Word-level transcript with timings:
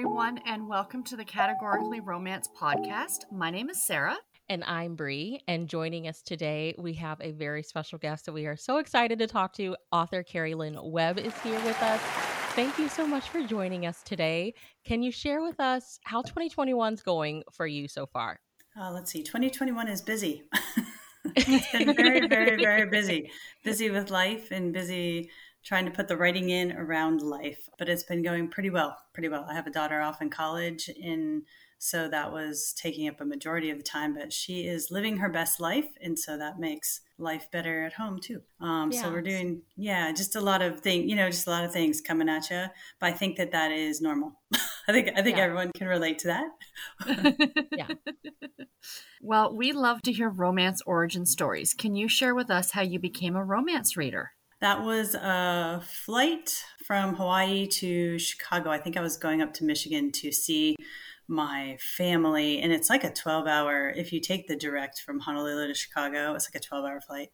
everyone, 0.00 0.40
and 0.46 0.66
welcome 0.66 1.02
to 1.02 1.14
the 1.14 1.24
Categorically 1.26 2.00
Romance 2.00 2.48
podcast. 2.58 3.30
My 3.30 3.50
name 3.50 3.68
is 3.68 3.84
Sarah. 3.84 4.16
And 4.48 4.64
I'm 4.64 4.94
Bree. 4.94 5.42
And 5.46 5.68
joining 5.68 6.08
us 6.08 6.22
today, 6.22 6.74
we 6.78 6.94
have 6.94 7.20
a 7.20 7.32
very 7.32 7.62
special 7.62 7.98
guest 7.98 8.24
that 8.24 8.32
we 8.32 8.46
are 8.46 8.56
so 8.56 8.78
excited 8.78 9.18
to 9.18 9.26
talk 9.26 9.52
to. 9.56 9.76
Author 9.92 10.22
Cari 10.22 10.54
Lynn 10.54 10.78
Webb 10.82 11.18
is 11.18 11.38
here 11.42 11.60
with 11.66 11.78
us. 11.82 12.00
Thank 12.54 12.78
you 12.78 12.88
so 12.88 13.06
much 13.06 13.28
for 13.28 13.42
joining 13.46 13.84
us 13.84 14.02
today. 14.02 14.54
Can 14.86 15.02
you 15.02 15.12
share 15.12 15.42
with 15.42 15.60
us 15.60 16.00
how 16.04 16.22
2021 16.22 16.94
is 16.94 17.02
going 17.02 17.42
for 17.52 17.66
you 17.66 17.86
so 17.86 18.06
far? 18.06 18.40
Uh, 18.80 18.90
let's 18.92 19.10
see, 19.10 19.22
2021 19.22 19.86
is 19.86 20.00
busy. 20.00 20.44
it's 21.36 21.72
been 21.72 21.94
very, 21.94 22.26
very, 22.26 22.56
very 22.56 22.88
busy. 22.88 23.30
Busy 23.64 23.90
with 23.90 24.10
life 24.10 24.50
and 24.50 24.72
busy 24.72 25.28
trying 25.62 25.84
to 25.84 25.90
put 25.90 26.08
the 26.08 26.16
writing 26.16 26.50
in 26.50 26.72
around 26.72 27.22
life, 27.22 27.68
but 27.78 27.88
it's 27.88 28.02
been 28.02 28.22
going 28.22 28.48
pretty 28.48 28.70
well, 28.70 28.96
pretty 29.12 29.28
well. 29.28 29.46
I 29.48 29.54
have 29.54 29.66
a 29.66 29.70
daughter 29.70 30.00
off 30.00 30.22
in 30.22 30.30
college 30.30 30.88
in 30.88 31.42
so 31.82 32.08
that 32.08 32.30
was 32.30 32.74
taking 32.76 33.08
up 33.08 33.22
a 33.22 33.24
majority 33.24 33.70
of 33.70 33.78
the 33.78 33.82
time, 33.82 34.12
but 34.12 34.34
she 34.34 34.66
is 34.66 34.90
living 34.90 35.16
her 35.16 35.30
best 35.30 35.60
life 35.60 35.88
and 36.02 36.18
so 36.18 36.36
that 36.36 36.60
makes 36.60 37.00
life 37.16 37.50
better 37.50 37.84
at 37.84 37.94
home 37.94 38.18
too. 38.20 38.42
Um, 38.60 38.90
yeah. 38.92 39.00
so 39.00 39.10
we're 39.10 39.22
doing 39.22 39.62
yeah, 39.76 40.12
just 40.12 40.36
a 40.36 40.42
lot 40.42 40.60
of 40.60 40.80
things, 40.80 41.08
you 41.08 41.16
know, 41.16 41.30
just 41.30 41.46
a 41.46 41.50
lot 41.50 41.64
of 41.64 41.72
things 41.72 42.02
coming 42.02 42.28
at 42.28 42.50
you, 42.50 42.66
but 43.00 43.06
I 43.06 43.12
think 43.12 43.36
that 43.38 43.52
that 43.52 43.72
is 43.72 44.02
normal. 44.02 44.32
I 44.88 44.92
think 44.92 45.08
I 45.16 45.22
think 45.22 45.38
yeah. 45.38 45.44
everyone 45.44 45.72
can 45.72 45.86
relate 45.86 46.18
to 46.20 46.28
that. 46.28 47.66
yeah. 47.72 47.88
Well, 49.22 49.54
we 49.54 49.72
love 49.72 50.00
to 50.02 50.12
hear 50.12 50.30
romance 50.30 50.80
origin 50.86 51.26
stories. 51.26 51.74
Can 51.74 51.94
you 51.94 52.08
share 52.08 52.34
with 52.34 52.50
us 52.50 52.70
how 52.70 52.80
you 52.80 52.98
became 52.98 53.36
a 53.36 53.44
romance 53.44 53.94
reader? 53.94 54.32
That 54.60 54.82
was 54.82 55.14
a 55.14 55.82
flight 56.04 56.62
from 56.84 57.14
Hawaii 57.14 57.66
to 57.66 58.18
Chicago. 58.18 58.70
I 58.70 58.78
think 58.78 58.98
I 58.98 59.00
was 59.00 59.16
going 59.16 59.40
up 59.40 59.54
to 59.54 59.64
Michigan 59.64 60.12
to 60.12 60.30
see 60.30 60.76
my 61.28 61.78
family, 61.80 62.60
and 62.60 62.70
it's 62.70 62.90
like 62.90 63.04
a 63.04 63.12
12 63.12 63.46
hour, 63.46 63.88
if 63.88 64.12
you 64.12 64.20
take 64.20 64.48
the 64.48 64.56
direct 64.56 65.00
from 65.00 65.20
Honolulu 65.20 65.68
to 65.68 65.74
Chicago, 65.74 66.34
it's 66.34 66.46
like 66.46 66.60
a 66.62 66.66
12 66.66 66.84
hour 66.84 67.00
flight. 67.00 67.30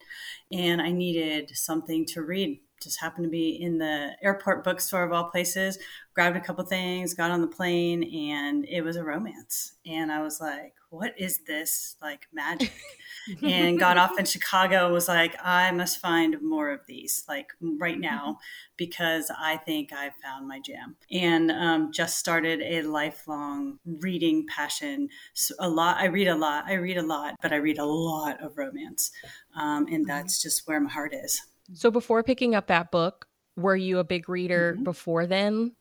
And 0.52 0.80
I 0.80 0.92
needed 0.92 1.50
something 1.56 2.04
to 2.06 2.22
read. 2.22 2.60
Just 2.80 3.00
happened 3.00 3.24
to 3.24 3.30
be 3.30 3.60
in 3.60 3.78
the 3.78 4.10
airport 4.22 4.62
bookstore 4.62 5.02
of 5.02 5.12
all 5.12 5.30
places, 5.30 5.78
grabbed 6.14 6.36
a 6.36 6.40
couple 6.40 6.64
things, 6.64 7.14
got 7.14 7.30
on 7.30 7.40
the 7.40 7.46
plane, 7.48 8.04
and 8.30 8.66
it 8.68 8.82
was 8.82 8.96
a 8.96 9.02
romance. 9.02 9.72
And 9.84 10.12
I 10.12 10.22
was 10.22 10.40
like, 10.40 10.74
what 10.96 11.12
is 11.18 11.40
this 11.46 11.96
like 12.00 12.26
magic? 12.32 12.72
and 13.42 13.78
got 13.78 13.98
off 13.98 14.18
in 14.18 14.24
Chicago 14.24 14.90
was 14.92 15.08
like, 15.08 15.36
I 15.42 15.70
must 15.72 16.00
find 16.00 16.40
more 16.40 16.70
of 16.70 16.80
these, 16.86 17.24
like 17.28 17.50
right 17.60 17.98
now, 17.98 18.38
because 18.76 19.30
I 19.36 19.58
think 19.58 19.92
I 19.92 20.12
found 20.22 20.48
my 20.48 20.58
jam. 20.60 20.96
And 21.10 21.50
um, 21.50 21.92
just 21.92 22.18
started 22.18 22.62
a 22.62 22.82
lifelong 22.82 23.78
reading 23.84 24.46
passion. 24.46 25.10
So 25.34 25.54
a 25.58 25.68
lot, 25.68 25.98
I 25.98 26.06
read 26.06 26.28
a 26.28 26.36
lot, 26.36 26.64
I 26.66 26.74
read 26.74 26.96
a 26.96 27.06
lot, 27.06 27.34
but 27.42 27.52
I 27.52 27.56
read 27.56 27.78
a 27.78 27.84
lot 27.84 28.42
of 28.42 28.56
romance. 28.56 29.10
Um, 29.54 29.86
and 29.90 30.06
that's 30.06 30.40
just 30.40 30.66
where 30.66 30.80
my 30.80 30.90
heart 30.90 31.12
is. 31.14 31.42
So 31.74 31.90
before 31.90 32.22
picking 32.22 32.54
up 32.54 32.68
that 32.68 32.90
book, 32.90 33.26
were 33.56 33.76
you 33.76 33.98
a 33.98 34.04
big 34.04 34.28
reader 34.28 34.74
mm-hmm. 34.74 34.84
before 34.84 35.26
then? 35.26 35.72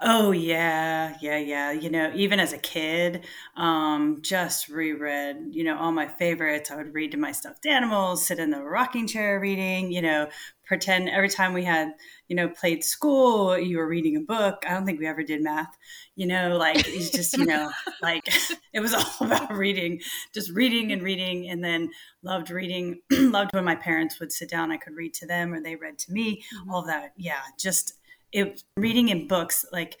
Oh 0.00 0.32
yeah, 0.32 1.16
yeah, 1.20 1.38
yeah. 1.38 1.72
You 1.72 1.90
know, 1.90 2.12
even 2.14 2.38
as 2.38 2.52
a 2.52 2.58
kid, 2.58 3.24
um, 3.56 4.18
just 4.20 4.68
reread, 4.68 5.48
you 5.50 5.64
know, 5.64 5.78
all 5.78 5.92
my 5.92 6.06
favorites. 6.06 6.70
I 6.70 6.76
would 6.76 6.94
read 6.94 7.12
to 7.12 7.18
my 7.18 7.32
stuffed 7.32 7.66
animals, 7.66 8.26
sit 8.26 8.38
in 8.38 8.50
the 8.50 8.62
rocking 8.62 9.06
chair 9.06 9.40
reading, 9.40 9.90
you 9.90 10.02
know, 10.02 10.28
pretend 10.66 11.08
every 11.08 11.30
time 11.30 11.54
we 11.54 11.64
had, 11.64 11.92
you 12.28 12.36
know, 12.36 12.48
played 12.48 12.84
school, 12.84 13.58
you 13.58 13.78
were 13.78 13.88
reading 13.88 14.16
a 14.16 14.20
book. 14.20 14.62
I 14.68 14.74
don't 14.74 14.84
think 14.84 15.00
we 15.00 15.06
ever 15.06 15.22
did 15.22 15.42
math, 15.42 15.76
you 16.14 16.26
know, 16.26 16.56
like 16.56 16.86
it's 16.86 17.10
just, 17.10 17.36
you 17.36 17.46
know, 17.46 17.70
like 18.02 18.28
it 18.72 18.80
was 18.80 18.92
all 18.92 19.14
about 19.26 19.52
reading, 19.56 20.00
just 20.34 20.50
reading 20.50 20.92
and 20.92 21.02
reading. 21.02 21.48
And 21.48 21.64
then 21.64 21.90
loved 22.22 22.50
reading, 22.50 23.00
loved 23.10 23.54
when 23.54 23.64
my 23.64 23.76
parents 23.76 24.20
would 24.20 24.30
sit 24.30 24.50
down, 24.50 24.70
I 24.70 24.76
could 24.76 24.94
read 24.94 25.14
to 25.14 25.26
them 25.26 25.54
or 25.54 25.62
they 25.62 25.76
read 25.76 25.98
to 26.00 26.12
me, 26.12 26.44
mm-hmm. 26.54 26.70
all 26.70 26.82
that. 26.82 27.14
Yeah, 27.16 27.40
just 27.58 27.94
it 28.32 28.62
reading 28.76 29.08
in 29.08 29.26
books 29.28 29.64
like 29.72 29.96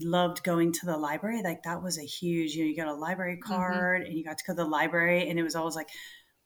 loved 0.00 0.42
going 0.42 0.72
to 0.72 0.86
the 0.86 0.96
library 0.96 1.42
like 1.42 1.62
that 1.64 1.82
was 1.82 1.98
a 1.98 2.02
huge 2.02 2.54
you 2.54 2.64
know 2.64 2.68
you 2.68 2.76
got 2.76 2.88
a 2.88 2.94
library 2.94 3.36
mm-hmm. 3.36 3.52
card 3.52 4.00
mm-hmm. 4.00 4.08
and 4.08 4.18
you 4.18 4.24
got 4.24 4.38
to 4.38 4.44
go 4.46 4.52
to 4.52 4.62
the 4.62 4.68
library 4.68 5.28
and 5.28 5.38
it 5.38 5.42
was 5.42 5.54
always 5.54 5.76
like 5.76 5.88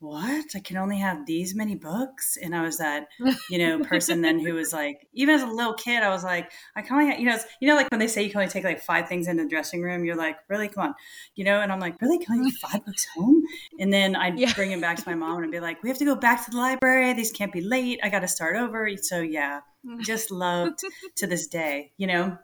what? 0.07 0.47
I 0.55 0.61
can 0.61 0.77
only 0.77 0.99
have 0.99 1.27
these 1.27 1.55
many 1.55 1.75
books? 1.75 2.39
And 2.41 2.55
i 2.55 2.63
was 2.63 2.79
that 2.79 3.09
you 3.51 3.59
know 3.59 3.85
person 3.85 4.21
then 4.21 4.39
who 4.39 4.55
was 4.55 4.73
like 4.73 5.07
even 5.13 5.35
as 5.35 5.43
a 5.43 5.47
little 5.47 5.75
kid 5.75 6.03
i 6.03 6.09
was 6.09 6.25
like 6.25 6.53
i 6.75 6.83
can 6.83 6.95
only 6.95 7.11
have, 7.11 7.21
you 7.21 7.27
know 7.27 7.37
you 7.61 7.69
know 7.69 7.75
like 7.75 7.91
when 7.91 8.01
they 8.01 8.07
say 8.07 8.23
you 8.23 8.31
can 8.31 8.41
only 8.41 8.51
take 8.51 8.65
like 8.65 8.81
five 8.81 9.09
things 9.09 9.29
in 9.29 9.37
the 9.37 9.47
dressing 9.47 9.83
room 9.83 10.05
you're 10.05 10.17
like 10.17 10.37
really? 10.49 10.69
Come 10.69 10.89
on. 10.89 10.95
You 11.35 11.45
know 11.45 11.61
and 11.61 11.73
i'm 11.73 11.81
like 11.81 12.01
really? 12.01 12.19
Can 12.19 12.41
i 12.41 12.45
take 12.45 12.59
five 12.59 12.85
books 12.85 13.07
home? 13.17 13.43
And 13.79 13.93
then 13.93 14.17
i'd 14.17 14.39
yeah. 14.39 14.53
bring 14.55 14.71
them 14.71 14.81
back 14.81 14.97
to 14.97 15.03
my 15.07 15.15
mom 15.25 15.43
and 15.43 15.53
be 15.53 15.61
like 15.61 15.83
we 15.83 15.89
have 15.89 15.99
to 15.99 16.05
go 16.05 16.15
back 16.15 16.45
to 16.45 16.51
the 16.51 16.57
library. 16.57 17.13
These 17.13 17.33
can't 17.33 17.53
be 17.53 17.61
late. 17.61 18.01
I 18.03 18.09
got 18.09 18.21
to 18.21 18.29
start 18.29 18.57
over. 18.57 18.89
So 18.97 19.21
yeah 19.21 19.61
just 20.01 20.31
loved 20.31 20.81
to 21.17 21.27
this 21.27 21.47
day 21.47 21.93
you 21.97 22.07
know? 22.07 22.39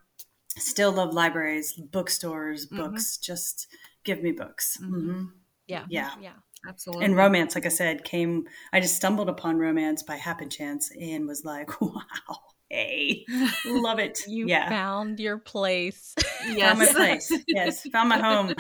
Still 0.57 0.93
love 0.93 1.15
libraries 1.15 1.73
bookstores 1.75 2.67
mm-hmm. 2.67 2.77
books 2.77 3.17
mm-hmm. 3.17 3.33
just 3.33 3.69
give 4.05 4.23
me 4.23 4.33
books. 4.33 4.77
Mm-hmm. 4.83 5.11
Mm-hmm. 5.11 5.25
yeah. 5.67 5.85
Yeah. 5.89 6.11
Yeah 6.21 6.33
absolutely. 6.69 7.05
and 7.05 7.17
romance 7.17 7.55
like 7.55 7.67
i 7.67 7.71
said 7.71 8.05
came 8.05 8.45
i 8.73 8.81
just 8.81 8.97
stumbled 8.97 9.29
upon 9.29 9.59
romance 9.59 10.03
by 10.03 10.17
happen 10.17 10.49
chance 10.51 10.91
and 11.01 11.27
was 11.27 11.45
like 11.45 11.81
wow 11.81 12.39
hey 12.73 13.25
love 13.67 13.99
it. 13.99 14.21
You 14.29 14.47
yeah. 14.49 14.69
found 14.69 15.21
your 15.21 15.39
place. 15.39 16.15
Yes 16.49 16.77
found 16.77 16.79
my 16.79 16.87
place. 16.87 17.33
Yes 17.47 17.87
found 17.93 18.09
my 18.09 18.19
home. 18.19 18.55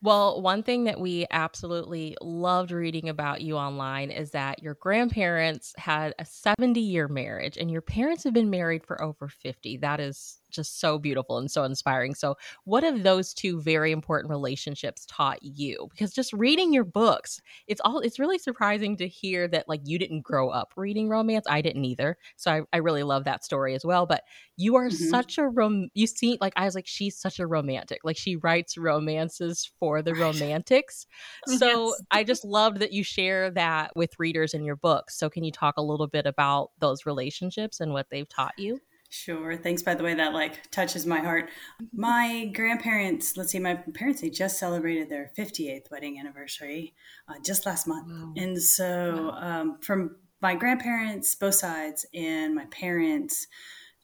Well, 0.00 0.40
one 0.40 0.62
thing 0.62 0.84
that 0.84 1.00
we 1.00 1.26
absolutely 1.28 2.16
loved 2.20 2.70
reading 2.70 3.08
about 3.08 3.40
you 3.40 3.56
online 3.56 4.12
is 4.12 4.30
that 4.30 4.62
your 4.62 4.74
grandparents 4.74 5.74
had 5.76 6.14
a 6.20 6.24
70 6.24 6.80
year 6.80 7.08
marriage 7.08 7.56
and 7.56 7.68
your 7.68 7.80
parents 7.80 8.22
have 8.22 8.32
been 8.32 8.50
married 8.50 8.84
for 8.86 9.02
over 9.02 9.28
50. 9.28 9.78
That 9.78 9.98
is 9.98 10.38
just 10.50 10.80
so 10.80 10.98
beautiful 10.98 11.38
and 11.38 11.50
so 11.50 11.64
inspiring. 11.64 12.14
So, 12.14 12.36
what 12.64 12.82
have 12.82 13.02
those 13.02 13.34
two 13.34 13.60
very 13.60 13.92
important 13.92 14.30
relationships 14.30 15.06
taught 15.06 15.42
you? 15.42 15.88
Because 15.90 16.12
just 16.12 16.32
reading 16.32 16.72
your 16.72 16.84
books, 16.84 17.40
it's 17.66 17.80
all 17.84 18.00
it's 18.00 18.18
really 18.18 18.38
surprising 18.38 18.96
to 18.96 19.08
hear 19.08 19.48
that 19.48 19.68
like 19.68 19.80
you 19.84 19.98
didn't 19.98 20.22
grow 20.22 20.48
up 20.50 20.72
reading 20.76 21.08
romance. 21.08 21.46
I 21.48 21.60
didn't 21.60 21.84
either. 21.84 22.16
So 22.36 22.50
I, 22.50 22.60
I 22.72 22.78
really 22.78 23.02
love 23.02 23.24
that 23.24 23.44
story 23.44 23.74
as 23.74 23.84
well. 23.84 24.06
But 24.06 24.24
you 24.56 24.76
are 24.76 24.88
mm-hmm. 24.88 25.10
such 25.10 25.38
a 25.38 25.48
rom 25.48 25.88
you 25.94 26.06
see 26.06 26.38
like 26.40 26.52
I 26.56 26.64
was 26.64 26.74
like, 26.74 26.86
she's 26.86 27.16
such 27.16 27.38
a 27.38 27.46
romantic. 27.46 28.00
Like 28.04 28.16
she 28.16 28.36
writes 28.36 28.76
romances 28.76 29.70
for 29.78 30.02
the 30.02 30.14
romantics. 30.14 31.06
So 31.58 31.88
yes. 31.88 32.02
I 32.10 32.24
just 32.24 32.44
loved 32.44 32.80
that 32.80 32.92
you 32.92 33.02
share 33.02 33.50
that 33.52 33.96
with 33.96 34.18
readers 34.18 34.54
in 34.54 34.64
your 34.64 34.76
books. 34.76 35.18
So 35.18 35.30
can 35.30 35.44
you 35.44 35.50
talk 35.50 35.76
a 35.76 35.82
little 35.82 36.06
bit 36.06 36.26
about 36.26 36.70
those 36.78 37.06
relationships 37.06 37.80
and 37.80 37.92
what 37.92 38.10
they've 38.10 38.28
taught 38.28 38.54
you? 38.58 38.80
Sure. 39.10 39.56
Thanks, 39.56 39.82
by 39.82 39.94
the 39.94 40.04
way, 40.04 40.14
that 40.14 40.34
like 40.34 40.70
touches 40.70 41.06
my 41.06 41.20
heart. 41.20 41.48
My 41.94 42.50
grandparents, 42.54 43.36
let's 43.36 43.52
see, 43.52 43.58
my 43.58 43.76
parents, 43.94 44.20
they 44.20 44.28
just 44.28 44.58
celebrated 44.58 45.08
their 45.08 45.32
58th 45.36 45.90
wedding 45.90 46.18
anniversary 46.18 46.94
uh, 47.26 47.34
just 47.44 47.64
last 47.64 47.86
month. 47.86 48.08
Wow. 48.10 48.34
And 48.36 48.62
so 48.62 49.30
wow. 49.32 49.60
um, 49.60 49.78
from 49.80 50.16
my 50.42 50.54
grandparents, 50.54 51.34
both 51.34 51.54
sides, 51.54 52.04
and 52.12 52.54
my 52.54 52.66
parents, 52.66 53.46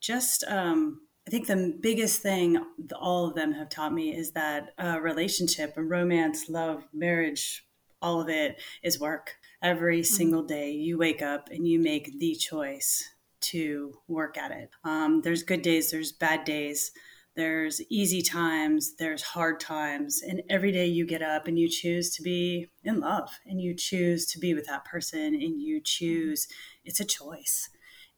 just, 0.00 0.43
um, 0.44 1.03
I 1.26 1.31
think 1.31 1.47
the 1.47 1.76
biggest 1.81 2.22
thing 2.22 2.64
all 2.98 3.28
of 3.28 3.34
them 3.34 3.53
have 3.53 3.69
taught 3.69 3.93
me 3.93 4.14
is 4.14 4.32
that 4.32 4.75
a 4.78 5.00
relationship, 5.00 5.75
a 5.76 5.82
romance, 5.82 6.48
love, 6.48 6.82
marriage, 6.94 7.66
all 8.00 8.20
of 8.20 8.28
it 8.28 8.60
is 8.82 9.00
work. 9.00 9.37
Every 9.62 10.00
mm-hmm. 10.00 10.14
single 10.14 10.43
day 10.43 10.73
you 10.73 10.99
wake 10.99 11.23
up 11.23 11.50
and 11.50 11.67
you 11.69 11.79
make 11.79 12.19
the 12.19 12.34
choice 12.34 13.13
to 13.50 13.94
work 14.08 14.37
at 14.37 14.50
it. 14.50 14.70
Um, 14.85 15.23
there's 15.23 15.43
good 15.43 15.62
days, 15.62 15.91
there's 15.91 16.12
bad 16.12 16.44
days, 16.44 16.91
there's 17.37 17.81
easy 17.91 18.23
times, 18.23 18.94
there's 18.96 19.23
hard 19.23 19.58
times. 19.58 20.23
And 20.23 20.43
every 20.49 20.70
day 20.70 20.87
you 20.87 21.05
get 21.05 21.23
up 21.23 21.49
and 21.49 21.58
you 21.58 21.69
choose 21.69 22.14
to 22.14 22.23
be 22.23 22.69
in 22.85 23.00
love 23.00 23.29
and 23.46 23.61
you 23.61 23.75
choose 23.75 24.26
to 24.26 24.38
be 24.38 24.55
with 24.55 24.67
that 24.67 24.85
person 24.85 25.35
and 25.35 25.61
you 25.61 25.81
choose, 25.82 26.46
it's 26.85 27.00
a 27.00 27.05
choice. 27.05 27.69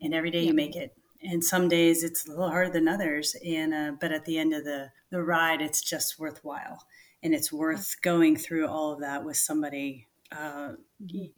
And 0.01 0.15
every 0.15 0.31
day 0.31 0.45
you 0.45 0.53
make 0.53 0.77
it. 0.77 0.95
And 1.23 1.43
some 1.43 1.69
days 1.69 2.05
it's 2.05 2.27
a 2.27 2.31
little 2.31 2.51
harder 2.51 2.71
than 2.71 2.89
others. 2.89 3.35
And, 3.45 3.73
uh, 3.73 3.93
but 3.99 4.13
at 4.13 4.27
the 4.27 4.39
end 4.39 4.53
of 4.53 4.65
the, 4.65 4.91
the 5.11 5.23
ride, 5.23 5.63
it's 5.63 5.81
just 5.81 6.19
worthwhile. 6.19 6.85
And 7.23 7.35
it's 7.35 7.51
worth 7.51 7.97
going 8.03 8.37
through 8.37 8.69
all 8.69 8.93
of 8.93 9.01
that 9.01 9.25
with 9.25 9.39
somebody 9.39 10.09
uh, 10.33 10.73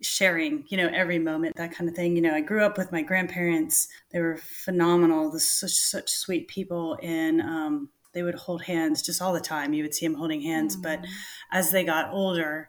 sharing, 0.00 0.64
you 0.69 0.76
know, 0.76 0.90
every 0.93 1.19
moment, 1.19 1.56
that 1.56 1.73
kind 1.73 1.88
of 1.88 1.96
thing. 1.96 2.17
You 2.17 2.23
know, 2.23 2.35
I 2.35 2.40
grew 2.40 2.64
up 2.64 2.79
with 2.79 2.93
my 2.93 3.02
grandparents. 3.02 3.88
They 4.11 4.20
were 4.20 4.37
phenomenal, 4.37 5.38
such, 5.38 5.73
such 5.73 6.11
sweet 6.11 6.49
people. 6.49 6.99
And 7.02 7.40
um, 7.40 7.90
they 8.12 8.23
would 8.23 8.35
hold 8.35 8.62
hands 8.62 9.02
just 9.02 9.23
all 9.23 9.32
the 9.32 9.40
time. 9.40 9.73
You 9.73 9.82
would 9.85 9.94
see 9.94 10.06
them 10.06 10.17
holding 10.17 10.43
hands. 10.43 10.76
Mm. 10.76 10.82
But 10.82 11.05
as 11.52 11.70
they 11.70 11.85
got 11.85 12.12
older, 12.12 12.69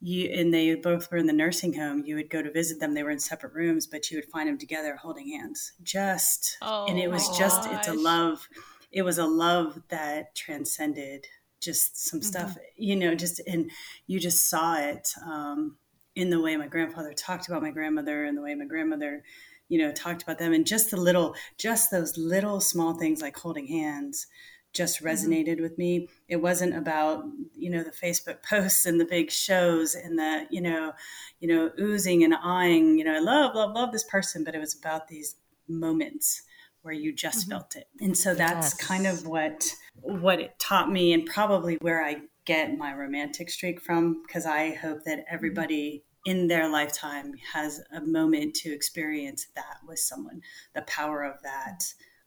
you 0.00 0.30
and 0.30 0.54
they 0.54 0.74
both 0.74 1.10
were 1.10 1.18
in 1.18 1.26
the 1.26 1.32
nursing 1.32 1.72
home 1.72 2.04
you 2.06 2.14
would 2.14 2.30
go 2.30 2.40
to 2.40 2.52
visit 2.52 2.78
them 2.78 2.94
they 2.94 3.02
were 3.02 3.10
in 3.10 3.18
separate 3.18 3.52
rooms 3.52 3.86
but 3.86 4.10
you 4.10 4.16
would 4.16 4.30
find 4.30 4.48
them 4.48 4.58
together 4.58 4.96
holding 4.96 5.28
hands 5.28 5.72
just 5.82 6.56
oh, 6.62 6.86
and 6.86 6.98
it 6.98 7.10
was 7.10 7.36
just 7.36 7.68
it's 7.72 7.88
a 7.88 7.94
love 7.94 8.48
it 8.92 9.02
was 9.02 9.18
a 9.18 9.26
love 9.26 9.82
that 9.88 10.34
transcended 10.34 11.26
just 11.60 12.08
some 12.08 12.20
mm-hmm. 12.20 12.26
stuff, 12.26 12.56
you 12.76 12.96
know, 12.96 13.14
just 13.14 13.40
and 13.46 13.70
you 14.06 14.20
just 14.20 14.48
saw 14.48 14.78
it 14.78 15.08
um, 15.24 15.76
in 16.14 16.30
the 16.30 16.40
way 16.40 16.56
my 16.56 16.66
grandfather 16.66 17.12
talked 17.12 17.48
about 17.48 17.62
my 17.62 17.70
grandmother 17.70 18.24
and 18.24 18.36
the 18.36 18.42
way 18.42 18.54
my 18.54 18.64
grandmother, 18.64 19.22
you 19.68 19.78
know, 19.78 19.92
talked 19.92 20.22
about 20.22 20.38
them, 20.38 20.52
and 20.52 20.66
just 20.66 20.90
the 20.90 20.96
little, 20.96 21.34
just 21.56 21.90
those 21.90 22.16
little 22.16 22.60
small 22.60 22.94
things 22.94 23.20
like 23.20 23.36
holding 23.36 23.66
hands 23.66 24.26
just 24.74 25.02
mm-hmm. 25.02 25.08
resonated 25.08 25.54
mm-hmm. 25.54 25.62
with 25.62 25.78
me. 25.78 26.08
It 26.28 26.36
wasn't 26.36 26.76
about 26.76 27.24
you 27.54 27.70
know 27.70 27.82
the 27.82 27.90
Facebook 27.90 28.42
posts 28.48 28.86
and 28.86 29.00
the 29.00 29.04
big 29.04 29.30
shows 29.30 29.94
and 29.94 30.18
the 30.18 30.46
you 30.50 30.60
know 30.60 30.92
you 31.40 31.48
know 31.48 31.70
oozing 31.80 32.24
and 32.24 32.34
eyeing. 32.34 32.98
You 32.98 33.04
know, 33.04 33.14
I 33.14 33.20
love 33.20 33.54
love 33.54 33.74
love 33.74 33.92
this 33.92 34.04
person, 34.04 34.44
but 34.44 34.54
it 34.54 34.60
was 34.60 34.78
about 34.78 35.08
these 35.08 35.36
moments 35.68 36.42
where 36.82 36.94
you 36.94 37.12
just 37.12 37.42
mm-hmm. 37.42 37.52
felt 37.52 37.76
it. 37.76 37.88
And 38.00 38.16
so 38.16 38.34
that's 38.34 38.74
yes. 38.78 38.86
kind 38.86 39.06
of 39.06 39.26
what 39.26 39.70
what 40.00 40.40
it 40.40 40.58
taught 40.58 40.90
me 40.90 41.12
and 41.12 41.26
probably 41.26 41.76
where 41.76 42.04
I 42.04 42.18
get 42.44 42.78
my 42.78 42.94
romantic 42.94 43.50
streak 43.50 43.80
from 43.80 44.22
because 44.26 44.46
I 44.46 44.74
hope 44.74 45.04
that 45.04 45.18
mm-hmm. 45.18 45.34
everybody 45.34 46.04
in 46.24 46.48
their 46.48 46.70
lifetime 46.70 47.32
has 47.52 47.80
a 47.92 48.00
moment 48.00 48.54
to 48.54 48.72
experience 48.72 49.46
that 49.54 49.78
with 49.86 49.98
someone. 49.98 50.40
The 50.74 50.82
power 50.82 51.22
of 51.22 51.42
that 51.42 51.84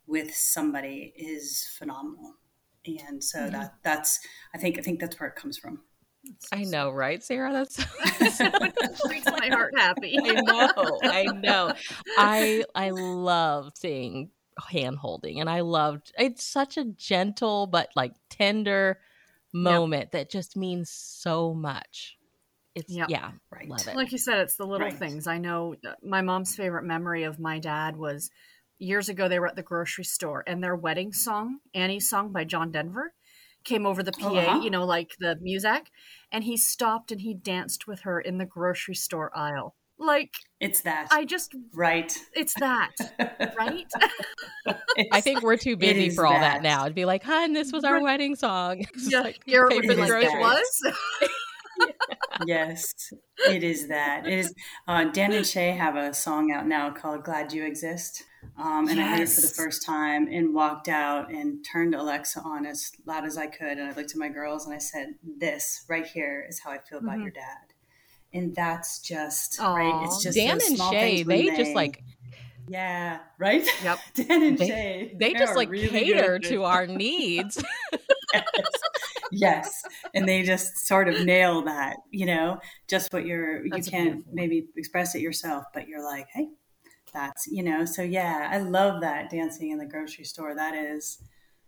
with 0.07 0.33
somebody 0.33 1.13
is 1.15 1.68
phenomenal. 1.77 2.36
And 2.86 3.24
so 3.24 3.39
mm-hmm. 3.39 3.51
that 3.51 3.75
that's 3.83 4.19
I 4.53 4.57
think 4.57 4.80
I 4.80 4.81
think 4.81 5.00
that's 5.00 5.19
where 5.19 5.30
it 5.30 5.36
comes 5.36 5.57
from. 5.57 5.81
I 6.51 6.63
know, 6.63 6.92
right, 6.92 7.24
Sarah? 7.24 7.51
That's 7.51 7.77
what 7.80 8.75
makes 9.09 9.25
my 9.25 9.50
heart 9.50 9.74
happy. 9.75 10.18
I 10.19 10.42
know, 10.42 11.00
I 11.03 11.24
know. 11.24 11.74
I 12.18 12.63
I 12.75 12.92
love 12.92 13.71
seeing 13.75 14.30
hand 14.61 14.97
holding, 14.97 15.39
and 15.39 15.49
I 15.49 15.61
loved. 15.61 16.11
It's 16.17 16.43
such 16.43 16.77
a 16.77 16.85
gentle 16.85 17.67
but 17.67 17.89
like 17.95 18.13
tender 18.29 18.99
moment 19.53 20.03
yep. 20.03 20.11
that 20.11 20.29
just 20.29 20.55
means 20.55 20.89
so 20.89 21.53
much. 21.53 22.17
It's 22.73 22.91
yep. 22.91 23.09
yeah, 23.09 23.31
right. 23.51 23.67
Love 23.67 23.87
it. 23.87 23.95
Like 23.95 24.11
you 24.11 24.17
said, 24.17 24.39
it's 24.39 24.55
the 24.55 24.65
little 24.65 24.87
right. 24.87 24.97
things. 24.97 25.27
I 25.27 25.37
know 25.37 25.75
my 26.03 26.21
mom's 26.21 26.55
favorite 26.55 26.85
memory 26.85 27.23
of 27.23 27.39
my 27.39 27.59
dad 27.59 27.97
was 27.97 28.29
years 28.79 29.09
ago. 29.09 29.27
They 29.27 29.39
were 29.39 29.47
at 29.47 29.55
the 29.55 29.63
grocery 29.63 30.05
store, 30.05 30.43
and 30.47 30.63
their 30.63 30.75
wedding 30.75 31.11
song, 31.11 31.59
Annie's 31.73 32.09
song 32.09 32.31
by 32.31 32.45
John 32.45 32.71
Denver 32.71 33.13
came 33.63 33.85
over 33.85 34.03
the 34.03 34.11
PA, 34.11 34.29
oh, 34.29 34.37
uh-huh. 34.37 34.59
you 34.63 34.69
know, 34.69 34.85
like 34.85 35.11
the 35.19 35.37
music, 35.41 35.91
and 36.31 36.43
he 36.43 36.57
stopped 36.57 37.11
and 37.11 37.21
he 37.21 37.33
danced 37.33 37.87
with 37.87 38.01
her 38.01 38.19
in 38.19 38.37
the 38.37 38.45
grocery 38.45 38.95
store 38.95 39.35
aisle. 39.37 39.75
Like 40.01 40.31
it's 40.59 40.81
that. 40.81 41.07
I 41.12 41.25
just 41.25 41.56
right. 41.74 42.12
It's 42.33 42.56
that, 42.59 42.92
right? 43.57 43.88
I 45.12 45.21
think 45.21 45.44
we're 45.44 45.57
too 45.57 45.77
busy 45.77 46.09
for 46.09 46.25
all 46.25 46.33
that. 46.33 46.56
that 46.56 46.63
now. 46.63 46.83
It'd 46.83 46.95
be 46.95 47.06
like, 47.06 47.24
"Hun, 47.24 47.53
this 47.53 47.71
was 47.71 47.83
our 47.83 48.01
wedding 48.01 48.36
song." 48.36 48.83
yeah, 48.98 49.21
like, 49.21 49.39
you're 49.45 49.69
like, 49.69 49.83
it 49.83 50.39
was. 50.39 50.94
yes, 52.48 52.94
it 53.48 53.63
is 53.63 53.88
that. 53.89 54.25
It 54.25 54.39
is. 54.39 54.53
Uh, 54.88 55.06
Dan 55.06 55.33
and 55.33 55.45
Shay 55.45 55.69
have 55.71 55.95
a 55.95 56.13
song 56.15 56.51
out 56.51 56.65
now 56.65 56.89
called 56.89 57.24
"Glad 57.24 57.53
You 57.53 57.63
Exist." 57.63 58.24
Um, 58.57 58.88
and 58.88 58.98
yes. 58.98 59.06
I 59.06 59.09
heard 59.12 59.19
it 59.19 59.30
for 59.30 59.42
the 59.42 59.53
first 59.56 59.86
time 59.86 60.27
and 60.31 60.53
walked 60.53 60.89
out 60.89 61.31
and 61.31 61.63
turned 61.63 61.94
Alexa 61.94 62.42
on 62.42 62.65
as 62.65 62.92
loud 63.06 63.25
as 63.25 63.38
I 63.38 63.45
could. 63.45 63.77
And 63.77 63.83
I 63.83 63.94
looked 63.94 64.12
at 64.12 64.18
my 64.18 64.30
girls 64.30 64.65
and 64.65 64.74
I 64.74 64.80
said, 64.80 65.13
This 65.24 65.86
right 65.88 66.06
here 66.06 66.45
is 66.50 66.59
how 66.59 66.71
I 66.71 66.80
feel 66.80 66.98
about 66.98 67.13
mm-hmm. 67.13 67.21
your 67.21 67.31
dad. 67.31 67.70
And 68.33 68.55
that's 68.55 68.99
just 68.99 69.59
Aww. 69.59 69.75
right. 69.75 70.05
It's 70.05 70.23
just 70.23 70.37
Dan 70.37 70.59
and 70.65 70.77
Shay, 70.77 71.23
they, 71.23 71.49
they 71.49 71.55
just 71.57 71.75
like 71.75 72.03
yeah, 72.67 73.19
right? 73.37 73.67
Yep. 73.83 73.99
Dan 74.15 74.43
and 74.43 74.57
they, 74.57 74.67
Shay. 74.67 75.15
They 75.19 75.33
just 75.33 75.55
like 75.55 75.69
really 75.69 75.89
cater 75.89 76.39
good. 76.39 76.49
to 76.49 76.63
our 76.63 76.87
needs. 76.87 77.61
yes. 78.33 78.43
yes. 79.31 79.83
And 80.13 80.25
they 80.27 80.43
just 80.43 80.87
sort 80.87 81.09
of 81.09 81.25
nail 81.25 81.63
that, 81.63 81.97
you 82.11 82.25
know, 82.25 82.59
just 82.87 83.11
what 83.11 83.25
you're, 83.25 83.67
That's 83.69 83.87
you 83.87 83.91
can't 83.91 84.25
maybe 84.31 84.67
express 84.77 85.15
it 85.15 85.21
yourself, 85.21 85.65
but 85.73 85.89
you're 85.89 86.03
like, 86.03 86.27
hey, 86.33 86.47
that's 87.13 87.47
you 87.47 87.63
know 87.63 87.85
so 87.85 88.01
yeah 88.01 88.47
i 88.51 88.57
love 88.57 89.01
that 89.01 89.29
dancing 89.29 89.71
in 89.71 89.77
the 89.77 89.85
grocery 89.85 90.23
store 90.23 90.55
that 90.55 90.73
is 90.73 91.19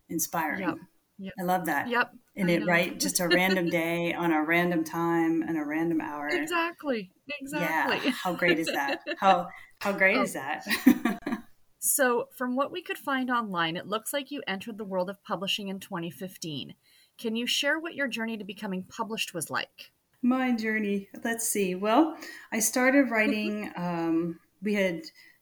inspiring 0.10 0.62
yep. 0.62 0.78
Yep. 1.20 1.34
i 1.40 1.44
love 1.44 1.66
that 1.66 1.90
yep 1.90 2.12
and 2.36 2.50
it 2.50 2.66
right 2.66 3.00
just 3.00 3.20
a 3.20 3.28
random 3.28 3.70
day 3.70 4.14
on 4.14 4.32
a 4.32 4.44
random 4.44 4.84
time 4.84 5.44
and 5.44 5.58
a 5.58 5.64
random 5.64 6.02
hour. 6.02 6.28
Exactly. 6.28 7.12
Exactly. 7.42 8.00
Yeah. 8.04 8.12
How 8.12 8.34
great 8.34 8.60
is 8.60 8.68
that? 8.68 9.00
How 9.20 9.48
how 9.80 9.92
great 9.92 10.18
oh. 10.18 10.24
is 10.24 10.34
that? 10.34 10.66
So 11.86 12.30
from 12.38 12.56
what 12.56 12.72
we 12.72 12.82
could 12.82 12.98
find 12.98 13.30
online 13.30 13.76
it 13.76 13.88
looks 13.88 14.14
like 14.14 14.32
you 14.32 14.42
entered 14.48 14.78
the 14.78 14.86
world 14.86 15.10
of 15.10 15.22
publishing 15.22 15.68
in 15.68 15.82
2015 15.82 16.76
can 17.18 17.36
you 17.36 17.46
share 17.46 17.78
what 17.78 17.94
your 17.94 18.08
journey 18.08 18.38
to 18.38 18.46
becoming 18.46 18.84
published 18.84 19.34
was 19.34 19.50
like? 19.52 19.92
My 20.22 20.56
journey. 20.56 21.10
Let's 21.26 21.46
see. 21.46 21.76
Well 21.76 22.16
i 22.54 22.60
started 22.60 23.12
writing 23.12 23.70
um, 23.76 24.40
we 24.62 24.76
had 24.76 25.02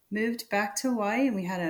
moved 0.10 0.50
back 0.50 0.76
to 0.78 0.90
Hawaii 0.90 1.28
and 1.28 1.36
we 1.36 1.46
had 1.46 1.62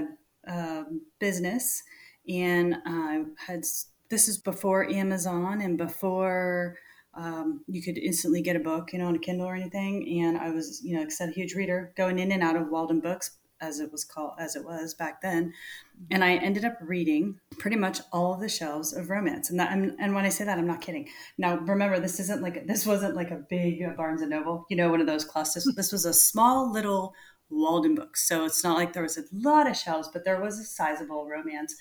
a, 0.48 0.52
a 0.52 0.86
business 1.20 1.84
and 2.28 2.78
I 2.86 3.24
had 3.48 3.66
this 4.12 4.28
is 4.28 4.38
before 4.38 4.88
Amazon 4.88 5.62
and 5.62 5.78
before 5.78 6.78
um, 7.16 7.64
you 7.68 7.82
could 7.82 7.98
instantly 7.98 8.42
get 8.42 8.56
a 8.56 8.60
book, 8.60 8.94
you 8.94 9.00
know, 9.00 9.08
on 9.08 9.16
a 9.16 9.20
Kindle 9.20 9.48
or 9.48 9.56
anything. 9.56 10.22
And 10.22 10.38
I 10.38 10.52
was, 10.52 10.82
you 10.84 10.96
know, 10.96 11.04
i 11.04 11.10
said 11.10 11.30
a 11.30 11.34
huge 11.34 11.56
reader, 11.56 11.94
going 11.98 12.20
in 12.20 12.32
and 12.32 12.44
out 12.44 12.56
of 12.56 12.70
Walden 12.70 13.00
Books, 13.00 13.38
as 13.62 13.80
it 13.80 13.92
was 13.92 14.04
called, 14.04 14.34
as 14.38 14.56
it 14.56 14.66
was 14.66 14.94
back 14.94 15.22
then. 15.22 15.54
And 16.10 16.24
I 16.24 16.36
ended 16.36 16.66
up 16.66 16.78
reading 16.82 17.40
pretty 17.58 17.78
much 17.78 18.02
all 18.12 18.34
of 18.34 18.42
the 18.42 18.50
shelves 18.50 18.94
of 18.94 19.10
romance. 19.10 19.50
And 19.50 19.60
that, 19.60 19.72
and 19.72 20.16
when 20.16 20.26
I 20.26 20.30
say 20.30 20.44
that, 20.44 20.58
I'm 20.58 20.68
not 20.68 20.82
kidding. 20.82 21.08
Now, 21.38 21.58
remember, 21.58 22.00
this 22.00 22.20
isn't 22.20 22.42
like 22.42 22.68
this 22.68 22.86
wasn't 22.86 23.16
like 23.16 23.32
a 23.32 23.44
big 23.50 23.96
Barnes 23.96 24.22
and 24.22 24.32
Noble, 24.32 24.66
you 24.70 24.76
know, 24.76 24.90
one 24.90 25.02
of 25.02 25.08
those 25.08 25.26
clusters. 25.26 25.68
This 25.76 25.92
was 25.92 26.06
a 26.06 26.14
small 26.14 26.72
little 26.72 27.14
Walden 27.50 27.96
books. 27.96 28.28
So 28.28 28.46
it's 28.46 28.64
not 28.64 28.78
like 28.78 28.94
there 28.94 29.04
was 29.04 29.18
a 29.18 29.24
lot 29.32 29.70
of 29.70 29.78
shelves, 29.78 30.10
but 30.12 30.26
there 30.26 30.42
was 30.42 30.60
a 30.60 30.64
sizable 30.64 31.28
romance 31.28 31.76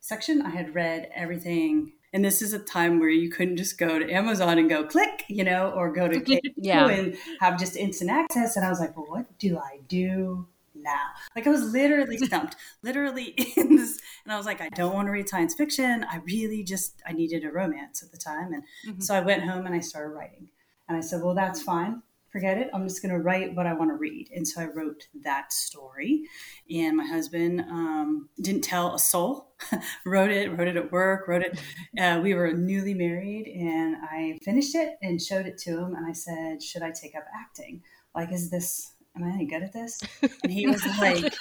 section. 0.00 0.42
I 0.42 0.50
had 0.50 0.74
read 0.74 1.10
everything. 1.14 1.92
And 2.12 2.24
this 2.24 2.40
is 2.40 2.52
a 2.54 2.58
time 2.58 2.98
where 2.98 3.10
you 3.10 3.30
couldn't 3.30 3.58
just 3.58 3.78
go 3.78 3.98
to 3.98 4.10
Amazon 4.10 4.58
and 4.58 4.68
go 4.68 4.84
click, 4.84 5.24
you 5.28 5.44
know, 5.44 5.70
or 5.72 5.92
go 5.92 6.08
to 6.08 6.40
yeah. 6.56 6.88
and 6.88 7.16
have 7.40 7.58
just 7.58 7.76
instant 7.76 8.10
access. 8.10 8.56
And 8.56 8.64
I 8.64 8.70
was 8.70 8.80
like, 8.80 8.96
well, 8.96 9.06
what 9.06 9.38
do 9.38 9.58
I 9.58 9.80
do 9.88 10.46
now? 10.74 11.08
Like 11.36 11.46
I 11.46 11.50
was 11.50 11.72
literally 11.72 12.16
stumped, 12.26 12.56
literally 12.82 13.24
in 13.56 13.76
this. 13.76 14.00
And 14.24 14.32
I 14.32 14.36
was 14.36 14.46
like, 14.46 14.62
I 14.62 14.70
don't 14.70 14.94
want 14.94 15.06
to 15.08 15.12
read 15.12 15.28
science 15.28 15.54
fiction. 15.54 16.06
I 16.10 16.16
really 16.24 16.64
just, 16.64 17.02
I 17.06 17.12
needed 17.12 17.44
a 17.44 17.50
romance 17.50 18.02
at 18.02 18.10
the 18.10 18.18
time. 18.18 18.54
And 18.54 18.62
mm-hmm. 18.86 19.00
so 19.00 19.14
I 19.14 19.20
went 19.20 19.42
home 19.42 19.66
and 19.66 19.74
I 19.74 19.80
started 19.80 20.14
writing. 20.14 20.48
And 20.88 20.96
I 20.96 21.00
said, 21.00 21.20
well, 21.22 21.34
that's 21.34 21.60
fine 21.60 22.02
forget 22.30 22.58
it. 22.58 22.68
I'm 22.72 22.86
just 22.86 23.02
going 23.02 23.14
to 23.14 23.20
write 23.20 23.54
what 23.54 23.66
I 23.66 23.72
want 23.72 23.90
to 23.90 23.96
read. 23.96 24.30
And 24.34 24.46
so 24.46 24.60
I 24.60 24.66
wrote 24.66 25.08
that 25.22 25.52
story. 25.52 26.24
And 26.70 26.96
my 26.96 27.06
husband 27.06 27.60
um, 27.60 28.28
didn't 28.40 28.62
tell 28.62 28.94
a 28.94 28.98
soul. 28.98 29.48
wrote 30.06 30.30
it, 30.30 30.56
wrote 30.56 30.68
it 30.68 30.76
at 30.76 30.92
work, 30.92 31.26
wrote 31.26 31.42
it. 31.42 31.60
Uh, 31.98 32.20
we 32.22 32.34
were 32.34 32.52
newly 32.52 32.94
married, 32.94 33.48
and 33.48 33.96
I 33.96 34.38
finished 34.42 34.74
it 34.74 34.96
and 35.02 35.20
showed 35.20 35.46
it 35.46 35.58
to 35.58 35.70
him. 35.70 35.94
And 35.96 36.06
I 36.06 36.12
said, 36.12 36.62
"Should 36.62 36.82
I 36.82 36.92
take 36.92 37.16
up 37.16 37.24
acting? 37.34 37.82
Like, 38.14 38.32
is 38.32 38.50
this?" 38.50 38.94
Am 39.16 39.24
I 39.24 39.30
any 39.30 39.46
good 39.46 39.64
at 39.64 39.72
this? 39.72 40.00
And 40.44 40.52
he 40.52 40.68
was 40.68 40.80
like, 41.00 41.34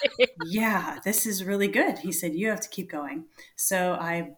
Yeah, 0.46 0.98
this 1.04 1.28
is 1.28 1.44
really 1.44 1.68
good. 1.68 2.00
He 2.00 2.12
said, 2.12 2.34
You 2.34 2.50
have 2.50 2.62
to 2.62 2.70
keep 2.70 2.90
going. 2.90 3.26
So 3.56 3.94
I 3.94 4.32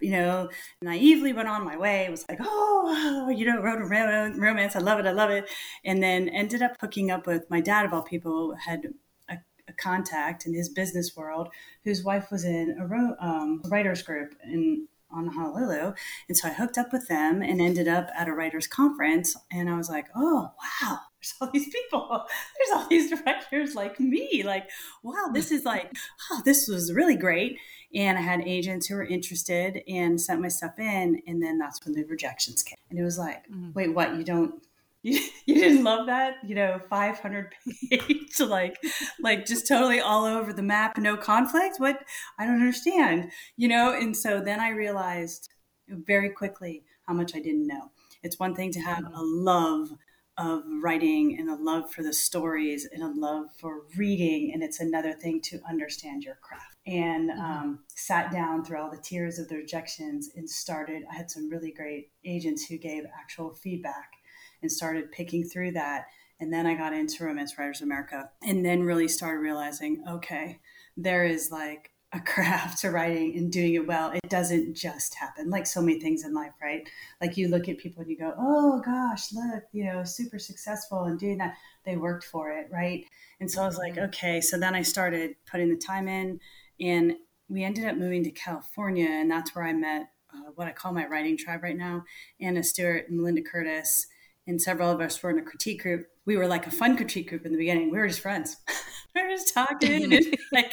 you 0.00 0.10
know, 0.10 0.48
naively 0.82 1.32
went 1.32 1.48
on 1.48 1.64
my 1.64 1.76
way. 1.76 2.04
It 2.04 2.10
was 2.10 2.24
like, 2.28 2.38
oh, 2.40 3.32
you 3.34 3.46
know, 3.46 3.60
wrote 3.60 3.80
a 3.80 3.84
romance. 3.84 4.76
I 4.76 4.80
love 4.80 4.98
it. 4.98 5.06
I 5.06 5.12
love 5.12 5.30
it. 5.30 5.48
And 5.84 6.02
then 6.02 6.28
ended 6.28 6.62
up 6.62 6.76
hooking 6.80 7.10
up 7.10 7.26
with 7.26 7.48
my 7.50 7.60
dad, 7.60 7.86
of 7.86 7.92
all 7.92 8.02
people, 8.02 8.54
had 8.54 8.86
a, 9.28 9.38
a 9.68 9.72
contact 9.74 10.46
in 10.46 10.54
his 10.54 10.68
business 10.68 11.16
world 11.16 11.48
whose 11.84 12.04
wife 12.04 12.30
was 12.30 12.44
in 12.44 12.76
a, 12.78 13.24
um, 13.24 13.62
a 13.64 13.68
writer's 13.68 14.02
group 14.02 14.34
in 14.44 14.86
on 15.10 15.26
Honolulu. 15.28 15.94
And 16.28 16.36
so 16.36 16.48
I 16.48 16.52
hooked 16.52 16.76
up 16.76 16.92
with 16.92 17.08
them 17.08 17.42
and 17.42 17.60
ended 17.60 17.88
up 17.88 18.08
at 18.14 18.28
a 18.28 18.32
writer's 18.32 18.66
conference. 18.66 19.34
And 19.50 19.70
I 19.70 19.76
was 19.76 19.88
like, 19.88 20.06
oh, 20.14 20.50
wow, 20.82 20.98
there's 21.20 21.34
all 21.40 21.50
these 21.50 21.68
people. 21.68 22.26
There's 22.58 22.78
all 22.78 22.88
these 22.88 23.10
directors 23.10 23.74
like 23.74 23.98
me. 23.98 24.42
Like, 24.44 24.68
wow, 25.02 25.30
this 25.32 25.50
is 25.50 25.64
like, 25.64 25.92
oh, 26.30 26.42
this 26.44 26.68
was 26.68 26.92
really 26.92 27.16
great 27.16 27.58
and 27.94 28.18
I 28.18 28.20
had 28.20 28.42
agents 28.42 28.86
who 28.86 28.96
were 28.96 29.04
interested 29.04 29.82
and 29.88 30.20
sent 30.20 30.40
my 30.40 30.48
stuff 30.48 30.78
in, 30.78 31.22
and 31.26 31.42
then 31.42 31.58
that's 31.58 31.84
when 31.84 31.94
the 31.94 32.04
rejections 32.04 32.62
came. 32.62 32.78
And 32.90 32.98
it 32.98 33.02
was 33.02 33.18
like, 33.18 33.48
mm-hmm. 33.48 33.72
wait, 33.74 33.94
what? 33.94 34.16
You 34.16 34.24
don't? 34.24 34.62
You, 35.02 35.20
you 35.46 35.54
didn't 35.54 35.84
love 35.84 36.06
that? 36.06 36.34
You 36.46 36.54
know, 36.54 36.80
500 36.90 37.54
page, 37.90 38.40
like, 38.40 38.76
like 39.20 39.46
just 39.46 39.66
totally 39.66 40.00
all 40.00 40.24
over 40.24 40.52
the 40.52 40.62
map, 40.62 40.98
no 40.98 41.16
conflict. 41.16 41.76
What? 41.78 42.00
I 42.38 42.44
don't 42.44 42.56
understand. 42.56 43.30
You 43.56 43.68
know, 43.68 43.92
and 43.92 44.16
so 44.16 44.40
then 44.40 44.60
I 44.60 44.70
realized 44.70 45.48
very 45.88 46.30
quickly 46.30 46.84
how 47.06 47.14
much 47.14 47.34
I 47.34 47.40
didn't 47.40 47.66
know. 47.66 47.90
It's 48.22 48.38
one 48.38 48.54
thing 48.54 48.72
to 48.72 48.80
have 48.80 49.04
mm-hmm. 49.04 49.14
a 49.14 49.22
love 49.22 49.88
of 50.38 50.62
writing 50.80 51.36
and 51.38 51.50
a 51.50 51.56
love 51.56 51.90
for 51.90 52.02
the 52.02 52.12
stories 52.12 52.88
and 52.92 53.02
a 53.02 53.20
love 53.20 53.46
for 53.60 53.82
reading 53.96 54.52
and 54.54 54.62
it's 54.62 54.78
another 54.78 55.12
thing 55.12 55.40
to 55.40 55.60
understand 55.68 56.22
your 56.22 56.36
craft 56.40 56.77
and 56.88 57.30
mm-hmm. 57.30 57.40
um, 57.40 57.78
sat 57.88 58.32
down 58.32 58.64
through 58.64 58.80
all 58.80 58.90
the 58.90 58.96
tears 58.96 59.38
of 59.38 59.48
the 59.48 59.56
rejections 59.56 60.30
and 60.34 60.48
started. 60.48 61.02
I 61.10 61.14
had 61.14 61.30
some 61.30 61.50
really 61.50 61.70
great 61.70 62.10
agents 62.24 62.64
who 62.64 62.78
gave 62.78 63.04
actual 63.20 63.54
feedback 63.54 64.10
and 64.62 64.72
started 64.72 65.12
picking 65.12 65.44
through 65.44 65.72
that. 65.72 66.06
And 66.40 66.52
then 66.52 66.66
I 66.66 66.74
got 66.74 66.94
into 66.94 67.24
Romance 67.24 67.58
Writers 67.58 67.82
America 67.82 68.30
and 68.42 68.64
then 68.64 68.82
really 68.82 69.08
started 69.08 69.40
realizing 69.40 70.02
okay, 70.08 70.60
there 70.96 71.26
is 71.26 71.50
like 71.52 71.90
a 72.14 72.20
craft 72.26 72.80
to 72.80 72.90
writing 72.90 73.36
and 73.36 73.52
doing 73.52 73.74
it 73.74 73.86
well. 73.86 74.10
It 74.12 74.30
doesn't 74.30 74.74
just 74.74 75.14
happen 75.14 75.50
like 75.50 75.66
so 75.66 75.82
many 75.82 76.00
things 76.00 76.24
in 76.24 76.32
life, 76.32 76.52
right? 76.62 76.88
Like 77.20 77.36
you 77.36 77.48
look 77.48 77.68
at 77.68 77.76
people 77.76 78.00
and 78.00 78.10
you 78.10 78.16
go, 78.16 78.32
oh 78.38 78.80
gosh, 78.82 79.32
look, 79.34 79.64
you 79.72 79.84
know, 79.84 80.04
super 80.04 80.38
successful 80.38 81.02
and 81.02 81.18
doing 81.18 81.36
that. 81.38 81.54
They 81.84 81.96
worked 81.96 82.24
for 82.24 82.50
it, 82.50 82.68
right? 82.72 83.04
And 83.40 83.50
so 83.50 83.62
I 83.62 83.66
was 83.66 83.76
like, 83.76 83.94
mm-hmm. 83.94 84.06
okay. 84.06 84.40
So 84.40 84.58
then 84.58 84.74
I 84.74 84.82
started 84.82 85.34
putting 85.50 85.68
the 85.68 85.76
time 85.76 86.08
in 86.08 86.40
and 86.80 87.14
we 87.48 87.64
ended 87.64 87.86
up 87.86 87.96
moving 87.96 88.24
to 88.24 88.30
California. 88.30 89.08
And 89.08 89.30
that's 89.30 89.54
where 89.54 89.64
I 89.64 89.72
met 89.72 90.08
uh, 90.32 90.50
what 90.54 90.68
I 90.68 90.72
call 90.72 90.92
my 90.92 91.06
writing 91.06 91.36
tribe 91.36 91.62
right 91.62 91.76
now 91.76 92.04
Anna 92.40 92.62
Stewart 92.62 93.08
and 93.08 93.16
Melinda 93.16 93.42
Curtis. 93.42 94.06
And 94.46 94.60
several 94.60 94.90
of 94.90 95.00
us 95.00 95.22
were 95.22 95.30
in 95.30 95.38
a 95.38 95.42
critique 95.42 95.82
group. 95.82 96.06
We 96.24 96.36
were 96.36 96.46
like 96.46 96.66
a 96.66 96.70
fun 96.70 96.96
critique 96.96 97.28
group 97.28 97.44
in 97.44 97.52
the 97.52 97.58
beginning. 97.58 97.90
We 97.90 97.98
were 97.98 98.08
just 98.08 98.20
friends. 98.20 98.56
we 99.14 99.22
were 99.22 99.28
just 99.28 99.52
talking 99.52 100.12
and 100.12 100.26
like 100.52 100.72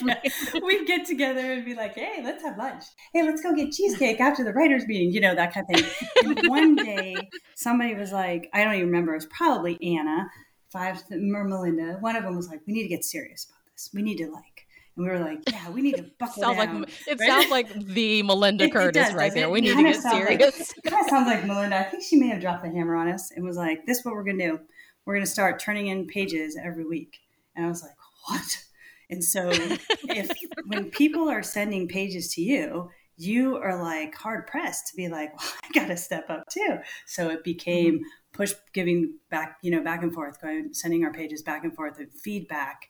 we'd 0.64 0.88
get 0.88 1.06
together 1.06 1.52
and 1.52 1.66
be 1.66 1.76
like, 1.76 1.96
hey, 1.96 2.22
let's 2.24 2.44
have 2.44 2.58
lunch. 2.58 2.84
Hey, 3.14 3.24
let's 3.24 3.42
go 3.42 3.54
get 3.54 3.72
cheesecake 3.74 4.20
after 4.20 4.44
the 4.44 4.54
writers 4.54 4.86
meeting, 4.88 5.12
you 5.12 5.20
know, 5.20 5.36
that 5.36 5.54
kind 5.54 5.66
of 5.70 5.76
thing. 5.76 5.92
And 6.24 6.42
one 6.48 6.76
day 6.76 7.16
somebody 7.56 7.96
was 7.96 8.12
like, 8.12 8.50
I 8.54 8.64
don't 8.64 8.76
even 8.76 8.88
remember, 8.88 9.14
it 9.14 9.18
was 9.18 9.26
probably 9.28 9.78
Anna, 9.82 10.30
five 10.70 11.04
or 11.12 11.44
Melinda. 11.44 11.98
One 12.00 12.16
of 12.16 12.24
them 12.24 12.36
was 12.36 12.48
like, 12.48 12.62
we 12.66 12.74
need 12.74 12.84
to 12.84 12.90
get 12.90 13.04
serious 13.04 13.46
about 13.46 13.60
this. 13.74 13.90
We 13.94 14.02
need 14.02 14.18
to 14.18 14.32
like 14.32 14.65
and 14.96 15.06
we 15.06 15.12
were 15.12 15.20
like, 15.20 15.40
yeah, 15.50 15.70
we 15.70 15.82
need 15.82 15.98
to 15.98 16.04
buckle 16.20 16.44
sounds 16.44 16.58
down. 16.58 16.82
Like, 16.82 16.90
it 17.08 17.20
right? 17.20 17.28
sounds 17.28 17.52
like 17.52 17.74
the 17.74 18.24
Melinda 18.24 18.66
it, 18.66 18.74
Curtis 18.74 19.02
it 19.02 19.06
does, 19.06 19.14
right 19.14 19.34
there. 19.34 19.50
We 19.50 19.62
need 19.62 19.76
to 19.76 19.84
get 19.84 20.02
serious. 20.02 20.30
Like, 20.30 20.42
it 20.42 20.90
kind 20.90 21.04
of 21.04 21.10
sounds 21.10 21.28
like 21.28 21.46
Melinda. 21.46 21.78
I 21.78 21.84
think 21.84 22.04
she 22.04 22.16
may 22.16 22.28
have 22.28 22.42
dropped 22.42 22.64
the 22.64 22.70
hammer 22.70 22.96
on 22.96 23.10
us 23.10 23.32
and 23.32 23.46
was 23.46 23.58
like, 23.58 23.86
this 23.86 24.00
is 24.00 24.06
what 24.06 24.14
we're 24.14 24.24
going 24.24 24.40
to 24.40 24.52
do. 24.52 24.60
We're 25.06 25.16
going 25.16 25.26
to 25.26 25.32
start 25.32 25.60
turning 25.60 25.88
in 25.88 26.08
pages 26.08 26.58
every 26.62 26.86
week. 26.86 27.20
And 27.56 27.66
I 27.66 27.70
was 27.70 27.84
like, 27.84 27.96
what? 28.28 28.64
And 29.10 29.24
so 29.24 29.50
if 29.52 30.32
when 30.66 30.90
people 30.90 31.30
are 31.30 31.44
sending 31.44 31.88
pages 31.88 32.34
to 32.36 32.42
you, 32.42 32.90
you 33.18 33.58
are 33.58 33.82
like 33.82 34.16
hard 34.16 34.48
pressed 34.48 34.88
to 34.88 34.96
be 34.96 35.08
like, 35.08 35.38
well, 35.38 35.52
I 35.64 35.80
got 35.80 35.88
to 35.88 35.98
step 35.98 36.30
up 36.30 36.44
too. 36.50 36.78
So 37.06 37.30
it 37.30 37.44
became 37.44 37.96
mm-hmm. 37.96 38.04
push 38.34 38.54
giving 38.74 39.18
back, 39.30 39.58
you 39.62 39.72
know, 39.72 39.82
back 39.82 40.04
and 40.04 40.14
forth, 40.14 40.42
going, 40.42 40.74
sending 40.74 41.04
our 41.06 41.14
pages 41.14 41.42
back 41.42 41.64
and 41.64 41.74
forth 41.74 42.00
and 42.00 42.12
feedback 42.12 42.90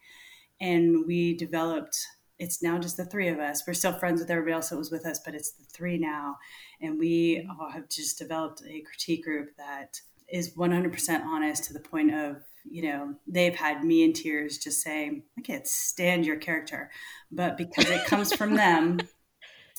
and 0.59 1.05
we 1.05 1.35
developed 1.35 1.97
it's 2.37 2.61
now 2.61 2.77
just 2.77 2.97
the 2.97 3.05
three 3.05 3.29
of 3.29 3.39
us. 3.39 3.63
We're 3.65 3.73
still 3.73 3.93
friends 3.93 4.19
with 4.19 4.29
everybody 4.29 4.53
else 4.53 4.69
that 4.69 4.77
was 4.77 4.91
with 4.91 5.05
us 5.05 5.19
but 5.19 5.35
it's 5.35 5.51
the 5.51 5.63
three 5.65 5.97
now. 5.97 6.37
And 6.81 6.99
we 6.99 7.47
have 7.73 7.89
just 7.89 8.17
developed 8.17 8.61
a 8.67 8.81
critique 8.81 9.23
group 9.23 9.55
that 9.57 9.99
is 10.27 10.55
100% 10.55 11.23
honest 11.23 11.63
to 11.65 11.73
the 11.73 11.79
point 11.79 12.13
of 12.13 12.37
you 12.67 12.81
know 12.81 13.13
they've 13.27 13.55
had 13.55 13.83
me 13.83 14.03
in 14.03 14.11
tears 14.11 14.57
just 14.57 14.81
saying 14.81 15.21
i 15.37 15.41
can't 15.41 15.67
stand 15.67 16.25
your 16.25 16.37
character. 16.37 16.91
But 17.31 17.57
because 17.57 17.89
it 17.89 18.05
comes 18.05 18.33
from 18.33 18.55
them 18.57 18.99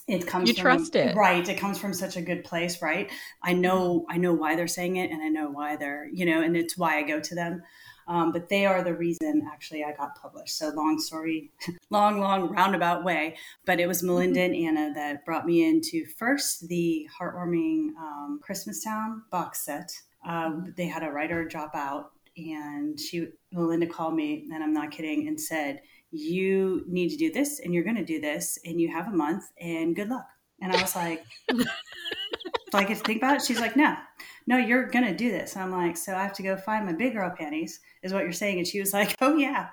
it 0.08 0.24
comes 0.24 0.48
you 0.48 0.54
from, 0.54 0.62
trust 0.62 0.94
it. 0.94 1.16
Right 1.16 1.46
it 1.48 1.58
comes 1.58 1.78
from 1.78 1.92
such 1.92 2.16
a 2.16 2.22
good 2.22 2.44
place 2.44 2.80
right? 2.80 3.10
I 3.42 3.52
know 3.54 4.06
i 4.08 4.16
know 4.16 4.32
why 4.32 4.54
they're 4.56 4.68
saying 4.68 4.96
it 4.96 5.10
and 5.10 5.20
i 5.20 5.28
know 5.28 5.50
why 5.50 5.76
they're 5.76 6.08
you 6.12 6.24
know 6.24 6.40
and 6.40 6.56
it's 6.56 6.78
why 6.78 6.98
i 6.98 7.02
go 7.02 7.20
to 7.20 7.34
them 7.34 7.62
um, 8.08 8.32
but 8.32 8.48
they 8.48 8.66
are 8.66 8.82
the 8.82 8.94
reason 8.94 9.42
actually 9.52 9.82
I 9.82 9.92
got 9.92 10.20
published. 10.20 10.56
So 10.56 10.68
long 10.68 11.00
story, 11.00 11.50
long, 11.90 12.20
long 12.20 12.48
roundabout 12.48 13.04
way. 13.04 13.36
But 13.64 13.80
it 13.80 13.86
was 13.86 14.02
Melinda 14.02 14.40
and 14.40 14.54
Anna 14.54 14.92
that 14.94 15.24
brought 15.24 15.46
me 15.46 15.64
into 15.64 16.06
first 16.18 16.68
the 16.68 17.08
heartwarming 17.18 17.88
um, 17.98 18.40
Christmastown 18.48 19.22
box 19.30 19.64
set. 19.64 19.90
Um, 20.24 20.72
they 20.76 20.86
had 20.86 21.02
a 21.02 21.10
writer 21.10 21.44
drop 21.44 21.74
out, 21.74 22.12
and 22.36 22.98
she 22.98 23.28
Melinda 23.52 23.86
called 23.86 24.14
me, 24.14 24.48
and 24.52 24.62
I'm 24.62 24.72
not 24.72 24.90
kidding, 24.90 25.26
and 25.26 25.40
said, 25.40 25.80
"You 26.10 26.84
need 26.86 27.10
to 27.10 27.16
do 27.16 27.32
this, 27.32 27.60
and 27.60 27.74
you're 27.74 27.84
going 27.84 27.96
to 27.96 28.04
do 28.04 28.20
this, 28.20 28.58
and 28.64 28.80
you 28.80 28.92
have 28.92 29.08
a 29.08 29.16
month, 29.16 29.44
and 29.60 29.96
good 29.96 30.08
luck." 30.08 30.26
And 30.60 30.72
I 30.72 30.80
was 30.80 30.96
like, 30.96 31.24
"Do 31.48 31.64
I 32.74 32.84
get 32.84 32.98
to 32.98 33.04
think 33.04 33.18
about 33.18 33.36
it?" 33.36 33.42
She's 33.42 33.60
like, 33.60 33.76
"No." 33.76 33.96
No, 34.46 34.56
you're 34.56 34.86
going 34.86 35.04
to 35.04 35.14
do 35.14 35.30
this. 35.30 35.54
And 35.54 35.64
I'm 35.64 35.72
like, 35.72 35.96
so 35.96 36.14
I 36.14 36.22
have 36.22 36.32
to 36.34 36.42
go 36.42 36.56
find 36.56 36.86
my 36.86 36.92
big 36.92 37.14
girl 37.14 37.34
panties, 37.36 37.80
is 38.02 38.12
what 38.12 38.22
you're 38.22 38.32
saying. 38.32 38.58
And 38.58 38.66
she 38.66 38.78
was 38.78 38.92
like, 38.92 39.16
oh, 39.20 39.36
yeah. 39.36 39.68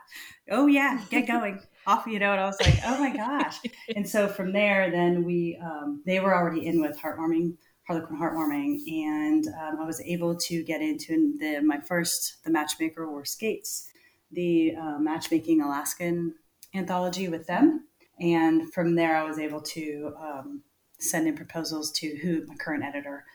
Oh, 0.50 0.68
yeah. 0.68 1.02
Get 1.10 1.28
going. 1.28 1.62
Off, 1.88 2.08
you 2.08 2.18
know. 2.18 2.32
And 2.32 2.42
I 2.42 2.46
was 2.46 2.60
like, 2.62 2.80
oh 2.86 2.98
my 2.98 3.16
gosh. 3.16 3.58
and 3.96 4.08
so 4.08 4.28
from 4.28 4.54
there, 4.54 4.90
then 4.90 5.24
we, 5.24 5.60
um, 5.62 6.02
they 6.06 6.20
were 6.20 6.34
already 6.34 6.66
in 6.66 6.82
with 6.82 6.98
Heartwarming, 6.98 7.56
Harlequin 7.88 8.18
Heartwarming. 8.18 8.80
And 8.88 9.46
um, 9.48 9.82
I 9.82 9.86
was 9.86 10.02
able 10.02 10.36
to 10.36 10.64
get 10.64 10.82
into 10.82 11.38
the, 11.40 11.60
my 11.62 11.80
first, 11.82 12.38
The 12.46 12.52
Matchmaker 12.52 13.10
Wore 13.10 13.26
Skates, 13.26 13.90
the 14.32 14.76
uh, 14.76 14.98
Matchmaking 14.98 15.62
Alaskan 15.62 16.36
anthology 16.74 17.28
with 17.28 17.46
them. 17.48 17.86
And 18.20 18.74
from 18.74 18.96
there, 18.96 19.18
I 19.18 19.24
was 19.24 19.38
able 19.38 19.62
to 19.62 20.14
um, 20.20 20.62
send 21.00 21.28
in 21.28 21.36
proposals 21.36 21.92
to 21.92 22.16
who 22.18 22.46
my 22.48 22.56
current 22.56 22.84
editor 22.84 23.26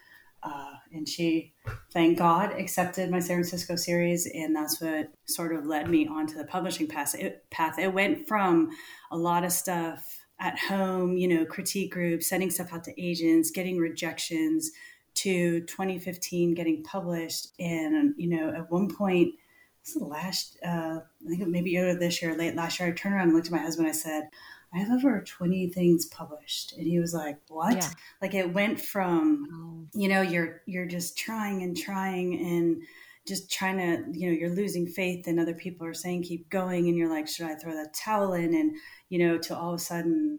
uh, 0.42 0.74
and 0.92 1.08
she, 1.08 1.52
thank 1.92 2.18
God, 2.18 2.52
accepted 2.52 3.10
my 3.10 3.18
San 3.18 3.36
Francisco 3.36 3.76
series, 3.76 4.26
and 4.26 4.54
that's 4.54 4.80
what 4.80 5.10
sort 5.26 5.54
of 5.54 5.66
led 5.66 5.90
me 5.90 6.06
onto 6.06 6.36
the 6.36 6.44
publishing 6.44 6.86
path. 6.86 7.14
It, 7.14 7.48
path. 7.50 7.78
it 7.78 7.92
went 7.92 8.28
from 8.28 8.70
a 9.10 9.16
lot 9.16 9.44
of 9.44 9.52
stuff 9.52 10.20
at 10.40 10.58
home, 10.58 11.16
you 11.16 11.26
know, 11.28 11.44
critique 11.44 11.92
groups, 11.92 12.28
sending 12.28 12.50
stuff 12.50 12.72
out 12.72 12.84
to 12.84 13.02
agents, 13.02 13.50
getting 13.50 13.78
rejections, 13.78 14.70
to 15.18 15.60
2015 15.62 16.54
getting 16.54 16.82
published, 16.84 17.48
and 17.58 18.14
you 18.16 18.28
know, 18.28 18.54
at 18.54 18.70
one 18.70 18.88
point, 18.88 19.34
this 19.82 19.96
is 19.96 20.02
the 20.02 20.06
last, 20.06 20.56
uh, 20.64 21.00
I 21.00 21.28
think 21.28 21.48
maybe 21.48 21.76
earlier 21.76 21.98
this 21.98 22.22
year, 22.22 22.36
late 22.36 22.54
last 22.54 22.78
year, 22.78 22.90
I 22.90 22.92
turned 22.92 23.16
around 23.16 23.28
and 23.28 23.34
looked 23.34 23.48
at 23.48 23.52
my 23.52 23.58
husband. 23.58 23.88
I 23.88 23.92
said, 23.92 24.28
I 24.72 24.78
have 24.78 24.90
over 24.90 25.22
20 25.22 25.68
things 25.70 26.06
published. 26.06 26.74
And 26.76 26.86
he 26.86 26.98
was 26.98 27.14
like, 27.14 27.38
What? 27.48 27.76
Yeah. 27.76 27.90
Like 28.20 28.34
it 28.34 28.52
went 28.52 28.80
from, 28.80 29.46
oh. 29.52 29.98
you 29.98 30.08
know, 30.08 30.22
you're 30.22 30.62
you're 30.66 30.86
just 30.86 31.16
trying 31.16 31.62
and 31.62 31.76
trying 31.76 32.34
and 32.34 32.82
just 33.26 33.50
trying 33.50 33.78
to, 33.78 34.18
you 34.18 34.28
know, 34.28 34.36
you're 34.36 34.54
losing 34.54 34.86
faith 34.86 35.26
and 35.26 35.38
other 35.38 35.54
people 35.54 35.86
are 35.86 35.94
saying 35.94 36.22
keep 36.22 36.48
going 36.48 36.88
and 36.88 36.96
you're 36.96 37.10
like, 37.10 37.28
should 37.28 37.46
I 37.46 37.54
throw 37.54 37.72
that 37.72 37.94
towel 37.94 38.32
in? 38.32 38.54
And, 38.54 38.76
you 39.08 39.18
know, 39.18 39.38
to 39.38 39.56
all 39.56 39.74
of 39.74 39.80
a 39.80 39.82
sudden 39.82 40.38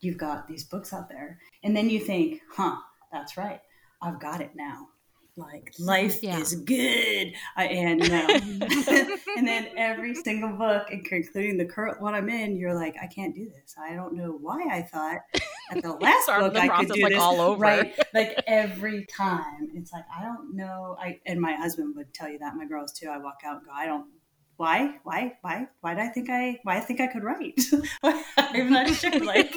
you've 0.00 0.18
got 0.18 0.48
these 0.48 0.64
books 0.64 0.92
out 0.92 1.08
there. 1.08 1.38
And 1.62 1.76
then 1.76 1.88
you 1.88 2.00
think, 2.00 2.40
huh, 2.52 2.76
that's 3.12 3.36
right. 3.36 3.60
I've 4.02 4.20
got 4.20 4.40
it 4.40 4.50
now 4.54 4.88
like 5.36 5.74
life 5.78 6.22
yeah. 6.22 6.38
is 6.38 6.54
good. 6.54 7.32
I, 7.56 7.66
and 7.66 8.02
uh, 8.02 8.06
and 9.36 9.46
then 9.46 9.68
every 9.76 10.14
single 10.14 10.50
book 10.50 10.90
and 10.90 11.06
including 11.06 11.58
the 11.58 11.64
current 11.64 12.00
one 12.00 12.14
i'm 12.14 12.28
in 12.28 12.56
you're 12.56 12.74
like 12.74 12.96
i 13.02 13.06
can't 13.06 13.34
do 13.34 13.48
this. 13.48 13.74
I 13.78 13.94
don't 13.94 14.14
know 14.14 14.38
why 14.40 14.66
i 14.70 14.82
thought 14.82 15.18
at 15.70 15.82
the 15.82 15.92
last 16.00 16.26
book 16.26 16.54
the 16.54 16.60
i 16.60 16.68
could 16.68 16.88
do 16.88 17.02
like 17.02 17.12
this. 17.12 17.22
all 17.22 17.40
over. 17.40 17.60
Right. 17.60 17.94
Like 18.14 18.42
every 18.46 19.06
time 19.06 19.68
it's 19.74 19.92
like 19.92 20.04
i 20.16 20.22
don't 20.22 20.54
know. 20.54 20.96
I 20.98 21.20
and 21.26 21.40
my 21.40 21.52
husband 21.54 21.94
would 21.96 22.14
tell 22.14 22.30
you 22.30 22.38
that 22.38 22.56
my 22.56 22.64
girls 22.64 22.92
too. 22.92 23.08
I 23.08 23.18
walk 23.18 23.40
out 23.44 23.58
and 23.58 23.66
go 23.66 23.72
i 23.72 23.86
don't 23.86 24.06
why 24.56 24.96
why 25.04 25.34
why 25.42 25.66
why 25.82 25.92
did 25.92 26.02
i 26.02 26.08
think 26.08 26.30
i 26.30 26.58
why 26.62 26.78
i 26.78 26.80
think 26.80 27.00
i 27.00 27.06
could 27.06 27.22
write? 27.22 27.60
I'm 28.38 28.70
not 28.70 28.88
sure. 28.88 29.22
Like 29.22 29.54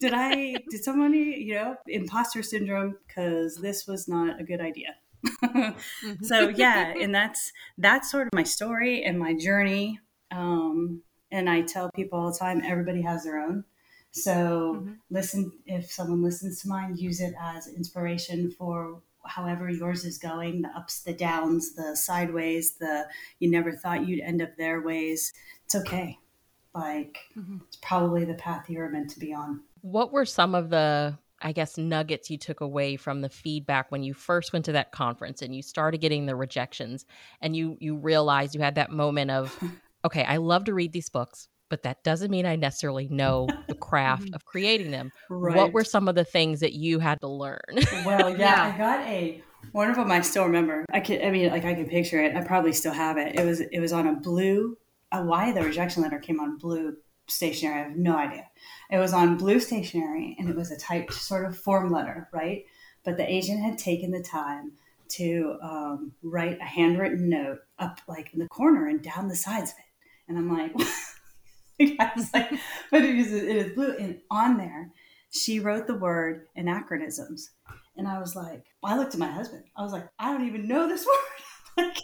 did 0.00 0.12
i 0.12 0.56
did 0.70 0.82
somebody 0.82 1.44
you 1.46 1.54
know 1.54 1.76
imposter 1.86 2.42
syndrome 2.42 2.96
because 3.06 3.54
this 3.56 3.86
was 3.86 4.08
not 4.08 4.40
a 4.40 4.44
good 4.44 4.60
idea. 4.60 4.96
so 6.22 6.48
yeah, 6.48 6.94
and 6.98 7.14
that's 7.14 7.52
that's 7.78 8.10
sort 8.10 8.26
of 8.26 8.32
my 8.34 8.42
story 8.42 9.04
and 9.04 9.18
my 9.18 9.34
journey. 9.34 10.00
Um, 10.30 11.02
and 11.30 11.48
I 11.48 11.62
tell 11.62 11.90
people 11.94 12.18
all 12.18 12.32
the 12.32 12.38
time, 12.38 12.62
everybody 12.64 13.02
has 13.02 13.24
their 13.24 13.38
own. 13.38 13.64
So 14.12 14.76
mm-hmm. 14.80 14.92
listen, 15.10 15.52
if 15.66 15.90
someone 15.90 16.22
listens 16.22 16.62
to 16.62 16.68
mine, 16.68 16.96
use 16.96 17.20
it 17.20 17.34
as 17.40 17.68
inspiration 17.68 18.50
for 18.50 19.02
however 19.24 19.68
yours 19.68 20.04
is 20.04 20.18
going, 20.18 20.62
the 20.62 20.68
ups, 20.70 21.02
the 21.02 21.12
downs, 21.12 21.74
the 21.74 21.96
sideways, 21.96 22.72
the 22.72 23.06
you 23.38 23.50
never 23.50 23.72
thought 23.72 24.06
you'd 24.06 24.20
end 24.20 24.42
up 24.42 24.56
their 24.56 24.80
ways. 24.80 25.32
It's 25.64 25.74
okay. 25.74 26.18
Like 26.74 27.18
mm-hmm. 27.36 27.58
it's 27.66 27.76
probably 27.76 28.24
the 28.24 28.34
path 28.34 28.68
you 28.68 28.78
were 28.78 28.88
meant 28.88 29.10
to 29.10 29.20
be 29.20 29.32
on. 29.32 29.62
What 29.82 30.12
were 30.12 30.26
some 30.26 30.54
of 30.54 30.70
the 30.70 31.18
I 31.42 31.52
guess, 31.52 31.78
nuggets 31.78 32.30
you 32.30 32.38
took 32.38 32.60
away 32.60 32.96
from 32.96 33.20
the 33.20 33.28
feedback 33.28 33.90
when 33.90 34.02
you 34.02 34.14
first 34.14 34.52
went 34.52 34.64
to 34.66 34.72
that 34.72 34.92
conference 34.92 35.42
and 35.42 35.54
you 35.54 35.62
started 35.62 35.98
getting 35.98 36.26
the 36.26 36.36
rejections 36.36 37.06
and 37.40 37.56
you 37.56 37.76
you 37.80 37.96
realized 37.96 38.54
you 38.54 38.60
had 38.60 38.74
that 38.74 38.90
moment 38.90 39.30
of, 39.30 39.56
okay, 40.04 40.24
I 40.24 40.36
love 40.36 40.64
to 40.64 40.74
read 40.74 40.92
these 40.92 41.08
books, 41.08 41.48
but 41.68 41.82
that 41.84 42.02
doesn't 42.04 42.30
mean 42.30 42.46
I 42.46 42.56
necessarily 42.56 43.08
know 43.08 43.48
the 43.68 43.74
craft 43.80 44.24
mm-hmm. 44.24 44.34
of 44.34 44.44
creating 44.44 44.90
them. 44.90 45.12
Right. 45.28 45.56
What 45.56 45.72
were 45.72 45.84
some 45.84 46.08
of 46.08 46.14
the 46.14 46.24
things 46.24 46.60
that 46.60 46.74
you 46.74 46.98
had 46.98 47.20
to 47.20 47.28
learn? 47.28 47.60
well, 48.04 48.30
yeah, 48.36 48.38
yeah, 48.38 48.74
I 48.74 48.78
got 48.78 49.06
a 49.06 49.42
one 49.72 49.90
of 49.90 49.96
them 49.96 50.10
I 50.10 50.20
still 50.22 50.44
remember. 50.44 50.84
I 50.90 51.00
can 51.00 51.24
I 51.24 51.30
mean 51.30 51.50
like 51.50 51.64
I 51.64 51.74
can 51.74 51.86
picture 51.86 52.22
it. 52.22 52.36
I 52.36 52.42
probably 52.42 52.72
still 52.72 52.92
have 52.92 53.16
it. 53.16 53.38
It 53.38 53.44
was 53.44 53.60
it 53.60 53.80
was 53.80 53.92
on 53.92 54.06
a 54.06 54.14
blue 54.14 54.76
uh, 55.12 55.22
why 55.22 55.52
the 55.52 55.62
rejection 55.62 56.02
letter 56.02 56.18
came 56.18 56.40
on 56.40 56.58
blue 56.58 56.96
stationery. 57.30 57.74
I 57.74 57.84
have 57.84 57.96
no 57.96 58.16
idea. 58.16 58.46
It 58.90 58.98
was 58.98 59.12
on 59.12 59.36
blue 59.36 59.60
stationery 59.60 60.36
and 60.38 60.48
it 60.48 60.56
was 60.56 60.70
a 60.70 60.78
typed 60.78 61.14
sort 61.14 61.44
of 61.44 61.56
form 61.56 61.90
letter, 61.90 62.28
right? 62.32 62.64
But 63.04 63.16
the 63.16 63.30
agent 63.30 63.62
had 63.62 63.78
taken 63.78 64.10
the 64.10 64.22
time 64.22 64.72
to 65.10 65.56
um, 65.62 66.12
write 66.22 66.58
a 66.60 66.64
handwritten 66.64 67.28
note 67.28 67.60
up 67.78 68.00
like 68.06 68.32
in 68.32 68.38
the 68.38 68.48
corner 68.48 68.86
and 68.86 69.02
down 69.02 69.28
the 69.28 69.36
sides 69.36 69.70
of 69.70 69.78
it. 69.78 69.84
And 70.28 70.38
I'm 70.38 70.52
like, 70.52 70.72
I 71.98 72.12
was 72.14 72.32
like, 72.32 72.50
but 72.90 73.02
it 73.02 73.16
is, 73.16 73.32
it 73.32 73.56
is 73.56 73.72
blue. 73.74 73.96
And 73.98 74.20
on 74.30 74.58
there, 74.58 74.90
she 75.30 75.60
wrote 75.60 75.86
the 75.86 75.94
word 75.94 76.46
anachronisms. 76.56 77.50
And 77.96 78.06
I 78.06 78.18
was 78.18 78.36
like, 78.36 78.64
I 78.84 78.96
looked 78.96 79.14
at 79.14 79.20
my 79.20 79.30
husband. 79.30 79.64
I 79.76 79.82
was 79.82 79.92
like, 79.92 80.08
I 80.18 80.32
don't 80.32 80.46
even 80.46 80.68
know 80.68 80.88
this 80.88 81.06
word. 81.76 81.86
like, 81.86 81.96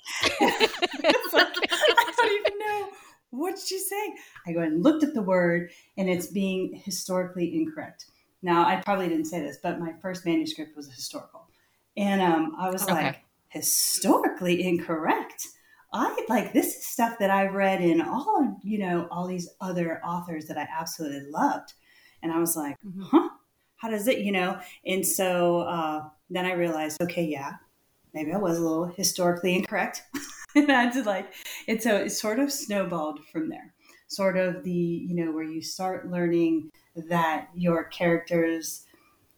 like, 1.32 1.58
I 1.58 2.12
don't 2.16 2.32
even 2.32 2.58
know 2.58 2.88
what 3.30 3.58
she 3.58 3.78
saying. 3.78 4.16
I 4.46 4.52
go 4.52 4.60
and 4.60 4.82
looked 4.82 5.04
at 5.04 5.14
the 5.14 5.22
word, 5.22 5.70
and 5.96 6.08
it's 6.08 6.28
being 6.28 6.80
historically 6.84 7.54
incorrect. 7.56 8.06
Now, 8.42 8.66
I 8.66 8.80
probably 8.84 9.08
didn't 9.08 9.26
say 9.26 9.40
this, 9.40 9.58
but 9.62 9.80
my 9.80 9.92
first 10.00 10.24
manuscript 10.24 10.76
was 10.76 10.92
historical. 10.92 11.48
And 11.96 12.20
um, 12.20 12.54
I 12.58 12.70
was 12.70 12.82
okay. 12.84 12.92
like, 12.92 13.22
historically 13.48 14.66
incorrect. 14.66 15.46
I 15.92 16.24
like 16.28 16.52
this 16.52 16.76
is 16.76 16.86
stuff 16.86 17.18
that 17.20 17.30
I've 17.30 17.54
read 17.54 17.80
in 17.80 18.02
all, 18.02 18.58
you 18.62 18.78
know, 18.78 19.08
all 19.10 19.26
these 19.26 19.48
other 19.60 20.04
authors 20.04 20.46
that 20.46 20.58
I 20.58 20.68
absolutely 20.78 21.30
loved. 21.30 21.72
And 22.22 22.32
I 22.32 22.38
was 22.38 22.56
like, 22.56 22.76
mm-hmm. 22.86 23.02
huh, 23.02 23.30
how 23.76 23.88
does 23.88 24.06
it, 24.08 24.18
you 24.18 24.32
know? 24.32 24.58
And 24.84 25.06
so 25.06 25.60
uh, 25.60 26.08
then 26.28 26.44
I 26.44 26.52
realized, 26.52 27.00
okay, 27.00 27.24
yeah, 27.24 27.52
maybe 28.12 28.32
I 28.32 28.36
was 28.36 28.58
a 28.58 28.62
little 28.62 28.86
historically 28.86 29.54
incorrect. 29.54 30.02
and 30.56 30.70
I 30.72 30.84
had 30.84 30.92
to 30.94 31.02
like, 31.02 31.32
and 31.68 31.82
so 31.82 31.96
it 31.96 32.10
sort 32.10 32.38
of 32.38 32.52
snowballed 32.52 33.20
from 33.32 33.48
there. 33.48 33.74
Sort 34.08 34.36
of 34.36 34.62
the, 34.62 34.70
you 34.70 35.14
know, 35.14 35.32
where 35.32 35.44
you 35.44 35.60
start 35.60 36.10
learning 36.10 36.70
that 36.94 37.48
your 37.54 37.84
characters 37.84 38.86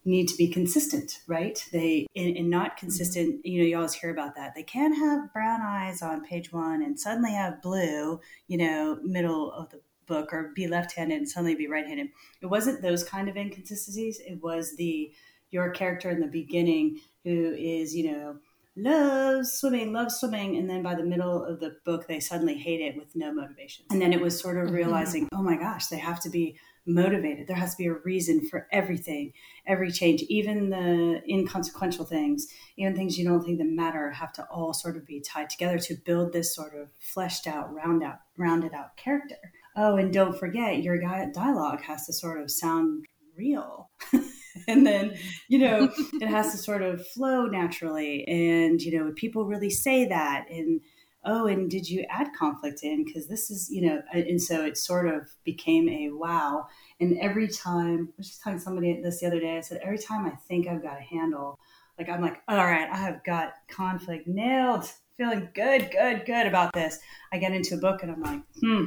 need 0.05 0.27
to 0.27 0.37
be 0.37 0.47
consistent, 0.47 1.19
right? 1.27 1.63
They 1.71 2.07
and, 2.15 2.37
and, 2.37 2.49
not 2.49 2.71
mm-hmm. 2.71 2.79
consistent. 2.79 3.45
You 3.45 3.61
know, 3.61 3.67
you 3.67 3.75
always 3.75 3.93
hear 3.93 4.11
about 4.11 4.35
that. 4.35 4.53
They 4.55 4.63
can't 4.63 4.95
have 4.95 5.33
brown 5.33 5.61
eyes 5.61 6.01
on 6.01 6.25
page 6.25 6.53
one 6.53 6.81
and 6.83 6.99
suddenly 6.99 7.31
have 7.31 7.61
blue. 7.61 8.19
You 8.47 8.57
know, 8.57 8.99
middle 9.03 9.51
of 9.51 9.69
the 9.69 9.81
book, 10.07 10.33
or 10.33 10.51
be 10.55 10.67
left-handed 10.67 11.17
and 11.17 11.29
suddenly 11.29 11.55
be 11.55 11.67
right-handed. 11.67 12.07
It 12.41 12.47
wasn't 12.47 12.81
those 12.81 13.03
kind 13.03 13.29
of 13.29 13.37
inconsistencies. 13.37 14.19
It 14.19 14.41
was 14.41 14.75
the 14.75 15.11
your 15.51 15.71
character 15.71 16.09
in 16.09 16.19
the 16.19 16.27
beginning 16.27 16.99
who 17.23 17.55
is, 17.57 17.95
you 17.95 18.11
know, 18.11 18.37
loves 18.81 19.53
swimming, 19.53 19.93
loves 19.93 20.15
swimming, 20.15 20.57
and 20.57 20.69
then 20.69 20.81
by 20.83 20.95
the 20.95 21.03
middle 21.03 21.43
of 21.43 21.59
the 21.59 21.77
book, 21.85 22.07
they 22.07 22.19
suddenly 22.19 22.57
hate 22.57 22.81
it 22.81 22.97
with 22.97 23.15
no 23.15 23.33
motivation. 23.33 23.85
And 23.89 24.01
then 24.01 24.13
it 24.13 24.21
was 24.21 24.39
sort 24.39 24.57
of 24.57 24.65
mm-hmm. 24.65 24.75
realizing, 24.75 25.25
mm-hmm. 25.25 25.39
oh 25.39 25.43
my 25.43 25.57
gosh, 25.57 25.87
they 25.87 25.97
have 25.97 26.19
to 26.21 26.29
be 26.29 26.57
motivated. 26.85 27.47
There 27.47 27.55
has 27.55 27.75
to 27.75 27.77
be 27.77 27.87
a 27.87 27.93
reason 27.93 28.47
for 28.47 28.67
everything, 28.71 29.33
every 29.67 29.91
change, 29.91 30.23
even 30.23 30.69
the 30.69 31.21
inconsequential 31.29 32.05
things, 32.05 32.47
even 32.77 32.95
things 32.95 33.17
you 33.17 33.25
don't 33.25 33.43
think 33.43 33.59
that 33.59 33.67
matter, 33.67 34.11
have 34.11 34.33
to 34.33 34.43
all 34.45 34.73
sort 34.73 34.97
of 34.97 35.05
be 35.05 35.21
tied 35.21 35.49
together 35.49 35.77
to 35.79 35.95
build 36.05 36.33
this 36.33 36.55
sort 36.55 36.73
of 36.75 36.89
fleshed 36.99 37.47
out, 37.47 37.73
round 37.73 38.03
out, 38.03 38.19
rounded 38.37 38.73
out 38.73 38.97
character. 38.97 39.37
Oh, 39.75 39.97
and 39.97 40.11
don't 40.11 40.37
forget, 40.37 40.83
your 40.83 40.99
dialogue 41.31 41.81
has 41.81 42.05
to 42.07 42.13
sort 42.13 42.41
of 42.41 42.49
sound 42.49 43.05
real. 43.37 43.89
and 44.69 44.85
then, 44.85 45.17
you 45.47 45.59
know, 45.59 45.91
it 46.21 46.27
has 46.27 46.51
to 46.51 46.57
sort 46.57 46.81
of 46.81 47.05
flow 47.07 47.45
naturally. 47.45 48.27
And, 48.27 48.81
you 48.81 48.97
know, 48.97 49.11
people 49.15 49.45
really 49.45 49.69
say 49.69 50.05
that. 50.07 50.45
And, 50.49 50.81
oh, 51.25 51.47
and 51.47 51.69
did 51.69 51.89
you 51.89 52.05
add 52.09 52.29
conflict 52.37 52.83
in? 52.83 53.03
Because 53.03 53.27
this 53.27 53.49
is, 53.49 53.69
you 53.69 53.81
know, 53.81 54.01
and 54.13 54.41
so 54.41 54.63
it 54.63 54.77
sort 54.77 55.07
of 55.07 55.29
became 55.43 55.89
a 55.89 56.09
wow. 56.11 56.67
And 56.99 57.17
every 57.19 57.47
time, 57.47 58.09
I 58.09 58.13
was 58.17 58.27
just 58.27 58.41
telling 58.41 58.59
somebody 58.59 59.01
this 59.01 59.19
the 59.19 59.27
other 59.27 59.39
day, 59.39 59.57
I 59.57 59.61
said, 59.61 59.81
every 59.83 59.99
time 59.99 60.25
I 60.25 60.31
think 60.47 60.67
I've 60.67 60.83
got 60.83 60.97
a 60.97 61.03
handle, 61.03 61.59
like 61.97 62.09
I'm 62.09 62.21
like, 62.21 62.41
all 62.47 62.57
right, 62.57 62.89
I 62.89 62.97
have 62.97 63.23
got 63.25 63.53
conflict 63.69 64.27
nailed, 64.27 64.89
feeling 65.17 65.49
good, 65.53 65.91
good, 65.91 66.25
good 66.25 66.47
about 66.47 66.71
this. 66.73 66.99
I 67.33 67.37
get 67.37 67.51
into 67.51 67.75
a 67.75 67.79
book 67.79 68.03
and 68.03 68.11
I'm 68.11 68.21
like, 68.21 68.41
hmm, 68.61 68.85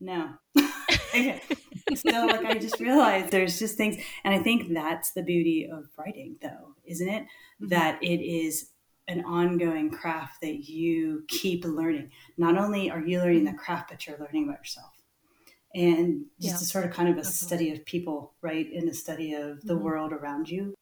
no. 0.00 0.30
so 1.94 2.26
like 2.26 2.44
I 2.44 2.54
just 2.54 2.80
realized 2.80 3.30
there's 3.30 3.58
just 3.58 3.76
things, 3.76 3.96
and 4.24 4.34
I 4.34 4.38
think 4.42 4.72
that's 4.72 5.12
the 5.12 5.22
beauty 5.22 5.68
of 5.70 5.88
writing, 5.96 6.36
though, 6.42 6.74
isn't 6.84 7.08
it? 7.08 7.22
Mm-hmm. 7.22 7.68
That 7.68 8.02
it 8.02 8.20
is 8.20 8.70
an 9.08 9.24
ongoing 9.24 9.90
craft 9.90 10.40
that 10.42 10.68
you 10.68 11.24
keep 11.28 11.64
learning. 11.64 12.10
Not 12.36 12.56
only 12.56 12.90
are 12.90 13.00
you 13.00 13.18
learning 13.18 13.44
the 13.44 13.52
craft, 13.52 13.90
but 13.90 14.06
you're 14.06 14.18
learning 14.18 14.44
about 14.44 14.60
yourself. 14.60 14.92
And 15.74 16.26
just 16.40 16.54
yeah. 16.54 16.60
a 16.60 16.64
sort 16.66 16.84
of 16.84 16.92
kind 16.92 17.08
of 17.08 17.16
a 17.16 17.20
Absolutely. 17.20 17.46
study 17.46 17.72
of 17.72 17.84
people, 17.86 18.34
right? 18.42 18.66
And 18.72 18.88
a 18.88 18.94
study 18.94 19.32
of 19.32 19.62
the 19.62 19.74
mm-hmm. 19.74 19.84
world 19.84 20.12
around 20.12 20.48
you. 20.48 20.74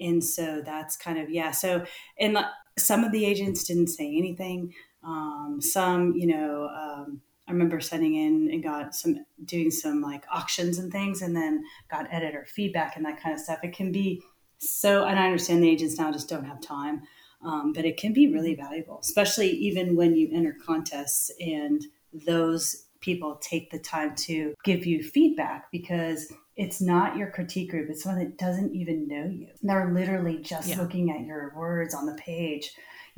And 0.00 0.24
so 0.24 0.62
that's 0.64 0.96
kind 0.96 1.18
of, 1.18 1.30
yeah. 1.30 1.50
So, 1.50 1.84
and 2.18 2.38
some 2.78 3.04
of 3.04 3.12
the 3.12 3.24
agents 3.24 3.64
didn't 3.64 3.88
say 3.88 4.06
anything. 4.16 4.72
Um, 5.04 5.58
some, 5.60 6.14
you 6.16 6.26
know, 6.26 6.68
um, 6.74 7.20
I 7.50 7.52
remember 7.52 7.80
sending 7.80 8.14
in 8.14 8.48
and 8.52 8.62
got 8.62 8.94
some 8.94 9.24
doing 9.44 9.72
some 9.72 10.00
like 10.00 10.24
auctions 10.32 10.78
and 10.78 10.92
things, 10.92 11.20
and 11.20 11.34
then 11.34 11.64
got 11.90 12.06
editor 12.12 12.46
feedback 12.46 12.94
and 12.94 13.04
that 13.04 13.20
kind 13.20 13.34
of 13.34 13.40
stuff. 13.40 13.58
It 13.64 13.74
can 13.74 13.90
be 13.90 14.22
so, 14.58 15.04
and 15.04 15.18
I 15.18 15.24
understand 15.24 15.60
the 15.62 15.68
agents 15.68 15.98
now 15.98 16.12
just 16.12 16.28
don't 16.28 16.44
have 16.44 16.60
time, 16.60 17.02
um, 17.44 17.72
but 17.72 17.84
it 17.84 17.96
can 17.96 18.12
be 18.12 18.32
really 18.32 18.54
valuable, 18.54 19.00
especially 19.02 19.50
even 19.50 19.96
when 19.96 20.14
you 20.14 20.30
enter 20.32 20.56
contests 20.64 21.32
and 21.40 21.82
those 22.12 22.86
people 23.00 23.40
take 23.42 23.72
the 23.72 23.78
time 23.80 24.14
to 24.14 24.54
give 24.64 24.86
you 24.86 25.02
feedback 25.02 25.72
because 25.72 26.32
it's 26.54 26.80
not 26.80 27.16
your 27.16 27.32
critique 27.32 27.70
group; 27.70 27.90
it's 27.90 28.04
someone 28.04 28.22
that 28.22 28.38
doesn't 28.38 28.72
even 28.76 29.08
know 29.08 29.24
you. 29.24 29.48
They're 29.60 29.92
literally 29.92 30.38
just 30.38 30.68
yeah. 30.68 30.80
looking 30.80 31.10
at 31.10 31.26
your 31.26 31.52
words 31.56 31.96
on 31.96 32.06
the 32.06 32.14
page 32.14 32.70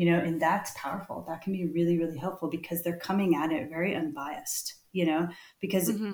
you 0.02 0.10
know, 0.10 0.18
and 0.18 0.42
that's 0.42 0.72
powerful. 0.74 1.24
That 1.28 1.42
can 1.42 1.52
be 1.52 1.68
really, 1.68 1.96
really 1.96 2.18
helpful 2.18 2.50
because 2.50 2.82
they're 2.82 2.98
coming 2.98 3.36
at 3.36 3.52
it 3.52 3.68
very 3.68 3.94
unbiased, 3.94 4.74
you 4.90 5.06
know, 5.06 5.28
because, 5.60 5.88
mm-hmm. 5.88 6.10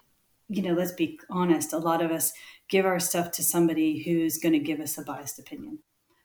you 0.51 0.61
know, 0.61 0.75
let's 0.75 0.93
be 0.93 1.19
honest, 1.31 1.73
a 1.73 1.79
lot 1.79 2.03
of 2.03 2.11
us 2.11 2.35
give 2.69 2.85
our 2.85 3.01
stuff 3.01 3.31
to 3.31 3.43
somebody 3.43 4.03
who's 4.03 4.37
going 4.37 4.53
to 4.53 4.59
give 4.59 4.79
us 4.79 4.99
a 4.99 5.03
biased 5.03 5.39
opinion 5.39 5.79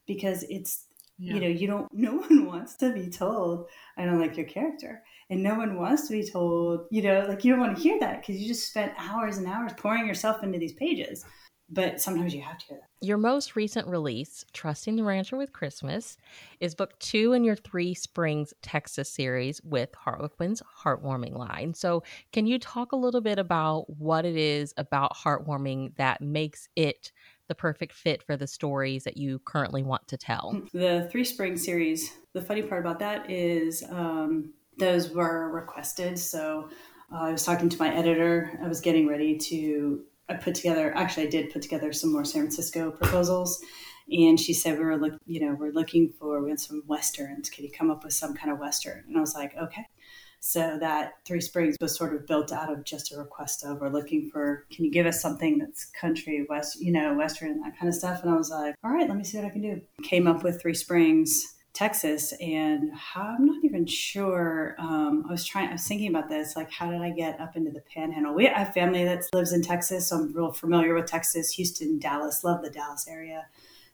because 0.05 0.43
it's, 0.49 0.87
yeah. 1.17 1.35
you 1.35 1.39
know, 1.39 1.47
you 1.47 1.67
don't, 1.67 1.87
no 1.93 2.15
one 2.15 2.47
wants 2.47 2.75
to 2.75 2.91
be 2.91 3.09
told, 3.09 3.69
I 3.95 4.03
don't 4.03 4.19
like 4.19 4.35
your 4.35 4.45
character. 4.45 5.01
And 5.29 5.41
no 5.41 5.55
one 5.55 5.79
wants 5.79 6.09
to 6.09 6.11
be 6.11 6.29
told, 6.29 6.87
you 6.91 7.01
know, 7.01 7.25
like 7.29 7.45
you 7.45 7.53
don't 7.53 7.61
want 7.61 7.77
to 7.77 7.81
hear 7.81 7.97
that 8.01 8.19
because 8.19 8.41
you 8.41 8.45
just 8.45 8.67
spent 8.67 8.91
hours 8.99 9.37
and 9.37 9.47
hours 9.47 9.71
pouring 9.77 10.05
yourself 10.05 10.43
into 10.43 10.59
these 10.59 10.73
pages 10.73 11.23
but 11.69 11.99
sometimes 11.99 12.33
you 12.33 12.41
have 12.41 12.57
to. 12.59 12.75
Your 13.01 13.17
most 13.17 13.55
recent 13.55 13.87
release, 13.87 14.45
Trusting 14.53 14.95
the 14.95 15.03
Rancher 15.03 15.35
with 15.35 15.53
Christmas, 15.53 16.17
is 16.59 16.75
book 16.75 16.97
two 16.99 17.33
in 17.33 17.43
your 17.43 17.55
Three 17.55 17.93
Springs 17.93 18.53
Texas 18.61 19.09
series 19.09 19.61
with 19.63 19.89
Harlequin's 19.95 20.61
Heartwarming 20.83 21.37
line. 21.37 21.73
So, 21.73 22.03
can 22.31 22.45
you 22.45 22.59
talk 22.59 22.91
a 22.91 22.97
little 22.97 23.21
bit 23.21 23.39
about 23.39 23.89
what 23.89 24.25
it 24.25 24.35
is 24.35 24.73
about 24.77 25.15
Heartwarming 25.15 25.95
that 25.97 26.21
makes 26.21 26.67
it 26.75 27.11
the 27.47 27.55
perfect 27.55 27.93
fit 27.93 28.23
for 28.23 28.37
the 28.37 28.47
stories 28.47 29.03
that 29.03 29.17
you 29.17 29.39
currently 29.39 29.83
want 29.83 30.07
to 30.09 30.17
tell? 30.17 30.61
The 30.73 31.07
Three 31.11 31.25
Springs 31.25 31.63
series, 31.63 32.13
the 32.33 32.41
funny 32.41 32.61
part 32.61 32.81
about 32.81 32.99
that 32.99 33.29
is 33.29 33.83
um, 33.89 34.53
those 34.77 35.11
were 35.11 35.49
requested. 35.51 36.19
So, 36.19 36.69
uh, 37.11 37.25
I 37.25 37.31
was 37.31 37.43
talking 37.43 37.69
to 37.69 37.77
my 37.77 37.93
editor. 37.93 38.59
I 38.63 38.67
was 38.67 38.81
getting 38.81 39.07
ready 39.07 39.37
to 39.37 40.03
I 40.33 40.37
put 40.37 40.55
together, 40.55 40.93
actually, 40.95 41.27
I 41.27 41.29
did 41.29 41.51
put 41.51 41.61
together 41.61 41.93
some 41.93 42.11
more 42.11 42.25
San 42.25 42.41
Francisco 42.41 42.91
proposals. 42.91 43.61
And 44.11 44.39
she 44.39 44.53
said, 44.53 44.77
we 44.77 44.83
were 44.83 44.97
look, 44.97 45.13
you 45.25 45.39
know, 45.39 45.55
we're 45.57 45.71
looking 45.71 46.11
for, 46.19 46.43
we 46.43 46.49
had 46.49 46.59
some 46.59 46.83
Westerns. 46.87 47.49
Can 47.49 47.63
you 47.63 47.71
come 47.71 47.89
up 47.89 48.03
with 48.03 48.13
some 48.13 48.35
kind 48.35 48.51
of 48.51 48.59
Western? 48.59 49.03
And 49.07 49.17
I 49.17 49.21
was 49.21 49.33
like, 49.33 49.55
okay. 49.57 49.85
So 50.41 50.77
that 50.81 51.13
Three 51.25 51.39
Springs 51.39 51.77
was 51.79 51.95
sort 51.95 52.13
of 52.13 52.27
built 52.27 52.51
out 52.51 52.69
of 52.69 52.83
just 52.83 53.13
a 53.13 53.17
request 53.17 53.63
of, 53.63 53.79
we're 53.79 53.87
looking 53.87 54.29
for, 54.29 54.65
can 54.71 54.83
you 54.83 54.91
give 54.91 55.05
us 55.05 55.21
something 55.21 55.57
that's 55.57 55.85
country, 55.85 56.45
West, 56.49 56.81
you 56.81 56.91
know, 56.91 57.13
Western 57.13 57.61
that 57.61 57.79
kind 57.79 57.87
of 57.87 57.95
stuff? 57.95 58.21
And 58.21 58.29
I 58.29 58.35
was 58.35 58.49
like, 58.49 58.75
all 58.83 58.91
right, 58.91 59.07
let 59.07 59.17
me 59.17 59.23
see 59.23 59.37
what 59.37 59.47
I 59.47 59.51
can 59.51 59.61
do. 59.61 59.79
Came 60.03 60.27
up 60.27 60.43
with 60.43 60.61
Three 60.61 60.73
Springs 60.73 61.52
Texas, 61.73 62.33
and 62.39 62.91
I'm 63.15 63.47
not 63.47 63.63
even 63.63 63.87
sure. 63.87 64.75
Um, 64.77 65.25
I 65.27 65.31
was 65.31 65.43
trying, 65.43 65.69
I 65.69 65.73
was 65.73 65.87
thinking 65.87 66.09
about 66.09 66.29
this, 66.29 66.55
like, 66.55 66.71
how 66.71 66.91
did 66.91 67.01
I 67.01 67.09
get 67.09 67.39
up 67.41 67.55
into 67.55 67.71
the 67.71 67.81
Panhandle? 67.81 68.35
We 68.35 68.45
have 68.45 68.73
family 68.75 69.03
that 69.03 69.23
lives 69.33 69.53
in 69.53 69.63
Texas, 69.63 70.09
so 70.09 70.17
I'm 70.17 70.33
real 70.33 70.51
familiar 70.51 70.93
with 70.93 71.07
Texas, 71.07 71.51
Houston, 71.53 71.97
Dallas, 71.97 72.43
love 72.43 72.61
the 72.61 72.69
Dallas 72.69 73.07
area, 73.07 73.47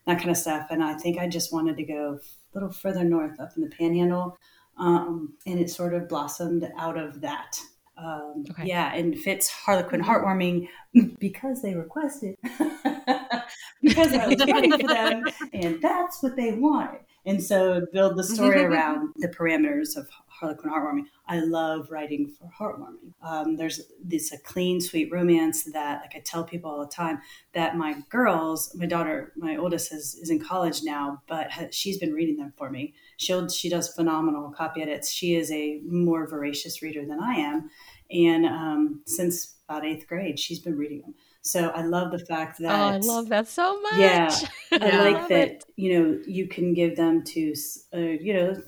that 0.06 0.18
kind 0.18 0.30
of 0.30 0.36
stuff. 0.36 0.66
And 0.70 0.84
I 0.84 0.92
think 0.94 1.18
I 1.18 1.26
just 1.26 1.54
wanted 1.54 1.78
to 1.78 1.84
go 1.84 2.18
a 2.20 2.58
little 2.58 2.70
further 2.70 3.02
north, 3.02 3.40
up 3.40 3.52
in 3.56 3.62
the 3.62 3.70
Panhandle, 3.70 4.36
um, 4.78 5.32
and 5.46 5.58
it 5.58 5.70
sort 5.70 5.94
of 5.94 6.06
blossomed 6.06 6.70
out 6.78 6.98
of 6.98 7.22
that. 7.22 7.58
Um, 7.96 8.44
okay. 8.50 8.66
Yeah, 8.66 8.94
and 8.94 9.18
fits 9.18 9.48
Harlequin 9.48 10.02
heartwarming 10.02 10.68
because 11.18 11.62
they 11.62 11.74
requested, 11.74 12.36
because 13.82 14.12
I 14.12 14.26
was 14.26 14.46
writing 14.46 14.78
for 14.78 14.86
them, 14.86 15.24
and 15.54 15.80
that's 15.80 16.22
what 16.22 16.36
they 16.36 16.52
wanted 16.52 17.00
And 17.26 17.42
so 17.42 17.86
build 17.92 18.16
the 18.16 18.24
story 18.24 18.60
around 18.64 19.12
the 19.16 19.28
parameters 19.28 19.96
of 19.96 20.08
Harlequin 20.40 20.70
heartwarming. 20.70 21.04
I 21.26 21.40
love 21.40 21.90
writing 21.90 22.28
for 22.28 22.50
heartwarming. 22.58 23.12
Um, 23.22 23.56
there's 23.56 23.82
this 24.02 24.32
a 24.32 24.38
clean, 24.38 24.80
sweet 24.80 25.12
romance 25.12 25.64
that, 25.64 26.00
like 26.00 26.16
I 26.16 26.22
tell 26.24 26.44
people 26.44 26.70
all 26.70 26.80
the 26.80 26.90
time, 26.90 27.18
that 27.52 27.76
my 27.76 27.96
girls, 28.08 28.74
my 28.74 28.86
daughter, 28.86 29.32
my 29.36 29.56
oldest 29.56 29.92
is, 29.92 30.14
is 30.14 30.30
in 30.30 30.40
college 30.40 30.82
now, 30.82 31.22
but 31.28 31.50
has, 31.50 31.74
she's 31.74 31.98
been 31.98 32.14
reading 32.14 32.38
them 32.38 32.54
for 32.56 32.70
me. 32.70 32.94
She'll 33.18 33.48
she 33.48 33.68
does 33.68 33.92
phenomenal 33.92 34.50
copy 34.50 34.80
edits. 34.80 35.10
She 35.10 35.34
is 35.34 35.52
a 35.52 35.80
more 35.84 36.26
voracious 36.26 36.80
reader 36.80 37.04
than 37.04 37.20
I 37.20 37.34
am, 37.34 37.68
and 38.10 38.46
um, 38.46 39.02
since 39.06 39.56
about 39.68 39.84
eighth 39.84 40.06
grade, 40.08 40.38
she's 40.38 40.58
been 40.58 40.76
reading 40.76 41.02
them. 41.02 41.14
So 41.42 41.68
I 41.70 41.82
love 41.82 42.10
the 42.10 42.18
fact 42.18 42.58
that 42.58 42.70
oh, 42.70 42.94
I 42.94 42.98
love 42.98 43.28
that 43.30 43.48
so 43.48 43.80
much. 43.80 43.98
Yeah, 43.98 44.34
I 44.72 45.10
like 45.10 45.28
that. 45.28 45.48
It. 45.48 45.64
You 45.76 45.98
know, 45.98 46.18
you 46.26 46.46
can 46.46 46.74
give 46.74 46.96
them 46.96 47.24
to 47.24 47.54
uh, 47.94 47.98
you 47.98 48.34
know 48.34 48.62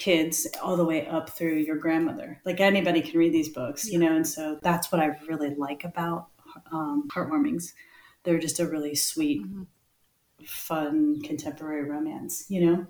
kids 0.00 0.46
all 0.62 0.76
the 0.76 0.84
way 0.84 1.06
up 1.06 1.30
through 1.30 1.56
your 1.56 1.76
grandmother. 1.76 2.40
Like 2.44 2.60
anybody 2.60 3.02
can 3.02 3.18
read 3.18 3.32
these 3.32 3.50
books, 3.50 3.86
you 3.86 3.98
know, 3.98 4.16
and 4.16 4.26
so 4.26 4.58
that's 4.62 4.90
what 4.90 5.00
I 5.00 5.18
really 5.28 5.54
like 5.54 5.84
about 5.84 6.28
um, 6.72 7.06
Heartwarmings. 7.12 7.72
They're 8.24 8.38
just 8.38 8.60
a 8.60 8.66
really 8.66 8.94
sweet, 8.94 9.42
mm-hmm. 9.42 9.62
fun 10.44 11.20
contemporary 11.22 11.88
romance, 11.88 12.46
you 12.48 12.66
know. 12.66 12.86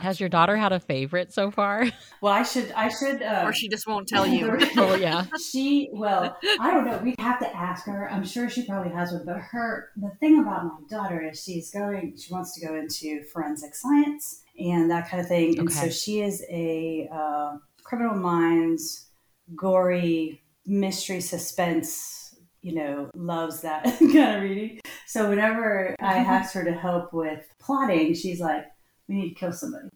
Has 0.00 0.18
your 0.18 0.28
daughter 0.28 0.56
had 0.56 0.72
a 0.72 0.80
favorite 0.80 1.32
so 1.32 1.50
far? 1.50 1.86
Well, 2.20 2.32
I 2.32 2.42
should, 2.42 2.72
I 2.72 2.88
should, 2.88 3.20
uh, 3.22 3.42
or 3.44 3.52
she 3.52 3.68
just 3.68 3.86
won't 3.86 4.08
tell 4.08 4.26
you. 4.26 4.56
oh 4.78 4.94
yeah, 4.94 5.26
she. 5.52 5.90
Well, 5.92 6.34
I 6.58 6.70
don't 6.70 6.86
know. 6.86 6.96
We 7.04 7.14
have 7.18 7.38
to 7.40 7.54
ask 7.54 7.84
her. 7.84 8.10
I'm 8.10 8.24
sure 8.24 8.48
she 8.48 8.64
probably 8.64 8.90
has 8.92 9.12
one. 9.12 9.26
But 9.26 9.36
her, 9.36 9.90
the 9.98 10.10
thing 10.20 10.40
about 10.40 10.64
my 10.64 10.78
daughter 10.88 11.20
is 11.20 11.42
she's 11.42 11.70
going. 11.70 12.16
She 12.16 12.32
wants 12.32 12.58
to 12.58 12.66
go 12.66 12.76
into 12.76 13.24
forensic 13.24 13.74
science 13.74 14.42
and 14.58 14.90
that 14.90 15.10
kind 15.10 15.20
of 15.20 15.28
thing. 15.28 15.50
Okay. 15.50 15.58
And 15.58 15.72
so 15.72 15.90
she 15.90 16.22
is 16.22 16.42
a 16.48 17.10
uh, 17.12 17.56
criminal 17.82 18.16
minds, 18.16 19.10
gory 19.54 20.42
mystery 20.64 21.20
suspense. 21.20 22.36
You 22.62 22.74
know, 22.74 23.10
loves 23.14 23.60
that 23.60 23.84
kind 23.98 24.36
of 24.36 24.42
reading. 24.42 24.80
So 25.06 25.28
whenever 25.28 25.94
I 26.00 26.14
mm-hmm. 26.14 26.30
ask 26.30 26.54
her 26.54 26.64
to 26.64 26.72
help 26.72 27.12
with 27.12 27.44
plotting, 27.60 28.14
she's 28.14 28.40
like 28.40 28.64
we 29.08 29.14
need 29.16 29.28
to 29.30 29.34
kill 29.34 29.52
somebody. 29.52 29.88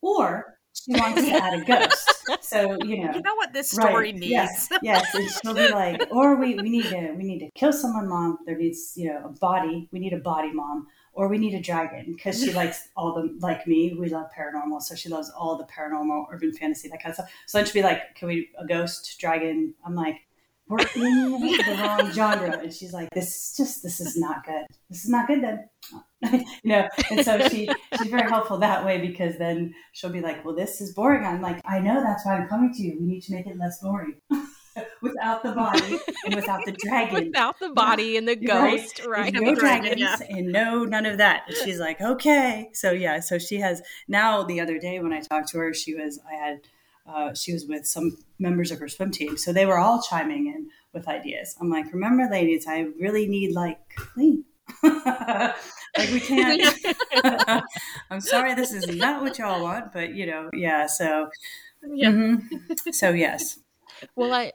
Or 0.00 0.58
she 0.74 0.92
wants 0.92 1.22
to 1.22 1.30
add 1.30 1.54
a 1.54 1.64
ghost. 1.64 2.10
So, 2.40 2.76
you 2.84 3.04
know. 3.04 3.12
You 3.14 3.22
know 3.22 3.34
what 3.36 3.52
this 3.52 3.70
story 3.70 4.12
right, 4.12 4.14
needs. 4.14 4.30
Yes, 4.30 4.68
yes. 4.82 5.14
And 5.14 5.30
she'll 5.30 5.54
be 5.54 5.68
like, 5.68 6.02
or 6.10 6.36
we, 6.36 6.56
we 6.56 6.68
need 6.68 6.84
to 6.86 7.12
we 7.16 7.24
need 7.24 7.38
to 7.40 7.50
kill 7.54 7.72
someone, 7.72 8.08
mom. 8.08 8.38
There 8.46 8.56
needs, 8.56 8.92
you 8.96 9.12
know, 9.12 9.22
a 9.24 9.28
body. 9.28 9.88
We 9.92 9.98
need 9.98 10.12
a 10.12 10.18
body, 10.18 10.52
mom. 10.52 10.86
Or 11.12 11.28
we 11.28 11.38
need 11.38 11.54
a 11.54 11.60
dragon 11.60 12.12
because 12.12 12.42
she 12.42 12.52
likes 12.52 12.88
all 12.96 13.14
the 13.14 13.36
like 13.40 13.66
me. 13.66 13.94
We 13.98 14.08
love 14.08 14.26
paranormal, 14.36 14.82
so 14.82 14.96
she 14.96 15.08
loves 15.08 15.30
all 15.30 15.56
the 15.56 15.64
paranormal, 15.64 16.26
urban 16.32 16.52
fantasy, 16.52 16.88
that 16.88 17.00
kind 17.00 17.10
of 17.10 17.14
stuff. 17.14 17.30
So 17.46 17.58
then 17.58 17.66
she'll 17.66 17.74
be 17.74 17.82
like, 17.82 18.16
"Can 18.16 18.26
we 18.26 18.50
a 18.58 18.66
ghost, 18.66 19.20
dragon?" 19.20 19.74
I'm 19.86 19.94
like, 19.94 20.16
we're 20.68 20.78
in 20.94 21.40
the 21.40 21.78
wrong 21.82 22.10
genre. 22.12 22.58
And 22.58 22.72
she's 22.72 22.92
like, 22.92 23.10
this 23.10 23.28
is 23.28 23.54
just, 23.56 23.82
this 23.82 24.00
is 24.00 24.16
not 24.16 24.44
good. 24.44 24.64
This 24.88 25.04
is 25.04 25.10
not 25.10 25.26
good 25.26 25.42
then. 25.42 25.68
you 26.32 26.44
know, 26.64 26.88
and 27.10 27.24
so 27.24 27.48
she, 27.48 27.68
she's 27.98 28.10
very 28.10 28.28
helpful 28.28 28.58
that 28.58 28.84
way 28.84 28.98
because 28.98 29.36
then 29.36 29.74
she'll 29.92 30.10
be 30.10 30.20
like, 30.20 30.44
well, 30.44 30.54
this 30.54 30.80
is 30.80 30.94
boring. 30.94 31.24
I'm 31.24 31.42
like, 31.42 31.60
I 31.66 31.80
know 31.80 32.02
that's 32.02 32.24
why 32.24 32.36
I'm 32.36 32.48
coming 32.48 32.72
to 32.72 32.82
you. 32.82 32.96
We 32.98 33.06
need 33.06 33.22
to 33.24 33.32
make 33.32 33.46
it 33.46 33.58
less 33.58 33.80
boring. 33.80 34.20
without 35.02 35.42
the 35.42 35.52
body 35.52 35.98
and 36.24 36.34
without 36.34 36.60
the 36.64 36.72
dragon. 36.72 37.26
Without 37.26 37.58
the 37.60 37.70
body 37.70 38.16
and 38.16 38.26
the 38.26 38.36
ghost, 38.36 39.00
right? 39.06 39.32
right. 39.32 39.34
No 39.34 39.54
dragons 39.54 40.00
yeah. 40.00 40.16
and 40.28 40.48
no 40.48 40.84
none 40.84 41.06
of 41.06 41.18
that. 41.18 41.44
And 41.46 41.56
she's 41.58 41.78
like, 41.78 42.00
okay. 42.00 42.70
So 42.72 42.90
yeah, 42.90 43.20
so 43.20 43.38
she 43.38 43.56
has 43.56 43.82
now 44.08 44.42
the 44.42 44.60
other 44.60 44.78
day 44.78 44.98
when 45.00 45.12
I 45.12 45.20
talked 45.20 45.48
to 45.50 45.58
her, 45.58 45.74
she 45.74 45.94
was 45.94 46.18
I 46.28 46.34
had 46.34 46.60
uh, 47.06 47.34
she 47.34 47.52
was 47.52 47.66
with 47.66 47.86
some 47.86 48.16
members 48.38 48.70
of 48.70 48.78
her 48.78 48.88
swim 48.88 49.10
team. 49.10 49.36
So 49.36 49.52
they 49.52 49.66
were 49.66 49.78
all 49.78 50.02
chiming 50.02 50.46
in 50.46 50.68
with 50.92 51.08
ideas. 51.08 51.56
I'm 51.60 51.70
like, 51.70 51.92
remember, 51.92 52.28
ladies, 52.30 52.66
I 52.66 52.86
really 52.98 53.26
need 53.26 53.52
like 53.52 53.78
clean. 53.94 54.44
like 54.82 55.54
we 55.98 56.20
can't. 56.20 56.78
I'm 58.10 58.20
sorry, 58.20 58.54
this 58.54 58.72
is 58.72 58.86
not 58.88 59.22
what 59.22 59.38
y'all 59.38 59.62
want, 59.62 59.92
but 59.92 60.14
you 60.14 60.26
know, 60.26 60.48
yeah. 60.52 60.86
So, 60.86 61.28
yeah. 61.86 62.10
Mm-hmm. 62.10 62.90
So 62.92 63.10
yes. 63.10 63.58
Well, 64.16 64.32
I 64.32 64.52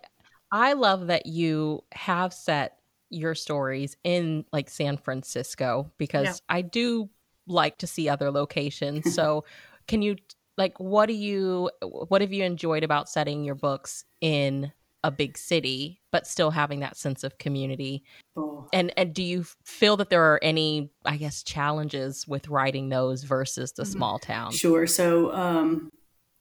I 0.51 0.73
love 0.73 1.07
that 1.07 1.25
you 1.25 1.83
have 1.91 2.33
set 2.33 2.77
your 3.09 3.35
stories 3.35 3.97
in 4.03 4.45
like 4.51 4.69
San 4.69 4.97
Francisco 4.97 5.91
because 5.97 6.25
yeah. 6.25 6.55
I 6.55 6.61
do 6.61 7.09
like 7.47 7.77
to 7.79 7.87
see 7.87 8.09
other 8.09 8.31
locations. 8.31 9.13
So, 9.19 9.43
can 9.87 10.01
you 10.01 10.15
like 10.59 10.77
what 10.77 11.07
do 11.07 11.13
you 11.13 11.71
what 11.81 12.21
have 12.21 12.33
you 12.33 12.43
enjoyed 12.43 12.83
about 12.83 13.09
setting 13.09 13.43
your 13.43 13.55
books 13.55 14.03
in 14.21 14.71
a 15.03 15.09
big 15.09 15.37
city 15.37 16.01
but 16.11 16.27
still 16.27 16.51
having 16.51 16.81
that 16.81 16.97
sense 16.97 17.23
of 17.23 17.37
community 17.37 18.03
oh. 18.35 18.67
and 18.73 18.93
and 18.97 19.15
do 19.15 19.23
you 19.23 19.45
feel 19.63 19.95
that 19.95 20.09
there 20.09 20.33
are 20.33 20.39
any 20.43 20.91
i 21.05 21.15
guess 21.15 21.41
challenges 21.41 22.27
with 22.27 22.49
writing 22.49 22.89
those 22.89 23.23
versus 23.23 23.71
the 23.71 23.83
mm-hmm. 23.83 23.93
small 23.93 24.19
town 24.19 24.51
sure 24.51 24.85
so 24.85 25.33
um 25.33 25.89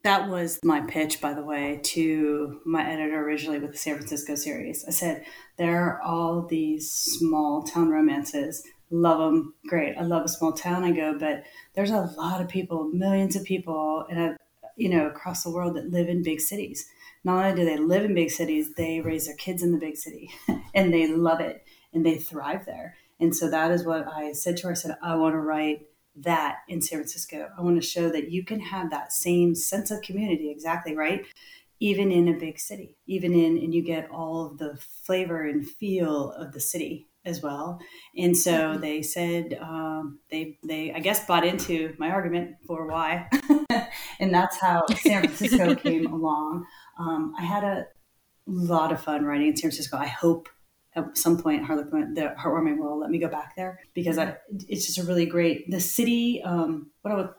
that 0.02 0.28
was 0.28 0.58
my 0.64 0.80
pitch 0.82 1.20
by 1.20 1.32
the 1.32 1.44
way 1.44 1.80
to 1.84 2.60
my 2.66 2.84
editor 2.90 3.24
originally 3.24 3.60
with 3.60 3.70
the 3.70 3.78
san 3.78 3.94
francisco 3.94 4.34
series 4.34 4.84
i 4.88 4.90
said 4.90 5.24
there 5.56 5.80
are 5.80 6.02
all 6.02 6.42
these 6.42 6.90
small 6.90 7.62
town 7.62 7.88
romances 7.88 8.66
love 8.90 9.18
them 9.18 9.54
great. 9.66 9.96
I 9.96 10.02
love 10.02 10.24
a 10.24 10.28
small 10.28 10.52
town 10.52 10.84
i 10.84 10.90
go 10.90 11.18
but 11.18 11.44
there's 11.74 11.90
a 11.90 12.10
lot 12.16 12.40
of 12.40 12.48
people 12.48 12.84
millions 12.92 13.36
of 13.36 13.44
people 13.44 14.06
and 14.10 14.20
I, 14.20 14.36
you 14.76 14.88
know 14.88 15.06
across 15.06 15.42
the 15.42 15.50
world 15.50 15.76
that 15.76 15.90
live 15.90 16.08
in 16.08 16.22
big 16.22 16.40
cities. 16.40 16.88
Not 17.24 17.44
only 17.44 17.56
do 17.56 17.64
they 17.64 17.76
live 17.76 18.04
in 18.04 18.14
big 18.14 18.30
cities 18.30 18.72
they 18.74 19.00
raise 19.00 19.26
their 19.26 19.36
kids 19.36 19.62
in 19.62 19.72
the 19.72 19.78
big 19.78 19.96
city 19.96 20.30
and 20.74 20.92
they 20.92 21.06
love 21.06 21.40
it 21.40 21.64
and 21.92 22.04
they 22.04 22.16
thrive 22.16 22.66
there. 22.66 22.96
And 23.20 23.34
so 23.34 23.50
that 23.50 23.70
is 23.70 23.84
what 23.84 24.06
i 24.08 24.32
said 24.32 24.56
to 24.58 24.68
her. 24.68 24.72
I 24.72 24.74
said 24.74 24.96
i 25.02 25.14
want 25.16 25.34
to 25.34 25.40
write 25.40 25.86
that 26.16 26.58
in 26.68 26.80
san 26.80 26.98
francisco. 26.98 27.48
I 27.56 27.62
want 27.62 27.80
to 27.80 27.86
show 27.86 28.08
that 28.10 28.30
you 28.30 28.44
can 28.44 28.60
have 28.60 28.90
that 28.90 29.12
same 29.12 29.54
sense 29.54 29.90
of 29.90 30.02
community 30.02 30.50
exactly 30.50 30.96
right? 30.96 31.26
Even 31.80 32.10
in 32.10 32.26
a 32.28 32.38
big 32.38 32.58
city 32.58 32.96
even 33.06 33.34
in 33.34 33.58
and 33.58 33.74
you 33.74 33.82
get 33.82 34.10
all 34.10 34.46
of 34.46 34.58
the 34.58 34.76
flavor 35.04 35.46
and 35.46 35.68
feel 35.68 36.32
of 36.32 36.52
the 36.52 36.60
city 36.60 37.08
as 37.28 37.42
well. 37.42 37.78
And 38.16 38.36
so 38.36 38.52
mm-hmm. 38.52 38.80
they 38.80 39.02
said 39.02 39.58
um, 39.60 40.18
they 40.30 40.58
they 40.64 40.92
I 40.92 41.00
guess 41.00 41.26
bought 41.26 41.46
into 41.46 41.94
my 41.98 42.10
argument 42.10 42.56
for 42.66 42.86
why, 42.88 43.28
and 44.18 44.34
that's 44.34 44.60
how 44.60 44.86
San 44.88 45.22
Francisco 45.24 45.74
came 45.76 46.06
along. 46.06 46.64
Um, 46.98 47.34
I 47.38 47.44
had 47.44 47.64
a 47.64 47.86
lot 48.46 48.92
of 48.92 49.02
fun 49.02 49.24
writing 49.24 49.48
in 49.48 49.56
San 49.56 49.70
Francisco. 49.70 49.96
I 49.96 50.06
hope 50.06 50.48
at 50.96 51.16
some 51.16 51.38
point 51.38 51.64
Harlequin, 51.64 52.14
the 52.14 52.34
Heartwarming 52.38 52.78
will 52.78 52.98
let 52.98 53.10
me 53.10 53.18
go 53.18 53.28
back 53.28 53.54
there 53.56 53.78
because 53.94 54.18
I, 54.18 54.36
it's 54.68 54.86
just 54.86 54.98
a 54.98 55.04
really 55.04 55.26
great 55.26 55.70
the 55.70 55.80
city. 55.80 56.42
Um, 56.42 56.90
what 57.02 57.12
I 57.12 57.16
would 57.16 57.30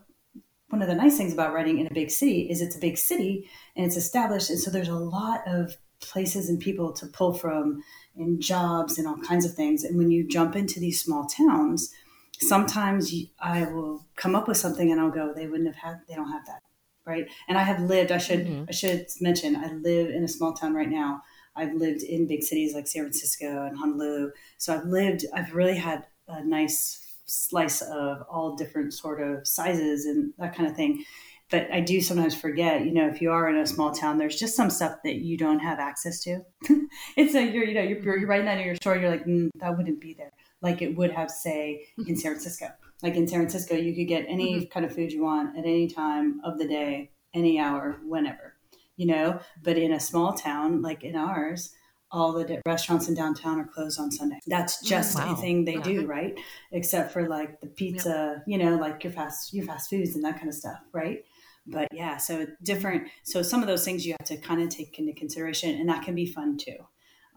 one 0.70 0.84
of 0.84 0.88
the 0.88 0.96
nice 0.96 1.18
things 1.18 1.34
about 1.34 1.52
writing 1.52 1.80
in 1.80 1.88
a 1.88 1.94
big 1.94 2.12
city 2.12 2.48
is 2.50 2.62
it's 2.62 2.76
a 2.76 2.80
big 2.80 2.98
city 2.98 3.50
and 3.76 3.86
it's 3.86 3.98
established, 3.98 4.50
and 4.50 4.60
so 4.60 4.70
there's 4.70 4.88
a 4.88 4.96
lot 4.96 5.42
of 5.48 5.76
places 6.02 6.50
and 6.50 6.60
people 6.60 6.94
to 6.94 7.08
pull 7.08 7.34
from 7.34 7.82
and 8.20 8.42
jobs 8.42 8.98
and 8.98 9.08
all 9.08 9.18
kinds 9.18 9.46
of 9.46 9.54
things. 9.54 9.84
And 9.84 9.98
when 9.98 10.12
you 10.12 10.28
jump 10.28 10.56
into 10.56 10.80
these 10.80 11.02
small 11.02 11.26
towns, 11.26 11.94
sometimes 12.40 13.14
I 13.40 13.64
will 13.64 14.06
come 14.16 14.36
up 14.36 14.48
with 14.48 14.58
something 14.58 14.92
and 14.92 15.00
I'll 15.00 15.12
go, 15.12 15.34
they 15.34 15.48
wouldn't 15.48 15.74
have 15.74 15.84
had, 15.84 16.02
they 16.08 16.16
don't 16.16 16.32
have 16.32 16.46
that. 16.46 16.62
Right. 17.06 17.28
And 17.48 17.58
I 17.58 17.64
have 17.64 17.82
lived, 17.82 18.12
I 18.12 18.20
should, 18.20 18.46
mm-hmm. 18.46 18.66
I 18.68 18.72
should 18.72 19.08
mention, 19.20 19.56
I 19.56 19.74
live 19.74 20.10
in 20.10 20.24
a 20.24 20.28
small 20.28 20.54
town 20.54 20.76
right 20.76 20.90
now. 20.90 21.24
I've 21.56 21.74
lived 21.74 22.04
in 22.04 22.28
big 22.28 22.44
cities 22.44 22.76
like 22.76 22.88
San 22.88 23.04
Francisco 23.04 23.66
and 23.66 23.78
Honolulu. 23.78 24.32
So 24.58 24.76
I've 24.76 24.86
lived, 24.86 25.26
I've 25.34 25.56
really 25.56 25.78
had 25.78 26.06
a 26.28 26.44
nice 26.46 27.16
slice 27.26 27.82
of 27.82 28.24
all 28.30 28.56
different 28.56 28.94
sort 28.94 29.22
of 29.22 29.48
sizes 29.48 30.06
and 30.06 30.34
that 30.38 30.56
kind 30.56 30.70
of 30.70 30.76
thing 30.76 31.04
but 31.50 31.72
I 31.72 31.82
do 31.82 32.00
sometimes 32.02 32.36
forget, 32.36 32.86
you 32.86 32.92
know, 32.92 33.08
if 33.08 33.22
you 33.22 33.32
are 33.32 33.50
in 33.50 33.58
a 33.58 33.66
small 33.66 33.92
town, 33.92 34.18
there's 34.18 34.36
just 34.36 34.56
some 34.56 34.70
stuff 34.70 34.98
that 35.04 35.16
you 35.16 35.38
don't 35.38 35.60
have 35.60 35.80
access 35.80 36.22
to. 36.24 36.42
it's 37.18 37.34
a, 37.34 37.44
you're, 37.44 37.66
you 37.66 37.74
know, 37.74 37.82
you're, 37.82 38.18
you're 38.18 38.28
writing 38.28 38.46
that 38.46 38.60
in 38.60 38.66
your 38.66 38.76
story. 38.76 39.02
You're 39.02 39.10
like, 39.10 39.26
mm, 39.26 39.50
that 39.56 39.76
wouldn't 39.76 40.00
be 40.00 40.14
there. 40.14 40.32
Like 40.62 40.82
it 40.82 40.96
would 40.96 41.12
have, 41.12 41.32
say, 41.32 41.86
in 42.08 42.16
San 42.16 42.34
Francisco. 42.34 42.68
Like 43.02 43.16
in 43.16 43.28
San 43.28 43.40
Francisco, 43.40 43.76
you 43.76 43.96
could 43.96 44.08
get 44.08 44.26
any 44.28 44.56
mm-hmm. 44.56 44.66
kind 44.72 44.86
of 44.86 44.94
food 44.94 45.12
you 45.12 45.24
want 45.24 45.58
at 45.58 45.64
any 45.64 45.88
time 45.88 46.40
of 46.44 46.60
the 46.60 46.68
day, 46.68 47.12
any 47.34 47.60
hour, 47.60 48.00
whenever, 48.06 48.56
you 48.98 49.08
know. 49.08 49.40
But 49.64 49.78
in 49.78 49.94
a 49.94 50.00
small 50.00 50.34
town 50.34 50.82
like 50.82 51.04
in 51.04 51.16
ours, 51.16 51.74
all 52.12 52.34
the 52.34 52.62
restaurants 52.66 53.08
in 53.08 53.14
downtown 53.14 53.60
are 53.60 53.68
closed 53.68 54.00
on 54.00 54.12
Sunday. 54.12 54.40
That's 54.48 54.82
just 54.82 55.18
wow. 55.18 55.34
a 55.34 55.36
thing 55.36 55.66
they 55.66 55.76
yeah. 55.76 55.82
do, 55.82 56.06
right? 56.06 56.38
Except 56.72 57.12
for 57.12 57.28
like 57.28 57.62
the 57.62 57.68
pizza, 57.68 58.44
you 58.48 58.58
know, 58.58 58.76
like 58.76 59.04
your 59.04 59.14
fast 59.14 59.54
your 59.54 59.66
fast 59.66 59.90
foods 59.90 60.16
and 60.16 60.24
that 60.26 60.38
kind 60.38 60.50
of 60.50 60.56
stuff, 60.56 60.80
right? 60.92 61.24
But 61.72 61.88
yeah 61.92 62.18
so 62.18 62.46
different 62.64 63.08
so 63.24 63.42
some 63.42 63.62
of 63.62 63.68
those 63.68 63.86
things 63.86 64.06
you 64.06 64.16
have 64.20 64.28
to 64.28 64.38
kind 64.38 64.62
of 64.62 64.70
take 64.70 64.98
into 65.00 65.14
consideration 65.14 65.80
and 65.80 65.90
that 65.90 66.04
can 66.04 66.16
be 66.16 66.26
fun 66.26 66.58
too 66.58 66.78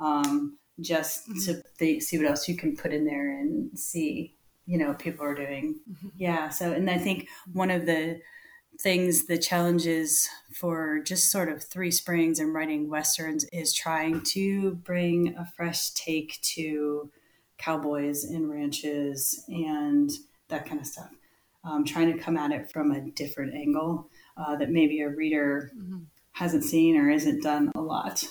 um, 0.00 0.58
just 0.80 1.28
mm-hmm. 1.28 1.62
to 1.78 2.00
see 2.00 2.18
what 2.18 2.26
else 2.26 2.48
you 2.48 2.56
can 2.56 2.76
put 2.76 2.92
in 2.92 3.04
there 3.04 3.38
and 3.38 3.78
see 3.78 4.34
you 4.66 4.78
know 4.78 4.94
people 4.94 5.24
are 5.24 5.34
doing. 5.34 5.80
Mm-hmm. 5.90 6.08
Yeah. 6.16 6.48
So 6.48 6.72
and 6.72 6.88
I 6.88 6.98
think 6.98 7.28
one 7.52 7.70
of 7.70 7.86
the 7.86 8.20
things, 8.80 9.26
the 9.26 9.38
challenges 9.38 10.28
for 10.54 11.00
just 11.00 11.30
sort 11.30 11.48
of 11.48 11.62
Three 11.62 11.90
Springs 11.90 12.38
and 12.38 12.54
writing 12.54 12.88
westerns 12.88 13.44
is 13.52 13.74
trying 13.74 14.22
to 14.22 14.76
bring 14.76 15.36
a 15.36 15.46
fresh 15.56 15.90
take 15.90 16.40
to 16.54 17.10
cowboys 17.58 18.24
and 18.24 18.50
ranches 18.50 19.44
and 19.48 20.10
that 20.48 20.66
kind 20.66 20.80
of 20.80 20.86
stuff. 20.86 21.10
Um, 21.64 21.84
trying 21.84 22.12
to 22.12 22.18
come 22.18 22.36
at 22.36 22.50
it 22.50 22.72
from 22.72 22.90
a 22.90 23.00
different 23.00 23.54
angle 23.54 24.08
uh, 24.36 24.56
that 24.56 24.70
maybe 24.70 25.00
a 25.00 25.08
reader 25.08 25.70
mm-hmm. 25.76 25.98
hasn't 26.32 26.64
seen 26.64 26.96
or 26.96 27.10
isn't 27.10 27.42
done 27.42 27.70
a 27.74 27.80
lot. 27.80 28.24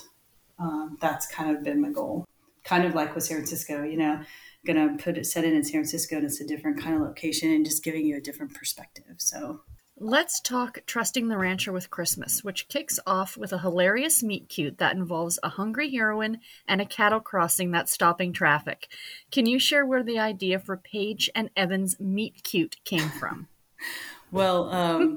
Um, 0.58 0.98
that's 1.00 1.26
kind 1.26 1.56
of 1.56 1.64
been 1.64 1.80
my 1.80 1.90
goal. 1.90 2.26
Kind 2.64 2.84
of 2.84 2.94
like 2.94 3.14
with 3.14 3.24
San 3.24 3.38
Francisco, 3.38 3.82
you 3.82 3.96
know, 3.96 4.20
gonna 4.64 4.96
put 4.98 5.16
it 5.16 5.26
set 5.26 5.44
it 5.44 5.52
in 5.52 5.64
San 5.64 5.72
Francisco 5.72 6.16
and 6.16 6.24
it's 6.24 6.40
a 6.40 6.46
different 6.46 6.80
kind 6.80 6.94
of 6.94 7.02
location 7.02 7.50
and 7.50 7.64
just 7.64 7.82
giving 7.82 8.06
you 8.06 8.16
a 8.16 8.20
different 8.20 8.54
perspective. 8.54 9.16
So 9.18 9.60
Let's 10.04 10.40
talk 10.40 10.78
Trusting 10.84 11.28
the 11.28 11.36
Rancher 11.36 11.70
with 11.70 11.90
Christmas, 11.90 12.42
which 12.42 12.66
kicks 12.66 12.98
off 13.06 13.36
with 13.36 13.52
a 13.52 13.58
hilarious 13.58 14.20
meet 14.20 14.48
cute 14.48 14.78
that 14.78 14.96
involves 14.96 15.38
a 15.44 15.50
hungry 15.50 15.90
heroine 15.94 16.40
and 16.66 16.80
a 16.80 16.86
cattle 16.86 17.20
crossing 17.20 17.70
that's 17.70 17.92
stopping 17.92 18.32
traffic. 18.32 18.88
Can 19.30 19.46
you 19.46 19.60
share 19.60 19.86
where 19.86 20.02
the 20.02 20.18
idea 20.18 20.58
for 20.58 20.76
Paige 20.76 21.30
and 21.36 21.50
Evan's 21.56 22.00
meet 22.00 22.42
cute 22.42 22.78
came 22.84 23.10
from? 23.10 23.46
well, 24.32 24.70
um, 24.70 25.16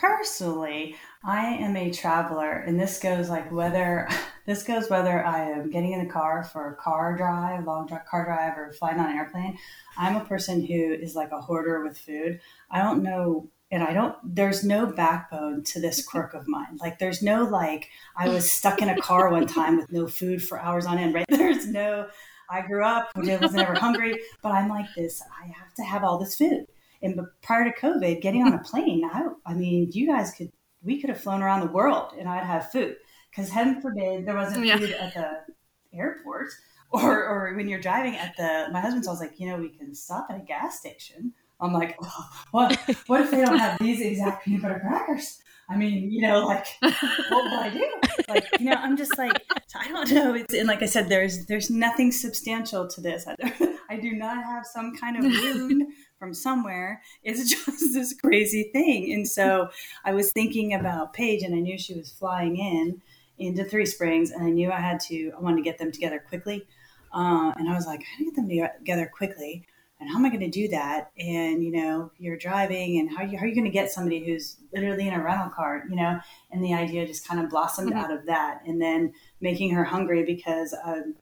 personally, 0.00 0.96
I 1.22 1.46
am 1.46 1.76
a 1.76 1.90
traveler, 1.90 2.52
and 2.52 2.80
this 2.80 2.98
goes 2.98 3.28
like 3.28 3.50
whether 3.52 4.08
this 4.46 4.62
goes 4.62 4.88
whether 4.88 5.24
I 5.24 5.50
am 5.50 5.70
getting 5.70 5.92
in 5.92 6.00
a 6.00 6.10
car 6.10 6.44
for 6.44 6.70
a 6.70 6.76
car 6.76 7.16
drive, 7.16 7.66
long 7.66 7.86
drive, 7.86 8.06
car 8.06 8.24
drive, 8.24 8.56
or 8.56 8.72
flying 8.72 8.98
on 8.98 9.10
an 9.10 9.16
airplane. 9.16 9.58
I'm 9.96 10.16
a 10.16 10.24
person 10.24 10.64
who 10.64 10.94
is 10.94 11.14
like 11.14 11.30
a 11.32 11.40
hoarder 11.40 11.84
with 11.84 11.98
food. 11.98 12.40
I 12.70 12.82
don't 12.82 13.02
know 13.02 13.48
and 13.72 13.84
I 13.84 13.92
don't, 13.92 14.16
there's 14.24 14.64
no 14.64 14.86
backbone 14.86 15.62
to 15.64 15.80
this 15.80 16.04
quirk 16.06 16.34
of 16.34 16.48
mine. 16.48 16.78
Like, 16.80 16.98
there's 16.98 17.22
no, 17.22 17.44
like, 17.44 17.88
I 18.16 18.28
was 18.28 18.50
stuck 18.50 18.82
in 18.82 18.88
a 18.88 19.00
car 19.00 19.30
one 19.30 19.46
time 19.46 19.76
with 19.76 19.92
no 19.92 20.08
food 20.08 20.42
for 20.42 20.58
hours 20.58 20.86
on 20.86 20.98
end, 20.98 21.14
right? 21.14 21.26
There's 21.30 21.66
no, 21.68 22.08
I 22.50 22.62
grew 22.62 22.84
up, 22.84 23.10
I 23.14 23.36
was 23.36 23.52
never 23.52 23.74
hungry, 23.74 24.18
but 24.42 24.52
I'm 24.52 24.68
like 24.68 24.86
this, 24.96 25.22
I 25.40 25.46
have 25.46 25.72
to 25.74 25.84
have 25.84 26.02
all 26.02 26.18
this 26.18 26.34
food. 26.34 26.66
And 27.02 27.20
prior 27.42 27.64
to 27.64 27.80
COVID, 27.80 28.20
getting 28.20 28.42
on 28.42 28.52
a 28.52 28.58
plane, 28.58 29.08
I, 29.10 29.26
I 29.46 29.54
mean, 29.54 29.90
you 29.92 30.06
guys 30.06 30.32
could, 30.32 30.50
we 30.82 31.00
could 31.00 31.10
have 31.10 31.20
flown 31.20 31.42
around 31.42 31.60
the 31.60 31.72
world 31.72 32.12
and 32.18 32.28
I'd 32.28 32.44
have 32.44 32.70
food. 32.70 32.96
Because 33.30 33.50
heaven 33.50 33.80
forbid 33.80 34.26
there 34.26 34.34
wasn't 34.34 34.66
yeah. 34.66 34.76
food 34.76 34.90
at 34.90 35.14
the 35.14 35.96
airport 35.96 36.48
or, 36.90 37.24
or 37.24 37.54
when 37.54 37.68
you're 37.68 37.80
driving 37.80 38.16
at 38.16 38.36
the, 38.36 38.68
my 38.72 38.80
husband's 38.80 39.06
always 39.06 39.20
like, 39.20 39.38
you 39.38 39.48
know, 39.48 39.56
we 39.56 39.68
can 39.68 39.94
stop 39.94 40.26
at 40.30 40.36
a 40.36 40.44
gas 40.44 40.78
station 40.78 41.32
I'm 41.60 41.72
like, 41.72 41.96
oh, 42.02 42.28
what? 42.52 42.78
What 43.06 43.20
if 43.22 43.30
they 43.30 43.44
don't 43.44 43.58
have 43.58 43.78
these 43.78 44.00
exact 44.00 44.44
peanut 44.44 44.62
butter 44.62 44.80
crackers? 44.80 45.40
I 45.68 45.76
mean, 45.76 46.10
you 46.10 46.22
know, 46.22 46.46
like, 46.46 46.66
what 46.80 47.44
would 47.44 47.52
I 47.52 47.70
do? 47.72 47.86
Like, 48.28 48.44
you 48.58 48.66
know, 48.66 48.76
I'm 48.76 48.96
just 48.96 49.16
like, 49.18 49.40
I 49.74 49.88
don't 49.88 50.10
know. 50.10 50.34
It's, 50.34 50.54
and 50.54 50.66
like 50.66 50.82
I 50.82 50.86
said, 50.86 51.08
there's 51.08 51.46
there's 51.46 51.70
nothing 51.70 52.12
substantial 52.12 52.88
to 52.88 53.00
this. 53.00 53.26
I, 53.90 53.96
do 53.96 54.12
not 54.12 54.44
have 54.44 54.64
some 54.64 54.96
kind 54.96 55.16
of 55.16 55.24
wound 55.42 55.92
from 56.18 56.32
somewhere. 56.32 57.02
It's 57.22 57.50
just 57.66 57.92
this 57.92 58.14
crazy 58.14 58.70
thing. 58.72 59.12
And 59.12 59.26
so 59.26 59.68
I 60.04 60.14
was 60.14 60.32
thinking 60.32 60.74
about 60.74 61.12
Paige, 61.12 61.42
and 61.42 61.54
I 61.54 61.60
knew 61.60 61.78
she 61.78 61.94
was 61.94 62.10
flying 62.10 62.56
in 62.56 63.02
into 63.38 63.64
Three 63.64 63.86
Springs, 63.86 64.30
and 64.30 64.44
I 64.44 64.50
knew 64.50 64.70
I 64.70 64.80
had 64.80 65.00
to. 65.00 65.32
I 65.36 65.40
wanted 65.40 65.56
to 65.56 65.62
get 65.62 65.78
them 65.78 65.92
together 65.92 66.22
quickly. 66.28 66.66
Uh, 67.12 67.52
and 67.56 67.68
I 67.68 67.74
was 67.74 67.86
like, 67.86 68.02
how 68.04 68.18
do 68.18 68.24
I 68.24 68.30
get 68.30 68.36
them 68.36 68.48
together 68.78 69.10
quickly 69.12 69.66
and 70.00 70.08
how 70.08 70.16
am 70.16 70.24
I 70.24 70.30
going 70.30 70.40
to 70.40 70.48
do 70.48 70.68
that? 70.68 71.10
And 71.18 71.62
you 71.62 71.70
know, 71.70 72.10
you're 72.18 72.38
driving, 72.38 72.98
and 72.98 73.10
how 73.10 73.22
are 73.22 73.26
you, 73.26 73.38
how 73.38 73.44
are 73.44 73.48
you 73.48 73.54
going 73.54 73.66
to 73.66 73.70
get 73.70 73.90
somebody 73.90 74.24
who's 74.24 74.56
literally 74.72 75.06
in 75.06 75.14
a 75.14 75.22
rental 75.22 75.50
car? 75.50 75.84
You 75.88 75.96
know, 75.96 76.18
and 76.50 76.64
the 76.64 76.74
idea 76.74 77.06
just 77.06 77.28
kind 77.28 77.40
of 77.40 77.50
blossomed 77.50 77.90
mm-hmm. 77.90 77.98
out 77.98 78.10
of 78.10 78.26
that, 78.26 78.62
and 78.66 78.80
then 78.80 79.12
making 79.40 79.72
her 79.74 79.84
hungry 79.84 80.24
because. 80.24 80.74
Um, 80.84 81.14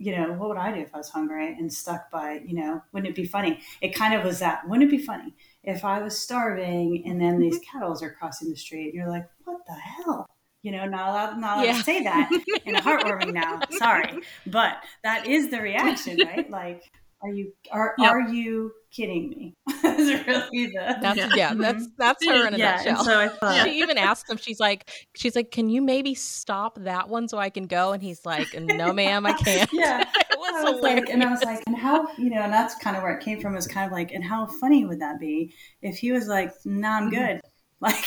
you 0.00 0.16
know, 0.16 0.32
what 0.32 0.48
would 0.48 0.56
I 0.56 0.72
do 0.72 0.80
if 0.80 0.94
I 0.94 0.98
was 0.98 1.10
hungry 1.10 1.54
and 1.58 1.70
stuck 1.70 2.10
by, 2.10 2.40
you 2.46 2.54
know, 2.54 2.80
wouldn't 2.92 3.10
it 3.10 3.14
be 3.14 3.26
funny? 3.26 3.60
It 3.82 3.94
kind 3.94 4.14
of 4.14 4.24
was 4.24 4.38
that. 4.38 4.66
Wouldn't 4.66 4.90
it 4.90 4.96
be 4.96 5.04
funny 5.04 5.34
if 5.62 5.84
I 5.84 6.00
was 6.00 6.18
starving 6.18 7.02
and 7.06 7.20
then 7.20 7.38
these 7.38 7.60
mm-hmm. 7.60 8.04
are 8.04 8.16
crossing 8.18 8.48
the 8.48 8.56
street? 8.56 8.86
And 8.86 8.94
you're 8.94 9.10
like, 9.10 9.28
what 9.44 9.58
the 9.66 9.74
hell? 9.74 10.26
you 10.62 10.72
know, 10.72 10.84
not 10.84 11.08
allowed, 11.08 11.38
not 11.38 11.56
allowed 11.56 11.64
yeah. 11.64 11.76
to 11.76 11.82
say 11.82 12.02
that 12.02 12.30
in 12.66 12.76
a 12.76 12.82
heartwarming 12.82 13.32
now. 13.34 13.60
Sorry, 13.70 14.20
but 14.46 14.76
that 15.04 15.26
is 15.26 15.50
the 15.50 15.60
reaction, 15.60 16.18
right? 16.22 16.50
Like, 16.50 16.90
are 17.22 17.30
you 17.30 17.52
are 17.70 17.94
yep. 17.98 18.12
are 18.12 18.20
you 18.20 18.72
kidding 18.90 19.28
me? 19.30 19.54
is 19.84 20.26
really 20.26 20.66
the 20.66 20.96
that's, 21.00 21.18
yeah. 21.18 21.28
yeah. 21.34 21.54
that's 21.54 21.88
that's 21.96 22.26
her 22.26 22.46
in 22.46 22.54
a 22.54 22.58
yeah, 22.58 22.76
nutshell. 22.76 23.04
So 23.04 23.20
I 23.20 23.28
thought, 23.28 23.66
she 23.66 23.78
even 23.80 23.98
asked 23.98 24.28
him. 24.28 24.36
She's 24.36 24.60
like, 24.60 24.90
she's 25.14 25.36
like, 25.36 25.50
can 25.50 25.68
you 25.68 25.82
maybe 25.82 26.14
stop 26.14 26.78
that 26.80 27.08
one 27.08 27.28
so 27.28 27.38
I 27.38 27.50
can 27.50 27.66
go? 27.66 27.92
And 27.92 28.02
he's 28.02 28.24
like, 28.24 28.48
no, 28.58 28.92
ma'am, 28.92 29.26
I 29.26 29.32
can't. 29.34 29.70
yeah, 29.72 30.00
it 30.30 30.38
was, 30.38 30.74
was 30.74 30.82
like, 30.82 31.08
and 31.08 31.22
I 31.22 31.30
was 31.30 31.42
like, 31.44 31.62
and 31.66 31.76
how 31.76 32.06
you 32.16 32.30
know, 32.30 32.40
and 32.40 32.52
that's 32.52 32.74
kind 32.76 32.96
of 32.96 33.02
where 33.02 33.16
it 33.16 33.22
came 33.22 33.40
from. 33.40 33.56
Is 33.56 33.66
kind 33.66 33.86
of 33.86 33.92
like, 33.92 34.12
and 34.12 34.24
how 34.24 34.46
funny 34.46 34.84
would 34.84 35.00
that 35.00 35.20
be 35.20 35.52
if 35.82 35.98
he 35.98 36.12
was 36.12 36.26
like, 36.26 36.52
no, 36.64 36.88
nah, 36.88 36.96
I'm 36.96 37.10
mm-hmm. 37.10 37.32
good, 37.32 37.40
like 37.80 38.04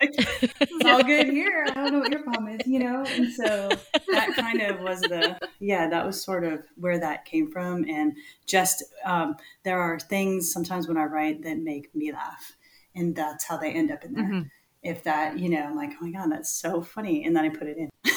it's 0.00 0.84
all 0.84 1.02
good 1.02 1.28
here. 1.28 1.66
I 1.70 1.74
don't 1.74 1.92
know 1.92 1.98
what 2.00 2.10
your 2.10 2.22
problem 2.22 2.48
is, 2.48 2.66
you 2.66 2.78
know? 2.78 3.04
And 3.04 3.32
so 3.32 3.68
that 4.12 4.34
kind 4.36 4.60
of 4.60 4.80
was 4.80 5.00
the, 5.00 5.38
yeah, 5.58 5.88
that 5.88 6.04
was 6.04 6.22
sort 6.22 6.44
of 6.44 6.66
where 6.76 6.98
that 6.98 7.24
came 7.24 7.50
from. 7.50 7.84
And 7.88 8.16
just, 8.46 8.82
um, 9.04 9.36
there 9.64 9.80
are 9.80 9.98
things 9.98 10.52
sometimes 10.52 10.88
when 10.88 10.96
I 10.96 11.04
write 11.04 11.42
that 11.42 11.58
make 11.58 11.94
me 11.94 12.12
laugh. 12.12 12.56
And 12.94 13.14
that's 13.14 13.44
how 13.44 13.56
they 13.56 13.72
end 13.72 13.90
up 13.90 14.04
in 14.04 14.12
there. 14.14 14.24
Mm-hmm. 14.24 14.48
If 14.82 15.02
that, 15.04 15.38
you 15.38 15.48
know, 15.48 15.62
I'm 15.62 15.76
like, 15.76 15.90
oh 16.00 16.06
my 16.06 16.12
God, 16.12 16.30
that's 16.30 16.50
so 16.50 16.80
funny. 16.80 17.24
And 17.24 17.34
then 17.34 17.44
I 17.44 17.48
put 17.48 17.66
it 17.66 17.76
in. 17.76 17.90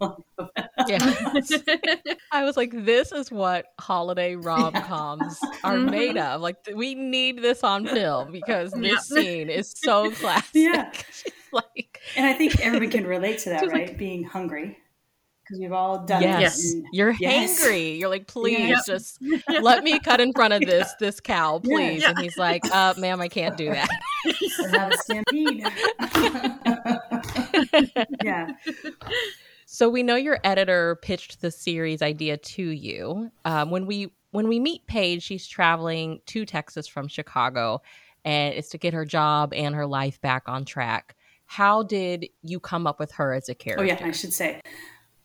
yeah. 0.88 0.98
I 2.32 2.44
was 2.44 2.56
like, 2.56 2.72
this 2.72 3.12
is 3.12 3.30
what 3.30 3.66
holiday 3.78 4.36
rom 4.36 4.72
coms 4.72 5.38
yeah. 5.42 5.50
are 5.64 5.76
mm-hmm. 5.76 5.90
made 5.90 6.16
of. 6.16 6.40
Like, 6.40 6.56
we 6.74 6.94
need 6.94 7.42
this 7.42 7.64
on 7.64 7.86
film 7.86 8.32
because 8.32 8.72
this 8.72 9.10
yeah. 9.10 9.20
scene 9.20 9.50
is 9.50 9.72
so 9.76 10.10
classic. 10.10 10.50
Yeah. 10.54 10.92
like, 11.52 12.00
and 12.16 12.26
I 12.26 12.32
think 12.34 12.60
everyone 12.60 12.90
can 12.90 13.06
relate 13.06 13.38
to 13.40 13.50
that, 13.50 13.66
right? 13.68 13.88
Like, 13.88 13.98
Being 13.98 14.24
hungry. 14.24 14.78
Because 15.42 15.60
we've 15.60 15.72
all 15.72 16.04
done 16.04 16.22
yes. 16.22 16.56
this. 16.56 16.74
You're 16.92 17.12
yes. 17.20 17.64
hangry. 17.64 18.00
You're 18.00 18.08
like, 18.08 18.26
please 18.26 18.76
just 18.84 19.22
let 19.48 19.84
me 19.84 20.00
cut 20.00 20.20
in 20.20 20.32
front 20.32 20.52
of 20.54 20.60
this 20.62 20.92
this 20.98 21.20
cow, 21.20 21.60
please. 21.60 22.02
And 22.02 22.18
he's 22.18 22.36
like, 22.36 22.62
uh, 22.74 22.94
ma'am, 22.98 23.20
I 23.20 23.28
can't 23.28 23.56
do 23.56 23.70
that. 23.70 23.88
have 24.72 24.90
a 24.90 24.98
stampede. 24.98 25.64
yeah. 28.24 28.54
So 29.68 29.88
we 29.88 30.04
know 30.04 30.14
your 30.14 30.38
editor 30.44 30.96
pitched 31.02 31.40
the 31.40 31.50
series 31.50 32.00
idea 32.00 32.36
to 32.36 32.62
you. 32.62 33.32
Um, 33.44 33.70
when 33.70 33.84
we 33.84 34.12
when 34.30 34.46
we 34.46 34.60
meet 34.60 34.86
Paige, 34.86 35.24
she's 35.24 35.46
traveling 35.46 36.20
to 36.26 36.46
Texas 36.46 36.86
from 36.86 37.08
Chicago, 37.08 37.82
and 38.24 38.54
it's 38.54 38.68
to 38.70 38.78
get 38.78 38.94
her 38.94 39.04
job 39.04 39.52
and 39.52 39.74
her 39.74 39.86
life 39.86 40.20
back 40.20 40.44
on 40.46 40.64
track. 40.64 41.16
How 41.46 41.82
did 41.82 42.26
you 42.42 42.60
come 42.60 42.86
up 42.86 43.00
with 43.00 43.10
her 43.12 43.34
as 43.34 43.48
a 43.48 43.56
character? 43.56 43.82
Oh 43.82 43.86
yeah, 43.86 43.98
I 44.00 44.12
should 44.12 44.32
say, 44.32 44.60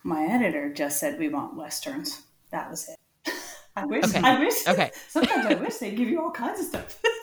my 0.04 0.24
editor 0.24 0.74
just 0.74 1.00
said 1.00 1.20
we 1.20 1.30
want 1.30 1.56
westerns. 1.56 2.24
That 2.50 2.68
was 2.72 2.90
it. 2.90 3.34
I 3.76 3.86
wish. 3.86 4.04
Okay. 4.06 4.22
I 4.24 4.40
wish. 4.40 4.68
Okay. 4.68 4.92
Sometimes 5.08 5.46
I 5.46 5.54
wish 5.54 5.76
they'd 5.78 5.96
give 5.96 6.10
you 6.10 6.20
all 6.20 6.32
kinds 6.32 6.62
of 6.62 6.66
stuff. 6.66 7.00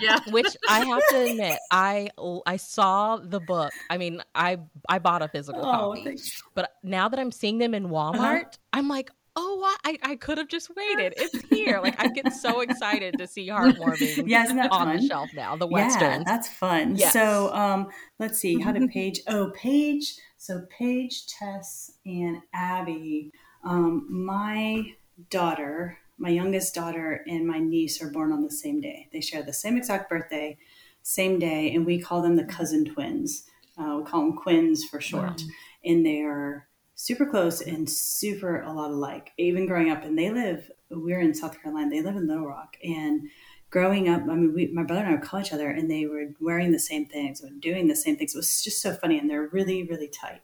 yeah. 0.00 0.18
Which 0.30 0.56
I 0.68 0.84
have 0.84 1.02
to 1.10 1.30
admit, 1.30 1.58
I 1.70 2.10
I 2.46 2.56
saw 2.56 3.16
the 3.16 3.40
book. 3.40 3.72
I 3.90 3.98
mean, 3.98 4.22
I 4.34 4.58
I 4.88 4.98
bought 4.98 5.22
a 5.22 5.28
physical 5.28 5.60
oh, 5.60 5.94
copy, 5.94 6.16
but 6.54 6.72
now 6.82 7.08
that 7.08 7.18
I'm 7.18 7.32
seeing 7.32 7.58
them 7.58 7.74
in 7.74 7.86
uh-huh. 7.86 7.94
Walmart, 7.94 8.40
uh-huh. 8.40 8.50
I'm 8.72 8.88
like, 8.88 9.10
oh, 9.38 9.76
I, 9.84 9.98
I 10.02 10.16
could 10.16 10.38
have 10.38 10.48
just 10.48 10.74
waited. 10.74 11.14
It's 11.16 11.48
here. 11.50 11.80
Like 11.80 12.00
I 12.02 12.08
get 12.08 12.32
so 12.32 12.60
excited 12.60 13.16
to 13.18 13.26
see 13.26 13.48
heartwarming. 13.48 14.24
yeah, 14.26 14.44
isn't 14.44 14.56
that 14.56 14.72
on 14.72 14.88
fun? 14.88 14.96
the 14.96 15.06
shelf 15.06 15.30
now. 15.34 15.56
The 15.56 15.66
westerns. 15.66 16.02
Yeah, 16.02 16.22
that's 16.26 16.48
fun. 16.48 16.96
Yes. 16.96 17.12
So 17.12 17.52
um, 17.54 17.88
let's 18.18 18.38
see. 18.38 18.60
How 18.60 18.72
did 18.72 18.90
Paige? 18.90 19.20
Oh, 19.28 19.52
Paige. 19.54 20.16
So 20.36 20.66
Paige, 20.70 21.26
Tess, 21.26 21.92
and 22.04 22.42
Abby. 22.52 23.32
Um, 23.64 24.06
my 24.08 24.94
daughter 25.30 25.98
my 26.18 26.28
youngest 26.28 26.74
daughter 26.74 27.24
and 27.26 27.46
my 27.46 27.58
niece 27.58 28.02
are 28.02 28.10
born 28.10 28.32
on 28.32 28.42
the 28.42 28.50
same 28.50 28.80
day. 28.80 29.08
They 29.12 29.20
share 29.20 29.42
the 29.42 29.52
same 29.52 29.76
exact 29.76 30.10
birthday, 30.10 30.58
same 31.02 31.38
day, 31.38 31.72
and 31.74 31.86
we 31.86 32.00
call 32.00 32.22
them 32.22 32.36
the 32.36 32.44
cousin 32.44 32.84
twins. 32.84 33.44
Uh, 33.78 33.98
we 33.98 34.04
call 34.04 34.22
them 34.22 34.36
Quins 34.36 34.84
for 34.84 35.00
short. 35.00 35.40
Wow. 35.40 35.48
And 35.84 36.04
they 36.04 36.22
are 36.22 36.66
super 36.96 37.24
close 37.24 37.60
and 37.60 37.88
super 37.88 38.62
a 38.62 38.72
lot 38.72 38.90
alike. 38.90 39.30
Even 39.38 39.66
growing 39.66 39.90
up, 39.90 40.02
and 40.02 40.18
they 40.18 40.30
live, 40.30 40.68
we're 40.90 41.20
in 41.20 41.32
South 41.32 41.62
Carolina, 41.62 41.90
they 41.90 42.02
live 42.02 42.16
in 42.16 42.26
Little 42.26 42.46
Rock. 42.46 42.76
And 42.82 43.28
growing 43.70 44.08
up, 44.08 44.22
I 44.22 44.34
mean, 44.34 44.52
we, 44.52 44.66
my 44.68 44.82
brother 44.82 45.02
and 45.02 45.10
I 45.10 45.12
would 45.12 45.22
call 45.22 45.40
each 45.40 45.52
other 45.52 45.70
and 45.70 45.90
they 45.90 46.06
were 46.06 46.24
wearing 46.40 46.72
the 46.72 46.78
same 46.78 47.06
things 47.06 47.42
or 47.42 47.50
doing 47.50 47.86
the 47.86 47.94
same 47.94 48.16
things. 48.16 48.34
It 48.34 48.38
was 48.38 48.62
just 48.62 48.82
so 48.82 48.94
funny. 48.94 49.18
And 49.18 49.30
they're 49.30 49.46
really, 49.46 49.84
really 49.84 50.08
tight. 50.08 50.40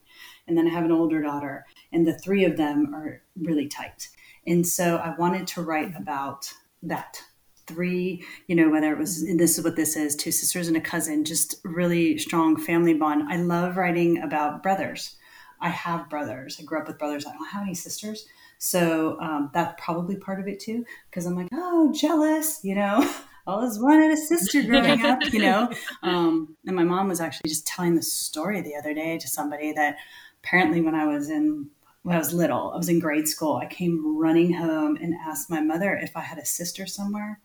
And 0.46 0.56
then 0.56 0.68
I 0.68 0.70
have 0.70 0.84
an 0.84 0.92
older 0.92 1.22
daughter, 1.22 1.64
and 1.92 2.06
the 2.06 2.18
three 2.18 2.44
of 2.44 2.56
them 2.56 2.94
are 2.94 3.22
really 3.34 3.66
tight. 3.66 4.08
And 4.46 4.66
so 4.66 4.96
I 4.96 5.14
wanted 5.16 5.46
to 5.48 5.62
write 5.62 5.94
about 5.96 6.52
that 6.82 7.22
three, 7.66 8.24
you 8.46 8.54
know, 8.54 8.68
whether 8.68 8.92
it 8.92 8.98
was, 8.98 9.22
and 9.22 9.40
this 9.40 9.58
is 9.58 9.64
what 9.64 9.76
this 9.76 9.96
is 9.96 10.14
two 10.14 10.30
sisters 10.32 10.68
and 10.68 10.76
a 10.76 10.80
cousin, 10.80 11.24
just 11.24 11.56
really 11.64 12.18
strong 12.18 12.56
family 12.56 12.94
bond. 12.94 13.32
I 13.32 13.36
love 13.36 13.76
writing 13.76 14.22
about 14.22 14.62
brothers. 14.62 15.16
I 15.60 15.70
have 15.70 16.10
brothers. 16.10 16.58
I 16.60 16.64
grew 16.64 16.80
up 16.80 16.88
with 16.88 16.98
brothers. 16.98 17.26
I 17.26 17.32
don't 17.32 17.46
have 17.46 17.62
any 17.62 17.74
sisters. 17.74 18.26
So 18.58 19.18
um, 19.20 19.50
that's 19.54 19.74
probably 19.82 20.16
part 20.16 20.40
of 20.40 20.48
it 20.48 20.60
too, 20.60 20.84
because 21.10 21.26
I'm 21.26 21.36
like, 21.36 21.48
oh, 21.52 21.92
jealous, 21.92 22.60
you 22.62 22.74
know. 22.74 22.98
I 23.46 23.50
always 23.50 23.78
wanted 23.78 24.10
a 24.10 24.16
sister 24.16 24.62
growing 24.62 25.04
up, 25.04 25.20
you 25.32 25.40
know. 25.40 25.70
Um, 26.02 26.56
and 26.66 26.76
my 26.76 26.84
mom 26.84 27.08
was 27.08 27.20
actually 27.20 27.48
just 27.48 27.66
telling 27.66 27.94
the 27.94 28.02
story 28.02 28.60
the 28.60 28.76
other 28.76 28.92
day 28.92 29.16
to 29.18 29.28
somebody 29.28 29.72
that 29.72 29.96
apparently 30.42 30.82
when 30.82 30.94
I 30.94 31.06
was 31.06 31.30
in 31.30 31.70
when 32.04 32.14
I 32.14 32.18
was 32.18 32.32
little, 32.32 32.70
I 32.72 32.76
was 32.76 32.88
in 32.88 33.00
grade 33.00 33.26
school. 33.26 33.56
I 33.56 33.66
came 33.66 34.16
running 34.16 34.52
home 34.52 34.96
and 34.96 35.14
asked 35.14 35.50
my 35.50 35.60
mother 35.60 35.96
if 35.96 36.16
I 36.16 36.20
had 36.20 36.38
a 36.38 36.44
sister 36.44 36.86
somewhere, 36.86 37.40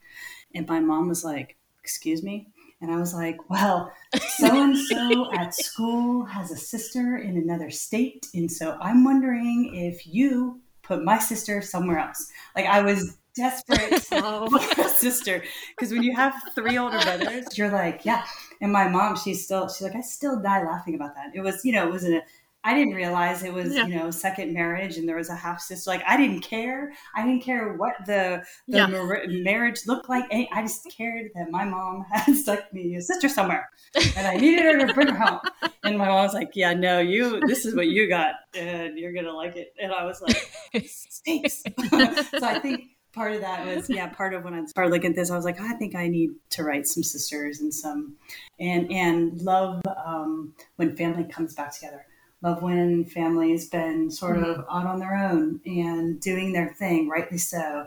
and 0.53 0.67
my 0.67 0.79
mom 0.79 1.07
was 1.07 1.23
like, 1.23 1.57
"Excuse 1.81 2.21
me." 2.21 2.49
And 2.81 2.91
I 2.91 2.97
was 2.97 3.13
like, 3.13 3.49
well, 3.49 3.91
so 4.37 4.47
and 4.47 4.77
so 4.77 5.33
at 5.33 5.53
school 5.53 6.23
has 6.23 6.49
a 6.49 6.55
sister 6.55 7.17
in 7.17 7.35
another 7.35 7.69
state. 7.69 8.27
And 8.33 8.49
so 8.49 8.77
I'm 8.79 9.03
wondering 9.03 9.75
if 9.75 10.07
you 10.07 10.61
put 10.81 11.03
my 11.03 11.19
sister 11.19 11.61
somewhere 11.61 11.99
else. 11.99 12.31
Like 12.55 12.67
I 12.67 12.81
was 12.81 13.17
desperate 13.35 14.05
oh. 14.13 14.49
for 14.75 14.81
a 14.81 14.89
sister 14.89 15.43
because 15.75 15.91
when 15.91 16.03
you 16.03 16.15
have 16.15 16.33
three 16.55 16.77
older 16.77 16.99
brothers, 16.99 17.57
you're 17.57 17.71
like, 17.71 18.05
yeah. 18.05 18.23
And 18.61 18.71
my 18.71 18.87
mom, 18.87 19.17
she's 19.17 19.43
still, 19.43 19.67
she's 19.67 19.81
like, 19.81 19.95
I 19.95 20.01
still 20.01 20.41
die 20.41 20.63
laughing 20.63 20.95
about 20.95 21.15
that. 21.15 21.31
It 21.33 21.41
was, 21.41 21.63
you 21.65 21.73
know, 21.73 21.87
it 21.87 21.91
was 21.91 22.05
a 22.05 22.21
I 22.69 22.75
didn't 22.75 22.93
realize 22.93 23.41
it 23.41 23.51
was, 23.51 23.73
yeah. 23.73 23.88
you 23.88 23.95
know, 23.95 24.12
second 24.12 24.53
marriage 24.53 24.97
and 24.97 25.10
there 25.10 25.15
was 25.15 25.32
a 25.32 25.36
half 25.36 25.60
sister. 25.60 25.89
Like 25.89 26.03
I 26.08 26.15
didn't 26.17 26.41
care. 26.41 26.93
I 27.15 27.25
didn't 27.25 27.41
care 27.41 27.73
what 27.73 27.95
the, 28.05 28.43
the 28.67 28.77
yeah. 28.77 28.86
mar- 28.86 29.23
marriage 29.27 29.88
looked 29.88 30.08
like. 30.08 30.25
I 30.32 30.62
just 30.62 30.88
cared 30.95 31.32
that 31.34 31.49
my 31.49 31.65
mom 31.65 32.05
had 32.12 32.36
stuck 32.36 32.71
me 32.71 32.95
a 32.95 33.01
sister 33.01 33.27
somewhere 33.27 33.67
and 34.15 34.27
I 34.27 34.36
needed 34.36 34.65
her 34.65 34.86
to 34.86 34.93
bring 34.93 35.08
her 35.08 35.17
home. 35.17 35.39
And 35.84 35.97
my 35.97 36.05
mom 36.05 36.21
was 36.21 36.36
like, 36.36 36.51
yeah, 36.53 36.75
no, 36.75 36.99
you, 36.99 37.39
this 37.47 37.65
is 37.65 37.75
what 37.75 37.88
you 37.88 38.08
got 38.08 38.36
and 38.53 38.99
you're 38.99 39.13
going 39.13 39.25
to 39.25 39.34
like 39.34 39.55
it. 39.55 39.73
And 39.82 39.91
I 39.91 40.05
was 40.05 40.21
like, 40.21 40.86
stinks. 40.86 41.63
so 41.89 42.45
I 42.45 42.60
think 42.60 42.84
part 43.13 43.34
of 43.34 43.41
that 43.41 43.65
was, 43.65 43.89
yeah, 43.89 44.10
part 44.10 44.36
of 44.36 44.43
when 44.43 44.53
I 44.53 44.63
started 44.65 44.91
looking 44.91 45.10
at 45.10 45.15
this, 45.15 45.32
I 45.32 45.36
was 45.36 45.45
like, 45.45 45.60
I 45.60 45.73
think 45.73 45.95
I 45.95 46.08
need 46.08 46.34
to 46.51 46.63
write 46.63 46.86
some 46.86 47.01
sisters 47.01 47.62
and 47.62 47.73
some, 47.73 48.17
and, 48.60 48.91
and 48.91 49.41
love 49.41 49.82
um, 50.05 50.53
when 50.75 50.95
family 50.95 51.23
comes 51.23 51.55
back 51.55 51.73
together 51.73 52.05
love 52.41 52.62
when 52.62 53.06
families 53.06 53.69
been 53.69 54.10
sort 54.10 54.38
mm-hmm. 54.38 54.49
of 54.49 54.65
out 54.69 54.86
on 54.86 54.99
their 54.99 55.15
own 55.15 55.60
and 55.65 56.19
doing 56.19 56.54
their 56.54 56.73
thing, 56.73 57.10
rightly 57.10 57.38
so. 57.38 57.86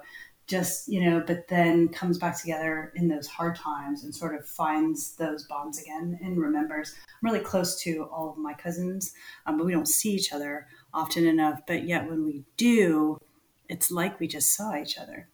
Just, 0.49 0.89
you 0.89 1.09
know, 1.09 1.23
but 1.25 1.49
then 1.49 1.89
comes 1.89 2.19
back 2.19 2.39
together 2.39 2.93
in 2.97 3.09
those 3.09 3.29
hard 3.29 3.57
times 3.57 4.05
and 4.05 4.15
sort 4.15 4.35
of 4.35 4.47
finds 4.47 5.15
those 5.17 5.45
bonds 5.45 5.81
again 5.81 6.19
and 6.21 6.37
remembers. 6.37 6.95
I'm 7.09 7.31
really 7.31 7.45
close 7.45 7.81
to 7.83 8.09
all 8.13 8.31
of 8.31 8.39
my 8.39 8.53
cousins, 8.53 9.15
um, 9.47 9.57
but 9.57 9.65
we 9.65 9.73
don't 9.73 9.89
see 9.89 10.11
each 10.11 10.33
other 10.33 10.67
often 10.93 11.27
enough. 11.27 11.61
But 11.67 11.85
yet 11.85 12.11
when 12.11 12.25
we 12.25 12.43
do, 12.57 13.19
it's 13.69 13.91
like 13.91 14.19
we 14.19 14.27
just 14.27 14.55
saw 14.55 14.77
each 14.77 14.99
other 14.99 15.29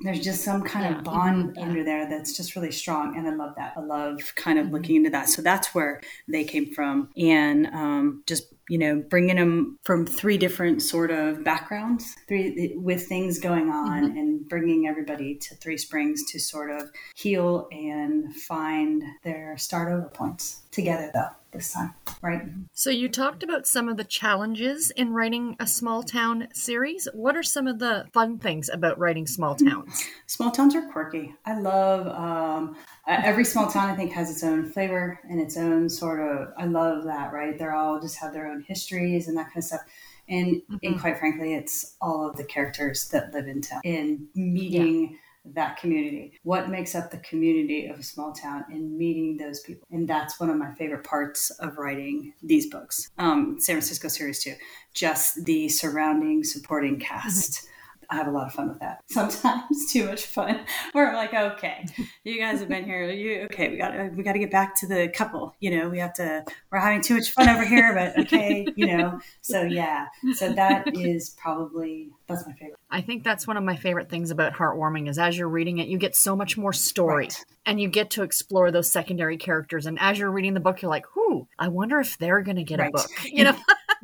there's 0.00 0.20
just 0.20 0.44
some 0.44 0.62
kind 0.62 0.84
yeah. 0.84 0.98
of 0.98 1.04
bond 1.04 1.56
under 1.58 1.82
there 1.82 2.08
that's 2.08 2.36
just 2.36 2.54
really 2.54 2.70
strong 2.70 3.16
and 3.16 3.26
i 3.26 3.34
love 3.34 3.54
that 3.56 3.72
i 3.76 3.80
love 3.80 4.20
kind 4.34 4.58
of 4.58 4.66
mm-hmm. 4.66 4.74
looking 4.74 4.96
into 4.96 5.10
that 5.10 5.28
so 5.28 5.40
that's 5.42 5.74
where 5.74 6.00
they 6.28 6.44
came 6.44 6.72
from 6.74 7.08
and 7.16 7.66
um, 7.68 8.22
just 8.26 8.52
you 8.68 8.78
know 8.78 9.02
bringing 9.08 9.36
them 9.36 9.78
from 9.84 10.04
three 10.04 10.36
different 10.36 10.82
sort 10.82 11.10
of 11.10 11.42
backgrounds 11.44 12.16
three 12.28 12.74
with 12.76 13.06
things 13.06 13.38
going 13.38 13.70
on 13.70 14.04
mm-hmm. 14.04 14.18
and 14.18 14.48
bringing 14.48 14.86
everybody 14.86 15.34
to 15.34 15.54
three 15.56 15.78
springs 15.78 16.22
to 16.30 16.38
sort 16.38 16.70
of 16.70 16.90
heal 17.14 17.68
and 17.70 18.34
find 18.34 19.02
their 19.24 19.56
start 19.56 19.92
over 19.92 20.08
points 20.08 20.62
together 20.70 21.10
though 21.14 21.30
this 21.56 21.72
time, 21.72 21.94
right? 22.22 22.42
So 22.72 22.90
you 22.90 23.08
talked 23.08 23.42
about 23.42 23.66
some 23.66 23.88
of 23.88 23.96
the 23.96 24.04
challenges 24.04 24.90
in 24.90 25.12
writing 25.12 25.56
a 25.58 25.66
small 25.66 26.02
town 26.02 26.48
series. 26.52 27.08
What 27.12 27.36
are 27.36 27.42
some 27.42 27.66
of 27.66 27.78
the 27.78 28.06
fun 28.12 28.38
things 28.38 28.68
about 28.68 28.98
writing 28.98 29.26
small 29.26 29.54
hmm. 29.54 29.68
towns? 29.68 30.04
Small 30.26 30.50
towns 30.50 30.74
are 30.74 30.88
quirky. 30.90 31.34
I 31.44 31.58
love 31.58 32.06
um, 32.08 32.76
every 33.06 33.44
small 33.44 33.68
town. 33.70 33.90
I 33.90 33.96
think 33.96 34.12
has 34.12 34.30
its 34.30 34.44
own 34.44 34.70
flavor 34.70 35.18
and 35.28 35.40
its 35.40 35.56
own 35.56 35.88
sort 35.88 36.20
of. 36.20 36.52
I 36.58 36.66
love 36.66 37.04
that, 37.04 37.32
right? 37.32 37.58
They're 37.58 37.74
all 37.74 38.00
just 38.00 38.16
have 38.18 38.32
their 38.32 38.46
own 38.46 38.62
histories 38.66 39.28
and 39.28 39.36
that 39.36 39.46
kind 39.46 39.58
of 39.58 39.64
stuff. 39.64 39.80
And, 40.28 40.56
mm-hmm. 40.56 40.76
and 40.82 41.00
quite 41.00 41.18
frankly, 41.18 41.54
it's 41.54 41.96
all 42.00 42.28
of 42.28 42.36
the 42.36 42.44
characters 42.44 43.08
that 43.08 43.32
live 43.32 43.46
in 43.46 43.62
town 43.62 43.80
in 43.84 44.26
meeting. 44.34 45.10
Yeah 45.12 45.18
that 45.54 45.76
community. 45.78 46.38
What 46.42 46.68
makes 46.68 46.94
up 46.94 47.10
the 47.10 47.18
community 47.18 47.86
of 47.86 47.98
a 47.98 48.02
small 48.02 48.32
town 48.32 48.64
and 48.70 48.96
meeting 48.96 49.36
those 49.36 49.60
people. 49.60 49.86
And 49.90 50.08
that's 50.08 50.40
one 50.40 50.50
of 50.50 50.56
my 50.56 50.72
favorite 50.74 51.04
parts 51.04 51.50
of 51.50 51.78
writing 51.78 52.32
these 52.42 52.68
books. 52.68 53.10
Um, 53.18 53.56
San 53.60 53.74
Francisco 53.74 54.08
series 54.08 54.42
too. 54.42 54.54
Just 54.94 55.44
the 55.44 55.68
surrounding 55.68 56.44
supporting 56.44 56.98
cast. 56.98 57.52
Mm-hmm. 57.52 57.72
I 58.10 58.16
have 58.16 58.26
a 58.26 58.30
lot 58.30 58.46
of 58.46 58.52
fun 58.52 58.68
with 58.68 58.80
that. 58.80 59.02
Sometimes 59.08 59.92
too 59.92 60.06
much 60.06 60.26
fun. 60.26 60.60
Where 60.92 61.08
I'm 61.08 61.14
like, 61.14 61.34
okay, 61.34 61.86
you 62.24 62.38
guys 62.38 62.60
have 62.60 62.68
been 62.68 62.84
here. 62.84 63.10
You 63.10 63.42
okay? 63.44 63.68
We 63.68 63.76
got 63.76 64.14
we 64.14 64.22
got 64.22 64.32
to 64.32 64.38
get 64.38 64.50
back 64.50 64.74
to 64.76 64.86
the 64.86 65.08
couple. 65.08 65.54
You 65.60 65.76
know, 65.76 65.88
we 65.88 65.98
have 65.98 66.14
to. 66.14 66.44
We're 66.70 66.78
having 66.78 67.02
too 67.02 67.14
much 67.14 67.30
fun 67.30 67.48
over 67.48 67.64
here, 67.64 67.94
but 67.94 68.18
okay, 68.26 68.66
you 68.76 68.86
know. 68.86 69.20
So 69.40 69.62
yeah, 69.62 70.06
so 70.34 70.52
that 70.52 70.96
is 70.96 71.30
probably 71.30 72.10
that's 72.26 72.46
my 72.46 72.52
favorite. 72.52 72.78
I 72.90 73.00
think 73.00 73.24
that's 73.24 73.46
one 73.46 73.56
of 73.56 73.64
my 73.64 73.76
favorite 73.76 74.08
things 74.08 74.30
about 74.30 74.52
Heartwarming 74.54 75.08
is 75.08 75.18
as 75.18 75.36
you're 75.36 75.48
reading 75.48 75.78
it, 75.78 75.88
you 75.88 75.98
get 75.98 76.16
so 76.16 76.36
much 76.36 76.56
more 76.56 76.72
story, 76.72 77.24
right. 77.24 77.44
and 77.64 77.80
you 77.80 77.88
get 77.88 78.10
to 78.10 78.22
explore 78.22 78.70
those 78.70 78.90
secondary 78.90 79.36
characters. 79.36 79.86
And 79.86 79.98
as 80.00 80.18
you're 80.18 80.30
reading 80.30 80.54
the 80.54 80.60
book, 80.60 80.82
you're 80.82 80.90
like, 80.90 81.14
"Whoo, 81.16 81.48
I 81.58 81.68
wonder 81.68 82.00
if 82.00 82.18
they're 82.18 82.42
going 82.42 82.56
to 82.56 82.64
get 82.64 82.78
right. 82.78 82.88
a 82.88 82.92
book." 82.92 83.10
You 83.26 83.44
know 83.44 83.56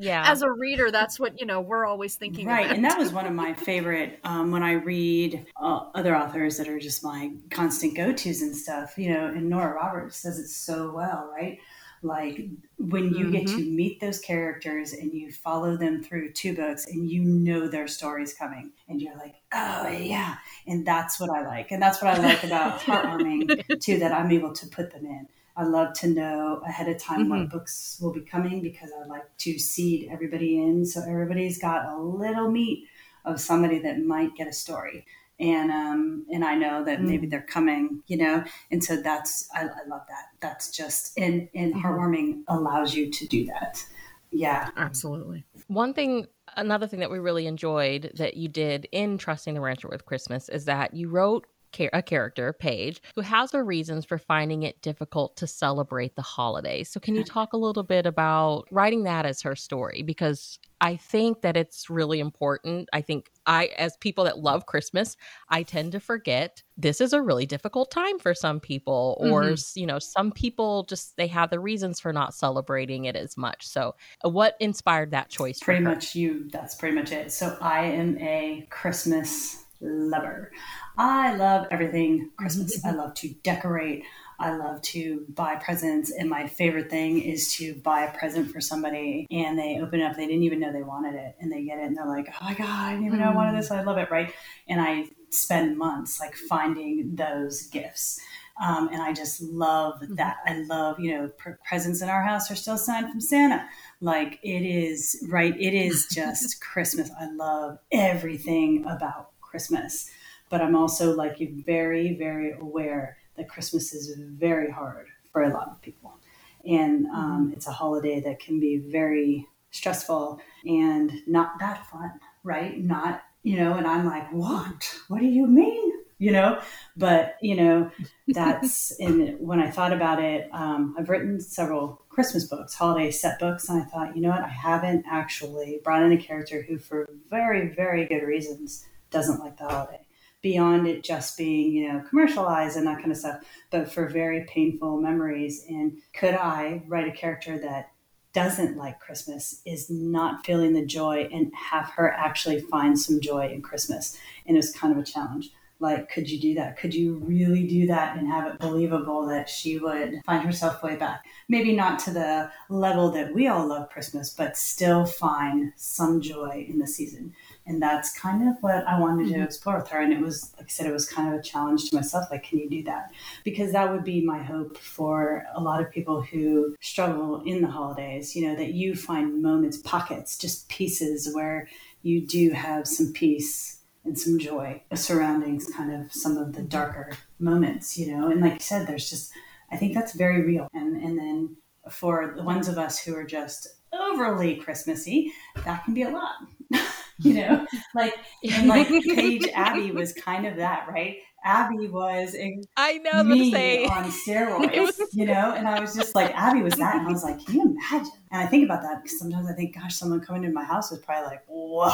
yeah 0.03 0.31
as 0.31 0.43
a 0.43 0.51
reader 0.51 0.91
that's 0.91 1.19
what 1.19 1.39
you 1.41 1.47
know 1.47 1.61
we're 1.61 1.87
always 1.87 2.17
thinking 2.17 2.47
right 2.47 2.67
about. 2.67 2.77
and 2.77 2.85
that 2.85 2.99
was 2.99 3.13
one 3.13 3.27
of 3.27 3.33
my 3.33 3.55
favorite 3.55 4.19
um, 4.25 4.51
when 4.51 4.63
i 4.63 4.73
read 4.73 5.47
uh, 5.61 5.87
other 5.95 6.17
authors 6.17 6.57
that 6.57 6.69
are 6.69 6.79
just 6.79 7.05
my 7.05 7.31
constant 7.51 7.97
go-to's 7.97 8.43
and 8.43 8.57
stuff 8.57 8.99
you 8.99 9.13
know 9.13 9.27
and 9.27 9.49
nora 9.49 9.75
roberts 9.75 10.23
does 10.23 10.39
it 10.39 10.49
so 10.49 10.93
well 10.93 11.31
right 11.33 11.59
like 12.03 12.49
when 12.79 13.05
you 13.05 13.27
mm-hmm. 13.27 13.31
get 13.31 13.47
to 13.47 13.55
mm-hmm. 13.55 13.77
meet 13.77 14.01
those 14.01 14.19
characters 14.19 14.93
and 14.93 15.13
you 15.13 15.31
follow 15.31 15.77
them 15.77 16.03
through 16.03 16.33
two 16.33 16.55
books 16.55 16.85
and 16.87 17.09
you 17.09 17.23
know 17.23 17.69
their 17.69 17.87
story's 17.87 18.35
coming 18.35 18.73
and 18.89 19.01
you're 19.01 19.17
like 19.17 19.37
oh 19.55 19.89
yeah 19.89 20.37
and 20.67 20.85
that's 20.85 21.21
what 21.21 21.31
i 21.31 21.47
like 21.47 21.71
and 21.71 21.81
that's 21.81 22.03
what 22.03 22.13
i 22.13 22.19
like 22.21 22.43
about 22.43 22.81
heartwarming 22.81 23.81
too 23.81 23.99
that 23.99 24.13
i'm 24.13 24.31
able 24.33 24.53
to 24.53 24.67
put 24.67 24.91
them 24.91 25.07
in 25.07 25.29
I 25.57 25.65
love 25.65 25.93
to 25.95 26.09
know 26.09 26.63
ahead 26.67 26.89
of 26.89 26.99
time 26.99 27.23
mm-hmm. 27.23 27.31
what 27.31 27.51
books 27.51 27.99
will 28.01 28.13
be 28.13 28.23
coming 28.23 28.63
because 28.63 28.91
I 28.93 29.07
like 29.07 29.37
to 29.39 29.59
seed 29.59 30.09
everybody 30.11 30.59
in 30.59 30.87
so 30.87 31.03
everybody's 31.03 31.59
got 31.59 31.87
a 31.87 31.99
little 32.01 32.51
meat 32.51 32.89
of 33.25 33.41
somebody 33.41 33.79
that 33.81 34.01
might 34.01 34.35
get 34.35 34.49
a 34.49 34.53
story. 34.53 35.07
And 35.39 35.71
um, 35.71 36.27
and 36.31 36.45
I 36.45 36.55
know 36.55 36.85
that 36.85 37.01
mm 37.01 37.05
maybe 37.05 37.27
they're 37.27 37.43
coming, 37.43 38.03
you 38.07 38.17
know, 38.17 38.45
and 38.71 38.83
so 38.83 38.97
that's 38.97 39.49
I, 39.55 39.63
I 39.63 39.89
love 39.89 40.03
that. 40.09 40.27
That's 40.41 40.71
just 40.71 41.19
and 41.19 41.49
and 41.55 41.75
mm-hmm. 41.75 41.85
heartwarming 41.85 42.43
allows 42.49 42.95
you 42.95 43.11
to 43.11 43.27
do 43.27 43.47
that. 43.47 43.85
Yeah, 44.31 44.71
absolutely. 44.77 45.45
One 45.67 45.95
thing 45.95 46.27
another 46.57 46.87
thing 46.87 47.01
that 47.01 47.11
we 47.11 47.19
really 47.19 47.47
enjoyed 47.47 48.13
that 48.15 48.37
you 48.37 48.49
did 48.49 48.87
in 48.93 49.19
Trusting 49.19 49.55
the 49.55 49.61
Rancher 49.61 49.89
with 49.89 50.07
Christmas 50.07 50.49
is 50.49 50.65
that 50.67 50.95
you 50.95 51.09
wrote 51.09 51.47
a 51.93 52.03
character, 52.03 52.53
Paige, 52.53 53.03
who 53.15 53.21
has 53.23 53.53
her 53.53 53.65
reasons 53.65 54.05
for 54.05 54.19
finding 54.19 54.63
it 54.63 54.81
difficult 54.83 55.37
to 55.37 55.47
celebrate 55.47 56.17
the 56.17 56.23
holidays. 56.23 56.89
So, 56.89 57.01
can 57.01 57.15
you 57.15 57.25
talk 57.25 57.53
a 57.53 57.57
little 57.57 57.83
bit 57.83 58.07
about 58.07 58.67
writing 58.71 59.05
that 59.05 59.27
as 59.27 59.43
her 59.43 59.57
story? 59.57 60.03
Because 60.03 60.59
I 60.81 60.97
think 60.97 61.43
that 61.43 61.57
it's 61.57 61.89
really 61.89 62.19
important. 62.19 62.89
I 62.93 63.03
think 63.03 63.31
I, 63.47 63.67
as 63.79 63.97
people 63.99 64.25
that 64.25 64.41
love 64.41 64.67
Christmas, 64.67 65.17
I 65.49 65.63
tend 65.63 65.93
to 65.93 66.01
forget 66.01 66.65
this 66.77 67.01
is 67.01 67.13
a 67.13 67.23
really 67.23 67.47
difficult 67.47 67.93
time 67.93 68.19
for 68.19 68.35
some 68.35 68.59
people, 68.59 69.17
or, 69.21 69.45
mm-hmm. 69.45 69.81
you 69.81 69.87
know, 69.87 70.01
some 70.01 70.33
people 70.33 70.83
just 70.85 71.17
they 71.17 71.29
have 71.29 71.51
the 71.51 71.61
reasons 71.61 72.01
for 72.01 72.13
not 72.13 72.35
celebrating 72.35 73.05
it 73.05 73.15
as 73.15 73.37
much. 73.37 73.67
So, 73.67 73.95
uh, 74.25 74.29
what 74.29 74.57
inspired 74.59 75.13
that 75.13 75.29
choice? 75.29 75.61
Pretty 75.61 75.85
much 75.85 76.17
you, 76.17 76.49
that's 76.51 76.75
pretty 76.75 76.97
much 76.97 77.13
it. 77.13 77.33
So, 77.33 77.57
I 77.61 77.85
am 77.85 78.19
a 78.19 78.67
Christmas 78.69 79.63
lover. 79.83 80.53
I 80.97 81.35
love 81.35 81.67
everything 81.71 82.31
Christmas. 82.37 82.85
I 82.85 82.91
love 82.93 83.15
to 83.15 83.29
decorate. 83.43 84.05
I 84.39 84.57
love 84.57 84.83
to 84.83 85.25
buy 85.29 85.57
presents. 85.57 86.11
And 86.11 86.29
my 86.29 86.47
favorite 86.47 86.91
thing 86.91 87.21
is 87.21 87.55
to 87.57 87.75
buy 87.75 88.05
a 88.05 88.17
present 88.17 88.51
for 88.51 88.61
somebody 88.61 89.27
and 89.31 89.59
they 89.59 89.79
open 89.81 90.01
it 90.01 90.05
up. 90.05 90.17
They 90.17 90.27
didn't 90.27 90.43
even 90.43 90.59
know 90.59 90.73
they 90.73 90.83
wanted 90.83 91.15
it. 91.15 91.37
And 91.41 91.53
they 91.53 91.65
get 91.65 91.79
it 91.79 91.85
and 91.85 91.97
they're 91.97 92.07
like, 92.07 92.27
oh 92.29 92.45
my 92.45 92.55
God, 92.55 92.69
I 92.69 92.93
didn't 92.93 93.07
even 93.07 93.21
know 93.21 93.31
I 93.31 93.35
wanted 93.35 93.59
this. 93.59 93.71
I 93.71 93.83
love 93.83 93.99
it. 93.99 94.11
Right. 94.11 94.33
And 94.69 94.81
I 94.81 95.07
spend 95.31 95.79
months 95.79 96.21
like 96.21 96.35
finding 96.35 97.15
those 97.15 97.63
gifts. 97.63 98.21
Um, 98.63 98.89
and 98.93 99.01
I 99.01 99.13
just 99.13 99.41
love 99.41 100.01
mm-hmm. 100.01 100.17
that. 100.17 100.37
I 100.47 100.59
love, 100.59 101.01
you 101.01 101.13
know, 101.13 101.29
pre- 101.39 101.55
presents 101.67 102.03
in 102.03 102.09
our 102.09 102.23
house 102.23 102.51
are 102.51 102.57
still 102.57 102.79
signed 102.79 103.11
from 103.11 103.21
Santa. 103.21 103.67
Like 104.01 104.39
it 104.43 104.63
is, 104.63 105.25
right? 105.29 105.55
It 105.59 105.75
is 105.75 106.07
just 106.13 106.61
Christmas. 106.61 107.11
I 107.19 107.31
love 107.31 107.79
everything 107.91 108.85
about 108.87 109.32
Christmas. 109.53 110.11
But 110.49 110.63
I'm 110.63 110.75
also 110.75 111.15
like 111.15 111.37
very, 111.67 112.17
very 112.17 112.53
aware 112.53 113.19
that 113.37 113.49
Christmas 113.49 113.93
is 113.93 114.17
very 114.19 114.71
hard 114.71 115.07
for 115.31 115.43
a 115.43 115.53
lot 115.53 115.69
of 115.69 115.81
people. 115.83 116.19
And 116.65 117.07
um, 117.07 117.45
mm-hmm. 117.47 117.53
it's 117.53 117.67
a 117.67 117.73
holiday 117.73 118.21
that 118.21 118.41
can 118.41 118.59
be 118.59 118.79
very 118.79 119.47
stressful 119.71 120.41
and 120.65 121.13
not 121.27 121.59
that 121.61 121.87
fun, 121.87 122.13
right? 122.45 122.79
Not, 122.79 123.23
you 123.43 123.57
know, 123.57 123.75
and 123.75 123.87
I'm 123.87 124.07
like, 124.07 124.33
what? 124.33 124.95
What 125.09 125.21
do 125.21 125.27
you 125.27 125.47
mean? 125.47 125.93
You 126.19 126.31
know, 126.31 126.61
but, 126.97 127.37
you 127.43 127.57
know, 127.57 127.91
that's, 128.29 128.93
and 129.01 129.37
when 129.41 129.61
I 129.61 129.71
thought 129.71 129.93
about 129.93 130.23
it, 130.23 130.49
um, 130.53 130.95
I've 130.97 131.09
written 131.09 131.41
several 131.41 132.03
Christmas 132.11 132.45
books, 132.45 132.75
holiday 132.75 133.11
set 133.11 133.41
books, 133.41 133.69
and 133.69 133.83
I 133.83 133.85
thought, 133.87 134.15
you 134.15 134.23
know 134.23 134.31
what, 134.31 134.45
I 134.45 134.49
haven't 134.49 135.05
actually 135.11 135.81
brought 135.83 136.03
in 136.03 136.13
a 136.13 136.17
character 136.17 136.63
who, 136.63 136.79
for 136.79 137.09
very, 137.29 137.75
very 137.75 138.07
good 138.07 138.23
reasons, 138.23 138.87
doesn't 139.13 139.41
like 139.41 139.57
the 139.59 139.69
holiday 139.69 140.01
beyond 140.43 140.89
it 140.89 141.05
just 141.05 141.39
being, 141.39 141.73
you 141.73 141.89
know, 141.89 142.03
commercialized 142.09 142.77
and 142.77 142.87
that 142.87 142.99
kind 142.99 143.13
of 143.13 143.17
stuff, 143.17 143.41
but 143.71 143.91
for 143.91 144.09
very 144.09 144.45
painful 144.49 145.01
memories. 145.01 145.65
And 145.69 145.99
could 146.13 146.35
I 146.35 146.83
write 146.89 147.07
a 147.07 147.13
character 147.13 147.59
that 147.61 147.91
doesn't 148.33 148.77
like 148.77 148.99
Christmas, 148.99 149.61
is 149.65 149.89
not 149.89 150.45
feeling 150.45 150.73
the 150.73 150.85
joy, 150.85 151.29
and 151.33 151.53
have 151.55 151.91
her 151.91 152.11
actually 152.13 152.61
find 152.61 152.99
some 152.99 153.21
joy 153.21 153.49
in 153.49 153.63
Christmas? 153.63 154.19
And 154.47 154.57
it 154.57 154.59
was 154.59 154.73
kind 154.73 154.93
of 154.93 154.99
a 154.99 155.07
challenge. 155.07 155.51
Like, 155.79 156.11
could 156.11 156.31
you 156.31 156.41
do 156.41 156.55
that? 156.55 156.79
Could 156.79 156.95
you 156.95 157.17
really 157.27 157.67
do 157.67 157.89
that 157.89 158.17
and 158.17 158.29
have 158.29 158.47
it 158.47 158.61
believable 158.61 159.27
that 159.27 159.49
she 159.49 159.79
would 159.79 160.21
find 160.25 160.45
herself 160.45 160.83
way 160.83 160.95
back? 160.95 161.25
Maybe 161.49 161.75
not 161.75 161.99
to 162.01 162.13
the 162.13 162.51
level 162.69 163.11
that 163.11 163.35
we 163.35 163.49
all 163.49 163.67
love 163.67 163.91
Christmas, 163.91 164.31
but 164.31 164.57
still 164.57 165.05
find 165.05 165.73
some 165.77 166.21
joy 166.21 166.67
in 166.69 166.79
the 166.79 166.87
season 166.87 167.35
and 167.67 167.81
that's 167.81 168.13
kind 168.19 168.49
of 168.49 168.57
what 168.61 168.87
I 168.87 168.99
wanted 168.99 169.29
to 169.29 169.35
mm-hmm. 169.35 169.43
explore 169.43 169.77
with 169.79 169.89
her. 169.89 170.01
And 170.01 170.13
it 170.13 170.21
was, 170.21 170.53
like 170.57 170.67
I 170.67 170.69
said, 170.69 170.87
it 170.87 170.93
was 170.93 171.09
kind 171.09 171.33
of 171.33 171.39
a 171.39 171.43
challenge 171.43 171.91
to 171.91 171.97
myself. 171.97 172.29
Like, 172.31 172.43
can 172.43 172.59
you 172.59 172.69
do 172.69 172.83
that? 172.85 173.13
Because 173.45 173.73
that 173.73 173.91
would 173.91 174.05
be 174.05 174.25
my 174.25 174.43
hope 174.43 174.77
for 174.77 175.45
a 175.55 175.61
lot 175.61 175.81
of 175.81 175.91
people 175.91 176.23
who 176.23 176.75
struggle 176.81 177.43
in 177.45 177.63
the 177.63 177.69
holidays. 177.69 178.35
You 178.35 178.49
know, 178.49 178.57
that 178.57 178.75
you 178.75 178.97
find 178.97 179.43
moments, 179.43 179.77
pockets, 179.77 180.37
just 180.37 180.69
pieces 180.69 181.33
where 181.35 181.69
you 182.03 182.27
do 182.27 182.51
have 182.51 182.89
some 182.89 183.13
peace 183.13 183.79
and 184.05 184.19
some 184.19 184.41
joy 184.41 184.83
surrounding 184.95 185.61
kind 185.77 185.93
of 185.93 186.13
some 186.13 186.37
of 186.37 186.55
the 186.55 186.61
mm-hmm. 186.61 186.69
darker 186.69 187.13
moments. 187.39 187.97
You 187.97 188.17
know, 188.17 188.29
and 188.29 188.41
like 188.41 188.55
you 188.55 188.61
said, 188.61 188.89
there's 188.89 189.09
just 189.09 189.33
I 189.71 189.77
think 189.77 189.95
that's 189.95 190.15
very 190.15 190.43
real. 190.43 190.69
And 190.75 191.01
and 191.01 191.17
then 191.17 191.57
for 191.89 192.35
the 192.37 192.43
ones 192.43 192.67
of 192.67 192.77
us 192.77 192.99
who 192.99 193.15
are 193.15 193.25
just 193.25 193.69
overly 193.93 194.57
Christmassy, 194.57 195.33
that 195.65 195.85
can 195.85 195.95
be 195.95 196.03
a 196.03 196.11
lot. 196.11 196.35
you 197.25 197.35
know, 197.35 197.67
like 197.95 198.15
and 198.49 198.69
like 198.69 198.89
Paige 199.15 199.49
Abby 199.55 199.91
was 199.93 200.13
kind 200.13 200.47
of 200.47 200.57
that, 200.57 200.87
right? 200.89 201.19
Abby 201.45 201.89
was 201.89 202.37
I 202.77 202.99
know 202.99 203.25
me 203.25 203.51
say. 203.51 203.85
on 203.87 204.05
steroids, 204.27 204.99
was... 204.99 205.01
you 205.13 205.27
know, 205.27 205.55
and 205.57 205.67
I 205.67 205.81
was 205.81 205.95
just 205.95 206.15
like, 206.15 206.33
Abby 206.35 206.63
was 206.63 206.75
that, 206.75 206.97
and 206.97 207.09
I 207.09 207.11
was 207.11 207.25
like, 207.25 207.45
can 207.45 207.55
you 207.55 207.63
imagine? 207.63 208.13
And 208.31 208.43
I 208.43 208.47
think 208.47 208.65
about 208.65 208.83
that 208.83 209.03
because 209.03 209.19
sometimes 209.19 209.49
I 209.51 209.55
think, 209.55 209.75
gosh, 209.75 209.97
someone 209.97 210.21
coming 210.21 210.45
into 210.45 210.55
my 210.55 210.65
house 210.65 210.91
was 210.91 211.01
probably 211.01 211.27
like, 211.27 211.43
whoa, 211.49 211.93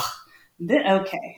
okay, 0.70 1.36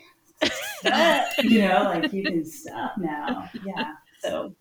you 1.43 1.61
know, 1.61 1.83
like 1.85 2.13
you 2.13 2.25
can 2.25 2.45
stop 2.45 2.95
now, 2.99 3.49
yeah. 3.65 3.93
So 4.21 4.55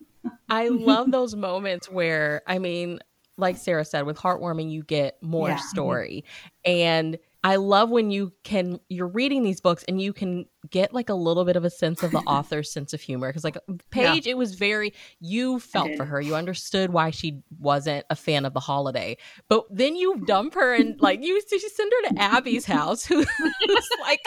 I 0.48 0.68
love 0.68 1.10
those 1.10 1.34
moments 1.34 1.90
where, 1.90 2.42
I 2.46 2.58
mean, 2.58 3.00
like 3.36 3.56
Sarah 3.56 3.84
said, 3.84 4.06
with 4.06 4.18
heartwarming, 4.18 4.70
you 4.70 4.82
get 4.82 5.20
more 5.22 5.48
yeah. 5.48 5.56
story, 5.56 6.24
and 6.64 7.18
I 7.42 7.56
love 7.56 7.88
when 7.88 8.10
you 8.10 8.32
can 8.44 8.80
you're 8.88 9.08
reading 9.08 9.42
these 9.42 9.60
books 9.60 9.84
and 9.88 10.00
you 10.00 10.12
can 10.12 10.44
get 10.68 10.92
like 10.92 11.08
a 11.08 11.14
little 11.14 11.46
bit 11.46 11.56
of 11.56 11.64
a 11.64 11.70
sense 11.70 12.02
of 12.02 12.10
the 12.10 12.18
author's 12.26 12.70
sense 12.70 12.92
of 12.92 13.00
humor 13.00 13.28
because 13.28 13.44
like 13.44 13.56
Paige 13.90 14.26
yeah. 14.26 14.32
it 14.32 14.36
was 14.36 14.54
very 14.54 14.92
you 15.20 15.58
felt 15.58 15.96
for 15.96 16.04
her 16.04 16.20
you 16.20 16.34
understood 16.34 16.92
why 16.92 17.10
she 17.10 17.40
wasn't 17.58 18.04
a 18.10 18.16
fan 18.16 18.44
of 18.44 18.52
the 18.52 18.60
holiday 18.60 19.16
but 19.48 19.64
then 19.70 19.96
you 19.96 20.22
dump 20.26 20.54
her 20.54 20.74
and 20.74 21.00
like 21.00 21.22
you, 21.22 21.40
you 21.50 21.58
send 21.60 21.92
her 22.02 22.10
to 22.10 22.20
Abby's 22.20 22.66
house 22.66 23.06
who's 23.06 23.26
like 24.02 24.20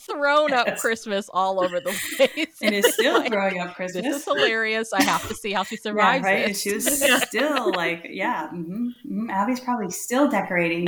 thrown 0.00 0.50
yes. 0.50 0.68
up 0.68 0.78
Christmas 0.78 1.30
all 1.32 1.60
over 1.60 1.80
the 1.80 1.94
place 2.16 2.56
and 2.60 2.74
is 2.74 2.84
still 2.92 3.20
like, 3.20 3.32
throwing 3.32 3.60
up 3.60 3.74
Christmas 3.74 4.04
this 4.04 4.16
is 4.16 4.24
hilarious 4.24 4.92
I 4.92 5.02
have 5.04 5.26
to 5.28 5.34
see 5.34 5.52
how 5.52 5.62
she 5.62 5.78
survives 5.78 6.22
yeah, 6.22 6.30
right 6.30 6.46
this. 6.48 6.60
she 6.60 6.74
was 6.74 7.22
still 7.22 7.72
like 7.72 8.06
yeah 8.10 8.48
mm-hmm, 8.48 8.88
mm-hmm. 8.88 9.30
Abby's 9.30 9.60
probably 9.60 9.90
still 9.90 10.28
decorating 10.28 10.86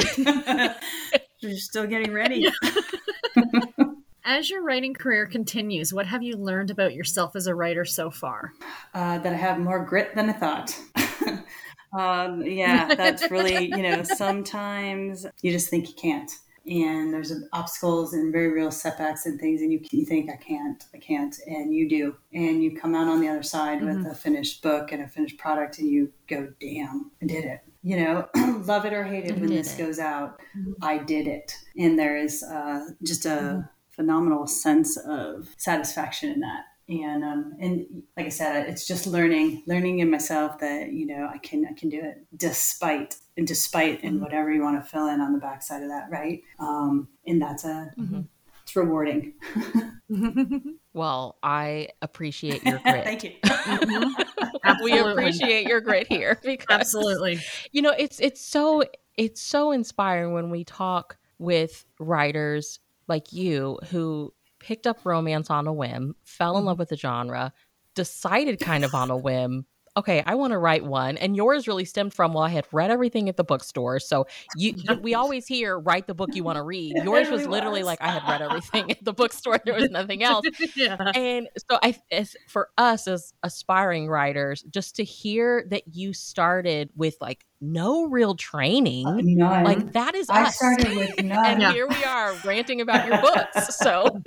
you're 1.40 1.56
still 1.56 1.86
getting 1.86 2.12
ready. 2.12 2.46
As 4.24 4.50
your 4.50 4.62
writing 4.62 4.94
career 4.94 5.26
continues, 5.26 5.92
what 5.92 6.06
have 6.06 6.22
you 6.22 6.36
learned 6.36 6.70
about 6.70 6.94
yourself 6.94 7.34
as 7.34 7.46
a 7.46 7.54
writer 7.54 7.84
so 7.84 8.10
far? 8.10 8.52
Uh, 8.94 9.18
that 9.18 9.32
I 9.32 9.36
have 9.36 9.58
more 9.58 9.84
grit 9.84 10.14
than 10.14 10.30
I 10.30 10.32
thought. 10.34 10.78
um, 11.98 12.42
yeah, 12.42 12.94
that's 12.94 13.28
really, 13.30 13.66
you 13.66 13.82
know, 13.82 14.02
sometimes 14.04 15.26
you 15.42 15.50
just 15.50 15.68
think 15.68 15.88
you 15.88 15.94
can't. 15.94 16.30
And 16.66 17.12
there's 17.12 17.32
obstacles 17.54 18.12
and 18.12 18.30
very 18.30 18.52
real 18.52 18.70
setbacks 18.70 19.24
and 19.24 19.40
things, 19.40 19.62
and 19.62 19.72
you, 19.72 19.80
you 19.90 20.04
think, 20.04 20.30
I 20.30 20.36
can't, 20.36 20.84
I 20.94 20.98
can't. 20.98 21.34
And 21.46 21.74
you 21.74 21.88
do. 21.88 22.14
And 22.32 22.62
you 22.62 22.76
come 22.76 22.94
out 22.94 23.08
on 23.08 23.20
the 23.20 23.28
other 23.28 23.42
side 23.42 23.80
mm-hmm. 23.80 24.04
with 24.04 24.12
a 24.12 24.14
finished 24.14 24.62
book 24.62 24.92
and 24.92 25.02
a 25.02 25.08
finished 25.08 25.38
product, 25.38 25.78
and 25.78 25.88
you 25.88 26.12
go, 26.28 26.52
damn, 26.60 27.10
I 27.22 27.26
did 27.26 27.46
it 27.46 27.62
you 27.82 27.96
know, 27.96 28.28
love 28.64 28.84
it 28.84 28.92
or 28.92 29.04
hate 29.04 29.26
it, 29.26 29.38
when 29.38 29.48
this 29.48 29.74
it. 29.74 29.78
goes 29.78 29.98
out, 29.98 30.40
mm-hmm. 30.56 30.72
I 30.82 30.98
did 30.98 31.26
it. 31.26 31.52
And 31.78 31.98
there 31.98 32.16
is 32.16 32.42
uh, 32.42 32.86
just 33.02 33.24
a 33.24 33.28
mm-hmm. 33.28 33.60
phenomenal 33.90 34.46
sense 34.46 34.96
of 34.96 35.48
satisfaction 35.56 36.30
in 36.30 36.40
that. 36.40 36.64
And 36.88 37.22
um, 37.22 37.56
and 37.60 38.02
like 38.16 38.26
I 38.26 38.30
said, 38.30 38.68
it's 38.68 38.84
just 38.84 39.06
learning, 39.06 39.62
learning 39.68 40.00
in 40.00 40.10
myself 40.10 40.58
that 40.58 40.92
you 40.92 41.06
know 41.06 41.30
I 41.32 41.38
can 41.38 41.64
I 41.64 41.72
can 41.78 41.88
do 41.88 42.00
it 42.02 42.26
despite 42.36 43.14
and 43.36 43.46
despite 43.46 43.98
mm-hmm. 43.98 44.06
and 44.08 44.20
whatever 44.20 44.52
you 44.52 44.62
want 44.62 44.82
to 44.82 44.90
fill 44.90 45.06
in 45.06 45.20
on 45.20 45.32
the 45.32 45.38
backside 45.38 45.84
of 45.84 45.88
that, 45.88 46.08
right? 46.10 46.42
Um, 46.58 47.06
and 47.24 47.40
that's 47.40 47.64
a 47.64 47.92
mm-hmm. 47.96 48.22
it's 48.64 48.74
rewarding. 48.74 49.34
well, 50.92 51.36
I 51.42 51.88
appreciate 52.02 52.64
your 52.64 52.78
grit. 52.84 53.04
Thank 53.04 53.24
you. 53.24 53.32
we 54.82 54.98
appreciate 54.98 55.66
your 55.66 55.80
grit 55.80 56.06
here 56.06 56.38
because 56.44 56.66
absolutely 56.70 57.38
you 57.72 57.82
know 57.82 57.94
it's 57.96 58.20
it's 58.20 58.40
so 58.40 58.82
it's 59.16 59.40
so 59.40 59.72
inspiring 59.72 60.32
when 60.32 60.50
we 60.50 60.64
talk 60.64 61.16
with 61.38 61.84
writers 61.98 62.80
like 63.08 63.32
you 63.32 63.78
who 63.90 64.32
picked 64.58 64.86
up 64.86 64.98
romance 65.04 65.50
on 65.50 65.66
a 65.66 65.72
whim 65.72 66.14
fell 66.24 66.56
in 66.58 66.64
love 66.64 66.74
mm-hmm. 66.74 66.80
with 66.80 66.88
the 66.90 66.96
genre 66.96 67.52
decided 67.94 68.60
kind 68.60 68.84
of 68.84 68.94
on 68.94 69.10
a 69.10 69.16
whim 69.16 69.64
okay, 69.96 70.22
I 70.24 70.34
want 70.34 70.52
to 70.52 70.58
write 70.58 70.84
one. 70.84 71.16
And 71.16 71.36
yours 71.36 71.66
really 71.66 71.84
stemmed 71.84 72.14
from, 72.14 72.32
well, 72.32 72.44
I 72.44 72.48
had 72.48 72.66
read 72.72 72.90
everything 72.90 73.28
at 73.28 73.36
the 73.36 73.44
bookstore. 73.44 73.98
So 73.98 74.26
you, 74.56 74.74
we 75.02 75.14
always 75.14 75.46
hear, 75.46 75.78
write 75.78 76.06
the 76.06 76.14
book 76.14 76.30
you 76.34 76.44
want 76.44 76.56
to 76.56 76.62
read. 76.62 76.94
Yours 77.04 77.28
was 77.30 77.46
literally 77.46 77.80
was. 77.80 77.86
like, 77.86 78.02
I 78.02 78.08
had 78.08 78.22
read 78.28 78.42
everything 78.42 78.90
at 78.90 79.04
the 79.04 79.12
bookstore. 79.12 79.60
There 79.64 79.74
was 79.74 79.90
nothing 79.90 80.22
else. 80.22 80.46
yeah. 80.76 80.96
And 81.14 81.48
so 81.68 81.78
I, 81.82 81.96
for 82.48 82.70
us 82.78 83.08
as 83.08 83.32
aspiring 83.42 84.08
writers, 84.08 84.62
just 84.70 84.96
to 84.96 85.04
hear 85.04 85.64
that 85.70 85.82
you 85.92 86.12
started 86.12 86.90
with 86.96 87.16
like 87.20 87.44
no 87.60 88.06
real 88.06 88.34
training, 88.34 89.06
uh, 89.06 89.18
none. 89.22 89.64
like 89.64 89.92
that 89.92 90.14
is 90.14 90.30
I 90.30 90.44
us. 90.44 90.56
started 90.56 90.96
with 90.96 91.22
none. 91.22 91.44
and 91.44 91.60
yeah. 91.60 91.72
here 91.72 91.86
we 91.86 92.02
are 92.04 92.34
ranting 92.44 92.80
about 92.80 93.06
your 93.06 93.20
books. 93.20 93.76
So 93.76 94.20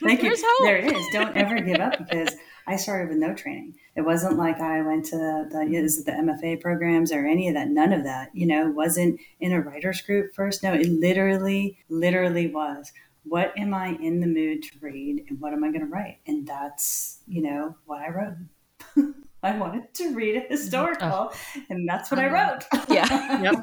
Thank 0.00 0.22
you. 0.22 0.30
Hope. 0.30 0.64
There 0.64 0.76
it 0.76 0.96
is. 0.96 1.06
Don't 1.12 1.36
ever 1.36 1.60
give 1.60 1.80
up 1.80 1.98
because 1.98 2.34
I 2.68 2.76
started 2.76 3.08
with 3.08 3.18
no 3.18 3.34
training. 3.34 3.76
It 3.96 4.02
wasn't 4.02 4.36
like 4.36 4.60
I 4.60 4.82
went 4.82 5.06
to 5.06 5.16
the, 5.16 5.48
the 5.50 5.74
is 5.74 6.04
the 6.04 6.12
MFA 6.12 6.60
programs 6.60 7.10
or 7.10 7.26
any 7.26 7.48
of 7.48 7.54
that. 7.54 7.68
None 7.68 7.94
of 7.94 8.04
that. 8.04 8.30
You 8.34 8.46
know, 8.46 8.70
wasn't 8.70 9.18
in 9.40 9.52
a 9.52 9.60
writers 9.60 10.02
group 10.02 10.34
first. 10.34 10.62
No, 10.62 10.74
it 10.74 10.86
literally, 10.88 11.78
literally 11.88 12.48
was. 12.48 12.92
What 13.24 13.52
am 13.58 13.72
I 13.72 13.96
in 14.00 14.20
the 14.20 14.26
mood 14.26 14.62
to 14.64 14.78
read, 14.80 15.24
and 15.28 15.40
what 15.40 15.52
am 15.52 15.64
I 15.64 15.68
going 15.68 15.80
to 15.80 15.86
write? 15.86 16.18
And 16.26 16.46
that's 16.46 17.20
you 17.26 17.42
know 17.42 17.74
what 17.86 18.02
I 18.02 18.10
wrote. 18.10 19.14
I 19.42 19.56
wanted 19.56 19.94
to 19.94 20.14
read 20.14 20.36
a 20.36 20.40
historical, 20.40 21.08
oh. 21.08 21.32
and 21.70 21.88
that's 21.88 22.10
what 22.10 22.20
I 22.20 22.26
wrote. 22.26 22.64
Yeah. 22.88 23.06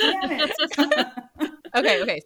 Damn 0.00 0.30
it. 0.30 0.52
okay. 1.76 2.02
Okay. 2.02 2.20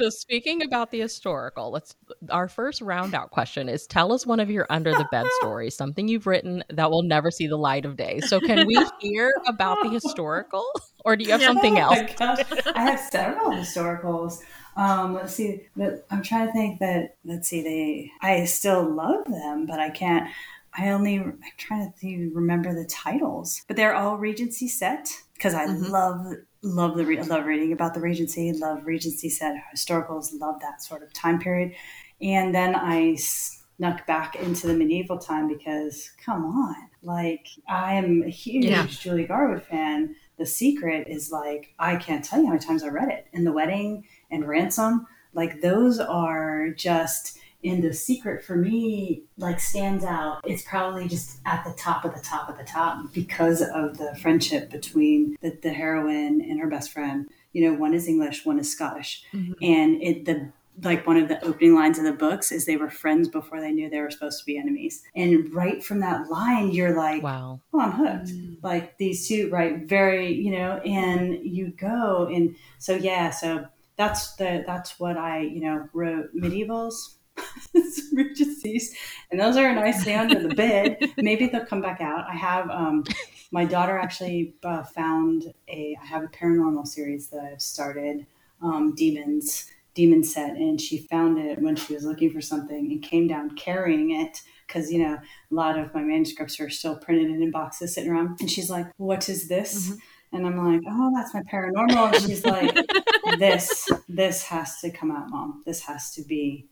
So 0.00 0.08
speaking 0.08 0.62
about 0.62 0.90
the 0.90 1.00
historical, 1.00 1.70
let's 1.70 1.94
our 2.30 2.48
first 2.48 2.80
round 2.80 3.14
out 3.14 3.30
question 3.32 3.68
is 3.68 3.86
tell 3.86 4.14
us 4.14 4.26
one 4.26 4.40
of 4.40 4.50
your 4.50 4.66
under 4.70 4.92
the 4.92 5.06
bed 5.10 5.26
stories, 5.40 5.76
something 5.76 6.08
you've 6.08 6.26
written 6.26 6.64
that 6.70 6.90
will 6.90 7.02
never 7.02 7.30
see 7.30 7.46
the 7.46 7.58
light 7.58 7.84
of 7.84 7.98
day. 7.98 8.20
So 8.20 8.40
can 8.40 8.66
we 8.66 8.82
hear 9.00 9.30
about 9.46 9.76
the 9.82 9.90
historical 9.90 10.64
or 11.04 11.16
do 11.16 11.24
you 11.24 11.32
have 11.32 11.42
something 11.42 11.78
else? 11.78 11.98
I 12.18 12.80
have 12.80 12.98
several 12.98 13.50
historicals. 13.50 14.38
Um, 14.74 15.12
let's 15.12 15.34
see, 15.34 15.66
but 15.76 16.06
I'm 16.10 16.22
trying 16.22 16.46
to 16.46 16.52
think 16.54 16.80
that 16.80 17.16
let's 17.26 17.48
see, 17.48 17.62
they 17.62 18.10
I 18.26 18.46
still 18.46 18.82
love 18.82 19.26
them, 19.26 19.66
but 19.66 19.80
I 19.80 19.90
can't 19.90 20.30
I 20.72 20.88
only 20.92 21.18
I'm 21.18 21.42
trying 21.58 21.92
to 22.00 22.30
remember 22.34 22.74
the 22.74 22.86
titles, 22.86 23.66
but 23.68 23.76
they're 23.76 23.94
all 23.94 24.16
Regency 24.16 24.66
set 24.66 25.10
because 25.34 25.52
I 25.52 25.66
mm-hmm. 25.66 25.90
love 25.90 26.36
love 26.62 26.96
the 26.96 27.06
re- 27.06 27.22
love 27.22 27.46
reading 27.46 27.72
about 27.72 27.94
the 27.94 28.00
Regency, 28.00 28.52
love 28.52 28.84
Regency 28.84 29.28
set 29.28 29.56
historicals, 29.74 30.38
love 30.38 30.60
that 30.60 30.82
sort 30.82 31.02
of 31.02 31.12
time 31.12 31.38
period, 31.38 31.72
and 32.20 32.54
then 32.54 32.74
I 32.74 33.16
snuck 33.16 34.06
back 34.06 34.36
into 34.36 34.66
the 34.66 34.74
medieval 34.74 35.18
time 35.18 35.48
because 35.48 36.10
come 36.24 36.44
on, 36.44 36.76
like 37.02 37.46
I 37.68 37.94
am 37.94 38.22
a 38.22 38.30
huge 38.30 38.66
yeah. 38.66 38.86
Julie 38.86 39.24
Garwood 39.24 39.62
fan. 39.62 40.14
The 40.38 40.46
Secret 40.46 41.08
is 41.08 41.30
like 41.30 41.74
I 41.78 41.96
can't 41.96 42.24
tell 42.24 42.40
you 42.40 42.46
how 42.46 42.52
many 42.52 42.64
times 42.64 42.82
I 42.82 42.88
read 42.88 43.08
it, 43.08 43.26
and 43.32 43.46
The 43.46 43.52
Wedding 43.52 44.04
and 44.30 44.46
Ransom, 44.46 45.06
like 45.32 45.62
those 45.62 45.98
are 45.98 46.70
just 46.70 47.38
and 47.64 47.82
the 47.82 47.92
secret 47.92 48.44
for 48.44 48.56
me 48.56 49.22
like 49.36 49.60
stands 49.60 50.04
out 50.04 50.40
it's 50.44 50.62
probably 50.62 51.06
just 51.08 51.38
at 51.46 51.64
the 51.64 51.72
top 51.74 52.04
of 52.04 52.14
the 52.14 52.20
top 52.20 52.48
of 52.48 52.56
the 52.56 52.64
top 52.64 53.12
because 53.12 53.60
of 53.62 53.98
the 53.98 54.14
friendship 54.22 54.70
between 54.70 55.36
the, 55.42 55.56
the 55.62 55.72
heroine 55.72 56.40
and 56.40 56.60
her 56.60 56.68
best 56.68 56.92
friend. 56.92 57.28
You 57.52 57.70
know 57.70 57.78
one 57.78 57.94
is 57.94 58.06
english 58.08 58.44
one 58.46 58.58
is 58.58 58.70
scottish. 58.70 59.24
Mm-hmm. 59.32 59.52
and 59.62 60.02
it 60.02 60.24
the 60.24 60.52
like 60.82 61.06
one 61.06 61.16
of 61.16 61.28
the 61.28 61.44
opening 61.44 61.74
lines 61.74 61.98
of 61.98 62.04
the 62.04 62.12
books 62.12 62.50
is 62.50 62.64
they 62.64 62.76
were 62.76 62.88
friends 62.88 63.28
before 63.28 63.60
they 63.60 63.72
knew 63.72 63.90
they 63.90 64.00
were 64.00 64.10
supposed 64.10 64.38
to 64.38 64.46
be 64.46 64.56
enemies. 64.56 65.02
And 65.14 65.52
right 65.52 65.84
from 65.84 66.00
that 66.00 66.30
line 66.30 66.70
you're 66.70 66.96
like 66.96 67.22
wow. 67.22 67.60
Oh 67.72 67.80
i'm 67.80 67.92
hooked. 67.92 68.28
Mm-hmm. 68.28 68.54
like 68.62 68.96
these 68.98 69.28
two 69.28 69.50
right 69.50 69.86
very 69.86 70.32
you 70.32 70.52
know 70.52 70.78
and 70.78 71.44
you 71.44 71.72
go 71.72 72.26
and 72.32 72.56
so 72.78 72.94
yeah 72.94 73.30
so 73.30 73.66
that's 73.96 74.34
the 74.36 74.64
that's 74.66 74.98
what 74.98 75.16
i 75.18 75.40
you 75.40 75.60
know 75.60 75.88
wrote 75.92 76.34
medievals 76.34 77.16
Regencies, 78.12 78.94
and 79.30 79.40
those 79.40 79.56
are 79.56 79.72
nicely 79.74 80.14
under 80.14 80.40
the 80.40 80.54
bed. 80.54 80.98
Maybe 81.16 81.46
they'll 81.46 81.66
come 81.66 81.80
back 81.80 82.00
out. 82.00 82.24
I 82.28 82.34
have 82.34 82.68
um, 82.70 83.04
my 83.50 83.64
daughter 83.64 83.98
actually 83.98 84.54
uh, 84.64 84.82
found 84.82 85.52
a. 85.68 85.96
I 86.00 86.06
have 86.06 86.24
a 86.24 86.28
paranormal 86.28 86.86
series 86.86 87.28
that 87.28 87.40
I've 87.40 87.62
started, 87.62 88.26
um, 88.62 88.94
demons 88.94 89.70
demon 89.94 90.22
set, 90.22 90.56
and 90.56 90.80
she 90.80 90.98
found 90.98 91.38
it 91.38 91.60
when 91.60 91.76
she 91.76 91.94
was 91.94 92.04
looking 92.04 92.30
for 92.30 92.40
something 92.40 92.90
and 92.92 93.02
came 93.02 93.26
down 93.26 93.50
carrying 93.56 94.12
it 94.12 94.40
because 94.66 94.90
you 94.90 94.98
know 94.98 95.14
a 95.14 95.54
lot 95.54 95.78
of 95.78 95.92
my 95.94 96.02
manuscripts 96.02 96.60
are 96.60 96.70
still 96.70 96.96
printed 96.96 97.28
in 97.28 97.50
boxes 97.50 97.94
sitting 97.94 98.10
around, 98.10 98.38
and 98.40 98.50
she's 98.50 98.70
like, 98.70 98.86
"What 98.96 99.28
is 99.28 99.48
this?" 99.48 99.88
Mm-hmm. 99.88 99.98
And 100.32 100.46
I'm 100.46 100.64
like, 100.64 100.82
oh, 100.86 101.10
that's 101.14 101.34
my 101.34 101.42
paranormal. 101.42 102.14
And 102.14 102.22
she's 102.22 102.44
like, 102.44 102.72
this, 103.40 103.88
this 104.08 104.44
has 104.44 104.78
to 104.80 104.90
come 104.90 105.10
out, 105.10 105.28
mom. 105.28 105.64
This 105.66 105.80
has 105.82 106.12
to 106.12 106.22
be 106.22 106.68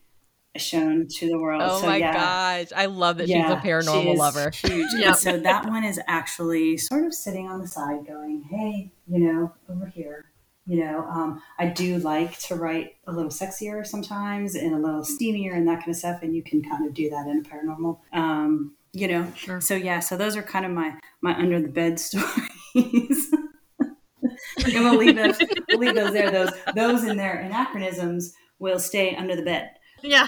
shown 0.57 1.07
to 1.07 1.27
the 1.27 1.37
world. 1.37 1.61
Oh 1.63 1.81
so, 1.81 1.87
my 1.87 1.97
yeah. 1.97 2.13
gosh. 2.13 2.71
I 2.75 2.87
love 2.87 3.17
that 3.17 3.27
yeah, 3.27 3.43
she's 3.43 3.51
a 3.51 3.67
paranormal 3.67 4.13
she 4.13 4.17
lover. 4.17 4.49
Huge. 4.49 4.87
yep. 4.97 5.15
So 5.15 5.37
that 5.37 5.65
one 5.65 5.83
is 5.83 5.99
actually 6.07 6.77
sort 6.77 7.05
of 7.05 7.13
sitting 7.13 7.47
on 7.47 7.61
the 7.61 7.67
side 7.67 8.05
going, 8.07 8.43
hey, 8.49 8.91
you 9.07 9.19
know, 9.19 9.53
over 9.69 9.85
here. 9.87 10.25
You 10.65 10.85
know, 10.85 11.03
um, 11.05 11.41
I 11.57 11.65
do 11.67 11.97
like 11.97 12.37
to 12.41 12.55
write 12.55 12.95
a 13.07 13.11
little 13.11 13.31
sexier 13.31 13.85
sometimes 13.85 14.53
and 14.53 14.75
a 14.75 14.77
little 14.77 15.01
steamier 15.01 15.55
and 15.55 15.67
that 15.67 15.79
kind 15.79 15.89
of 15.89 15.95
stuff. 15.95 16.21
And 16.21 16.35
you 16.35 16.43
can 16.43 16.61
kind 16.61 16.85
of 16.85 16.93
do 16.93 17.09
that 17.09 17.25
in 17.27 17.39
a 17.39 17.41
paranormal. 17.41 17.97
Um, 18.13 18.75
you 18.93 19.07
know, 19.07 19.31
sure. 19.35 19.61
so 19.61 19.75
yeah, 19.75 19.99
so 19.99 20.15
those 20.15 20.35
are 20.35 20.43
kind 20.43 20.65
of 20.65 20.71
my 20.71 20.95
my 21.21 21.35
under 21.35 21.59
the 21.59 21.69
bed 21.69 21.99
stories. 21.99 22.29
and 22.75 23.15
we'll 24.57 24.97
leave 24.97 25.15
those, 25.15 25.39
we'll 25.69 25.79
leave 25.79 25.95
those 25.95 26.13
there. 26.13 26.29
Those 26.29 26.51
those 26.75 27.03
in 27.03 27.17
their 27.17 27.39
anachronisms 27.39 28.33
will 28.59 28.79
stay 28.79 29.15
under 29.15 29.35
the 29.35 29.41
bed 29.41 29.71
yeah. 30.03 30.25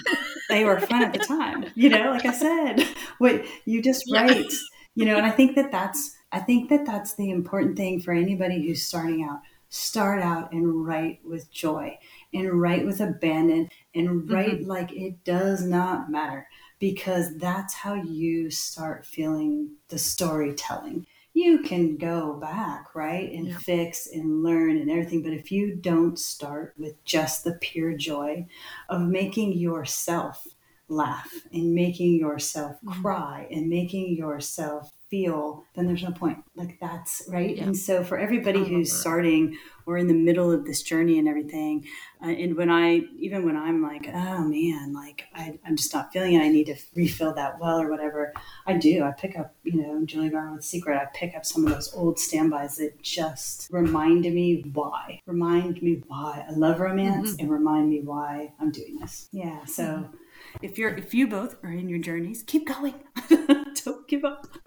they 0.48 0.64
were 0.64 0.80
fun 0.80 1.02
at 1.02 1.12
the 1.12 1.18
time. 1.18 1.66
You 1.74 1.88
know, 1.88 2.10
like 2.10 2.26
I 2.26 2.32
said, 2.32 2.86
wait, 3.20 3.46
you 3.64 3.82
just 3.82 4.04
write, 4.12 4.50
yeah. 4.50 4.58
you 4.94 5.04
know, 5.04 5.16
and 5.16 5.26
I 5.26 5.30
think 5.30 5.56
that 5.56 5.72
that's, 5.72 6.16
I 6.32 6.40
think 6.40 6.70
that 6.70 6.86
that's 6.86 7.14
the 7.14 7.30
important 7.30 7.76
thing 7.76 8.00
for 8.00 8.12
anybody 8.12 8.66
who's 8.66 8.82
starting 8.82 9.24
out. 9.24 9.40
Start 9.68 10.20
out 10.20 10.52
and 10.52 10.84
write 10.84 11.20
with 11.24 11.50
joy 11.50 11.98
and 12.34 12.60
write 12.60 12.84
with 12.84 13.00
abandon 13.00 13.70
and 13.94 14.30
write 14.30 14.60
mm-hmm. 14.60 14.68
like 14.68 14.92
it 14.92 15.24
does 15.24 15.64
not 15.64 16.10
matter 16.10 16.46
because 16.78 17.36
that's 17.36 17.72
how 17.72 17.94
you 17.94 18.50
start 18.50 19.06
feeling 19.06 19.70
the 19.88 19.98
storytelling 19.98 21.06
you 21.34 21.60
can 21.62 21.96
go 21.96 22.34
back, 22.34 22.94
right, 22.94 23.32
and 23.32 23.48
yeah. 23.48 23.58
fix 23.58 24.06
and 24.06 24.42
learn 24.42 24.76
and 24.78 24.90
everything. 24.90 25.22
But 25.22 25.32
if 25.32 25.50
you 25.50 25.74
don't 25.74 26.18
start 26.18 26.74
with 26.76 27.02
just 27.04 27.44
the 27.44 27.54
pure 27.60 27.96
joy 27.96 28.46
of 28.88 29.02
making 29.02 29.54
yourself 29.54 30.46
laugh 30.88 31.32
and 31.52 31.74
making 31.74 32.16
yourself 32.16 32.76
mm-hmm. 32.84 33.00
cry 33.00 33.46
and 33.50 33.68
making 33.68 34.14
yourself 34.16 34.90
feel, 35.12 35.62
then 35.74 35.86
there's 35.86 36.02
no 36.02 36.10
point. 36.10 36.38
Like 36.56 36.78
that's 36.80 37.22
right. 37.28 37.54
Yeah. 37.54 37.64
And 37.64 37.76
so 37.76 38.02
for 38.02 38.18
everybody 38.18 38.64
who's 38.64 38.90
starting 38.90 39.58
or 39.84 39.98
in 39.98 40.06
the 40.06 40.14
middle 40.14 40.50
of 40.50 40.64
this 40.64 40.82
journey 40.82 41.18
and 41.18 41.28
everything, 41.28 41.86
uh, 42.24 42.28
and 42.28 42.56
when 42.56 42.70
I, 42.70 43.02
even 43.18 43.44
when 43.44 43.54
I'm 43.54 43.82
like, 43.82 44.08
oh 44.08 44.42
man, 44.42 44.94
like 44.94 45.24
I, 45.34 45.58
am 45.66 45.76
just 45.76 45.92
not 45.92 46.14
feeling 46.14 46.32
it, 46.32 46.40
I 46.40 46.48
need 46.48 46.64
to 46.64 46.76
refill 46.94 47.34
that 47.34 47.60
well 47.60 47.78
or 47.78 47.90
whatever, 47.90 48.32
I 48.66 48.78
do. 48.78 49.02
I 49.02 49.10
pick 49.10 49.38
up, 49.38 49.54
you 49.64 49.82
know, 49.82 50.02
Julie 50.06 50.30
Garwood's 50.30 50.66
Secret, 50.66 50.96
I 50.96 51.04
pick 51.14 51.36
up 51.36 51.44
some 51.44 51.66
of 51.66 51.74
those 51.74 51.92
old 51.92 52.18
standbys 52.18 52.78
that 52.78 53.02
just 53.02 53.68
remind 53.70 54.22
me 54.22 54.64
why, 54.72 55.20
remind 55.26 55.82
me 55.82 56.02
why 56.06 56.46
I 56.48 56.52
love 56.52 56.80
romance 56.80 57.32
mm-hmm. 57.32 57.40
and 57.40 57.50
remind 57.50 57.90
me 57.90 58.00
why 58.00 58.54
I'm 58.58 58.70
doing 58.70 58.98
this. 58.98 59.28
Yeah. 59.30 59.66
So. 59.66 59.82
Mm-hmm 59.82 60.16
if 60.60 60.76
you're 60.76 60.90
if 60.90 61.14
you 61.14 61.26
both 61.28 61.56
are 61.64 61.70
in 61.70 61.88
your 61.88 61.98
journeys, 61.98 62.42
keep 62.42 62.66
going. 62.66 62.94
Don't 63.84 64.06
give 64.08 64.24
up. 64.24 64.46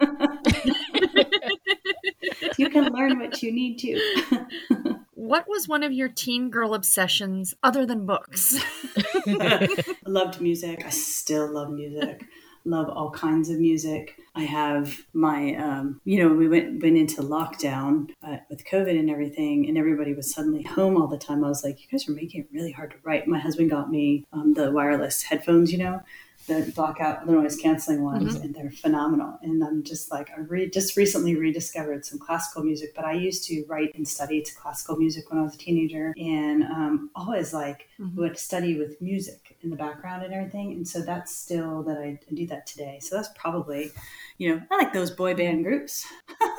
you 2.58 2.68
can 2.70 2.92
learn 2.92 3.18
what 3.18 3.42
you 3.42 3.52
need 3.52 3.78
to. 3.78 4.00
what 5.14 5.48
was 5.48 5.68
one 5.68 5.82
of 5.82 5.92
your 5.92 6.08
teen 6.08 6.50
girl 6.50 6.74
obsessions 6.74 7.54
other 7.62 7.86
than 7.86 8.06
books? 8.06 8.62
I 9.26 9.84
loved 10.06 10.40
music. 10.40 10.84
I 10.84 10.90
still 10.90 11.52
love 11.52 11.70
music 11.70 12.24
love 12.66 12.88
all 12.88 13.10
kinds 13.10 13.48
of 13.48 13.58
music. 13.58 14.16
I 14.34 14.42
have 14.42 15.00
my, 15.14 15.54
um, 15.54 16.00
you 16.04 16.18
know, 16.18 16.34
we 16.34 16.48
went 16.48 16.82
went 16.82 16.98
into 16.98 17.22
lockdown 17.22 18.10
uh, 18.22 18.38
with 18.50 18.66
COVID 18.66 18.98
and 18.98 19.08
everything, 19.08 19.68
and 19.68 19.78
everybody 19.78 20.12
was 20.12 20.32
suddenly 20.34 20.62
home 20.62 21.00
all 21.00 21.06
the 21.06 21.16
time. 21.16 21.44
I 21.44 21.48
was 21.48 21.64
like, 21.64 21.80
you 21.80 21.86
guys 21.90 22.08
are 22.08 22.12
making 22.12 22.42
it 22.42 22.48
really 22.52 22.72
hard 22.72 22.90
to 22.90 22.96
write. 23.04 23.26
My 23.26 23.38
husband 23.38 23.70
got 23.70 23.90
me 23.90 24.24
um, 24.32 24.54
the 24.54 24.70
wireless 24.70 25.22
headphones, 25.22 25.72
you 25.72 25.78
know, 25.78 26.02
the 26.46 26.72
block 26.74 27.00
out 27.00 27.26
the 27.26 27.32
noise 27.32 27.56
canceling 27.56 28.02
ones, 28.02 28.34
mm-hmm. 28.34 28.44
and 28.44 28.54
they're 28.54 28.70
phenomenal. 28.70 29.38
And 29.42 29.62
I'm 29.62 29.82
just 29.82 30.10
like, 30.10 30.30
I 30.36 30.40
re- 30.40 30.70
just 30.70 30.96
recently 30.96 31.36
rediscovered 31.36 32.04
some 32.04 32.18
classical 32.18 32.62
music, 32.62 32.94
but 32.94 33.04
I 33.04 33.12
used 33.12 33.44
to 33.48 33.64
write 33.68 33.94
and 33.94 34.06
study 34.06 34.42
to 34.42 34.54
classical 34.54 34.96
music 34.96 35.30
when 35.30 35.40
I 35.40 35.42
was 35.42 35.54
a 35.54 35.58
teenager, 35.58 36.14
and 36.16 36.62
um, 36.64 37.10
always 37.14 37.52
like 37.52 37.88
mm-hmm. 37.98 38.18
would 38.18 38.38
study 38.38 38.78
with 38.78 39.00
music 39.00 39.56
in 39.62 39.70
the 39.70 39.76
background 39.76 40.22
and 40.22 40.32
everything. 40.32 40.72
And 40.72 40.86
so 40.86 41.00
that's 41.02 41.36
still 41.36 41.82
that 41.84 41.98
I, 41.98 42.18
I 42.30 42.34
do 42.34 42.46
that 42.46 42.66
today. 42.66 42.98
So 43.00 43.16
that's 43.16 43.30
probably, 43.36 43.90
you 44.38 44.54
know, 44.54 44.62
I 44.70 44.76
like 44.76 44.92
those 44.92 45.10
boy 45.10 45.34
band 45.34 45.64
groups, 45.64 46.06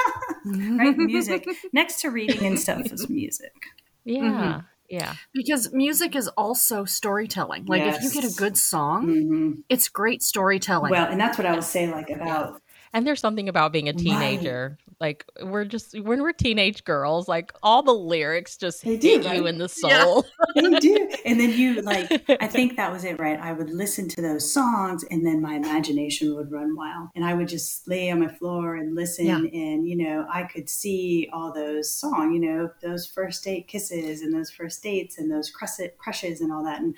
right? 0.46 0.98
Music 0.98 1.48
next 1.74 2.02
to 2.02 2.10
reading 2.10 2.46
and 2.46 2.60
stuff 2.60 2.92
is 2.92 3.10
music. 3.10 3.54
Yeah. 4.04 4.22
Mm-hmm. 4.22 4.60
Yeah. 4.90 5.16
Because 5.34 5.74
music 5.74 6.16
is 6.16 6.28
also 6.30 6.86
storytelling. 6.86 7.66
Like 7.66 7.82
yes. 7.82 7.98
if 7.98 8.04
you 8.04 8.22
get 8.22 8.32
a 8.32 8.36
good 8.36 8.58
song, 8.58 9.08
mm-hmm. 9.08 9.52
it's 9.70 9.90
great 9.90 10.24
storytelling. 10.24 10.92
Well, 10.92 11.08
and 11.10 11.20
that's 11.20 11.38
what 11.38 11.46
I 11.46 11.54
would 11.54 11.64
say 11.64 11.92
like 11.92 12.10
about 12.10 12.62
and 12.98 13.06
there's 13.06 13.20
something 13.20 13.48
about 13.48 13.72
being 13.72 13.88
a 13.88 13.94
teenager. 13.94 14.80
Right. 14.80 14.96
Like 15.00 15.26
we're 15.44 15.66
just 15.66 16.00
when 16.00 16.24
we're 16.24 16.34
teenage 16.34 16.84
girls, 16.84 17.28
like 17.28 17.54
all 17.62 17.84
the 17.84 17.94
lyrics 17.94 18.58
just 18.58 18.84
they 18.84 18.94
hit 18.94 19.02
do, 19.02 19.22
right? 19.22 19.38
you 19.38 19.46
in 19.46 19.60
the 19.60 19.70
soul. 19.70 20.26
Yeah. 20.56 20.62
they 20.70 20.80
do. 20.80 21.10
And 21.24 21.40
then 21.40 21.52
you 21.52 21.84
like 21.84 22.12
I 22.42 22.48
think 22.48 22.76
that 22.78 22.92
was 22.92 23.04
it, 23.04 23.20
right? 23.20 23.40
I 23.40 23.54
would 23.54 23.70
listen 23.70 24.10
to 24.10 24.22
those 24.24 24.52
songs 24.52 25.06
and 25.12 25.24
then 25.24 25.44
my 25.44 25.54
imagination 25.54 26.36
would 26.36 26.52
run 26.52 26.76
wild. 26.76 27.10
And 27.16 27.24
I 27.24 27.36
would 27.36 27.48
just 27.48 27.88
lay 27.88 28.10
on 28.10 28.20
my 28.20 28.34
floor 28.34 28.78
and 28.78 28.96
listen 28.96 29.28
yeah. 29.28 29.38
and 29.38 29.88
you 29.88 29.96
know, 29.96 30.26
I 30.34 30.46
could 30.46 30.68
see 30.68 31.30
all 31.32 31.54
those 31.54 31.94
songs, 31.94 32.34
you 32.34 32.40
know, 32.40 32.72
those 32.82 33.06
first 33.06 33.44
date 33.44 33.68
kisses 33.68 34.24
and 34.24 34.34
those 34.34 34.50
first 34.50 34.82
dates 34.82 35.20
and 35.20 35.30
those 35.30 35.52
crushes 35.52 36.42
and 36.42 36.52
all 36.52 36.64
that. 36.64 36.82
And 36.82 36.96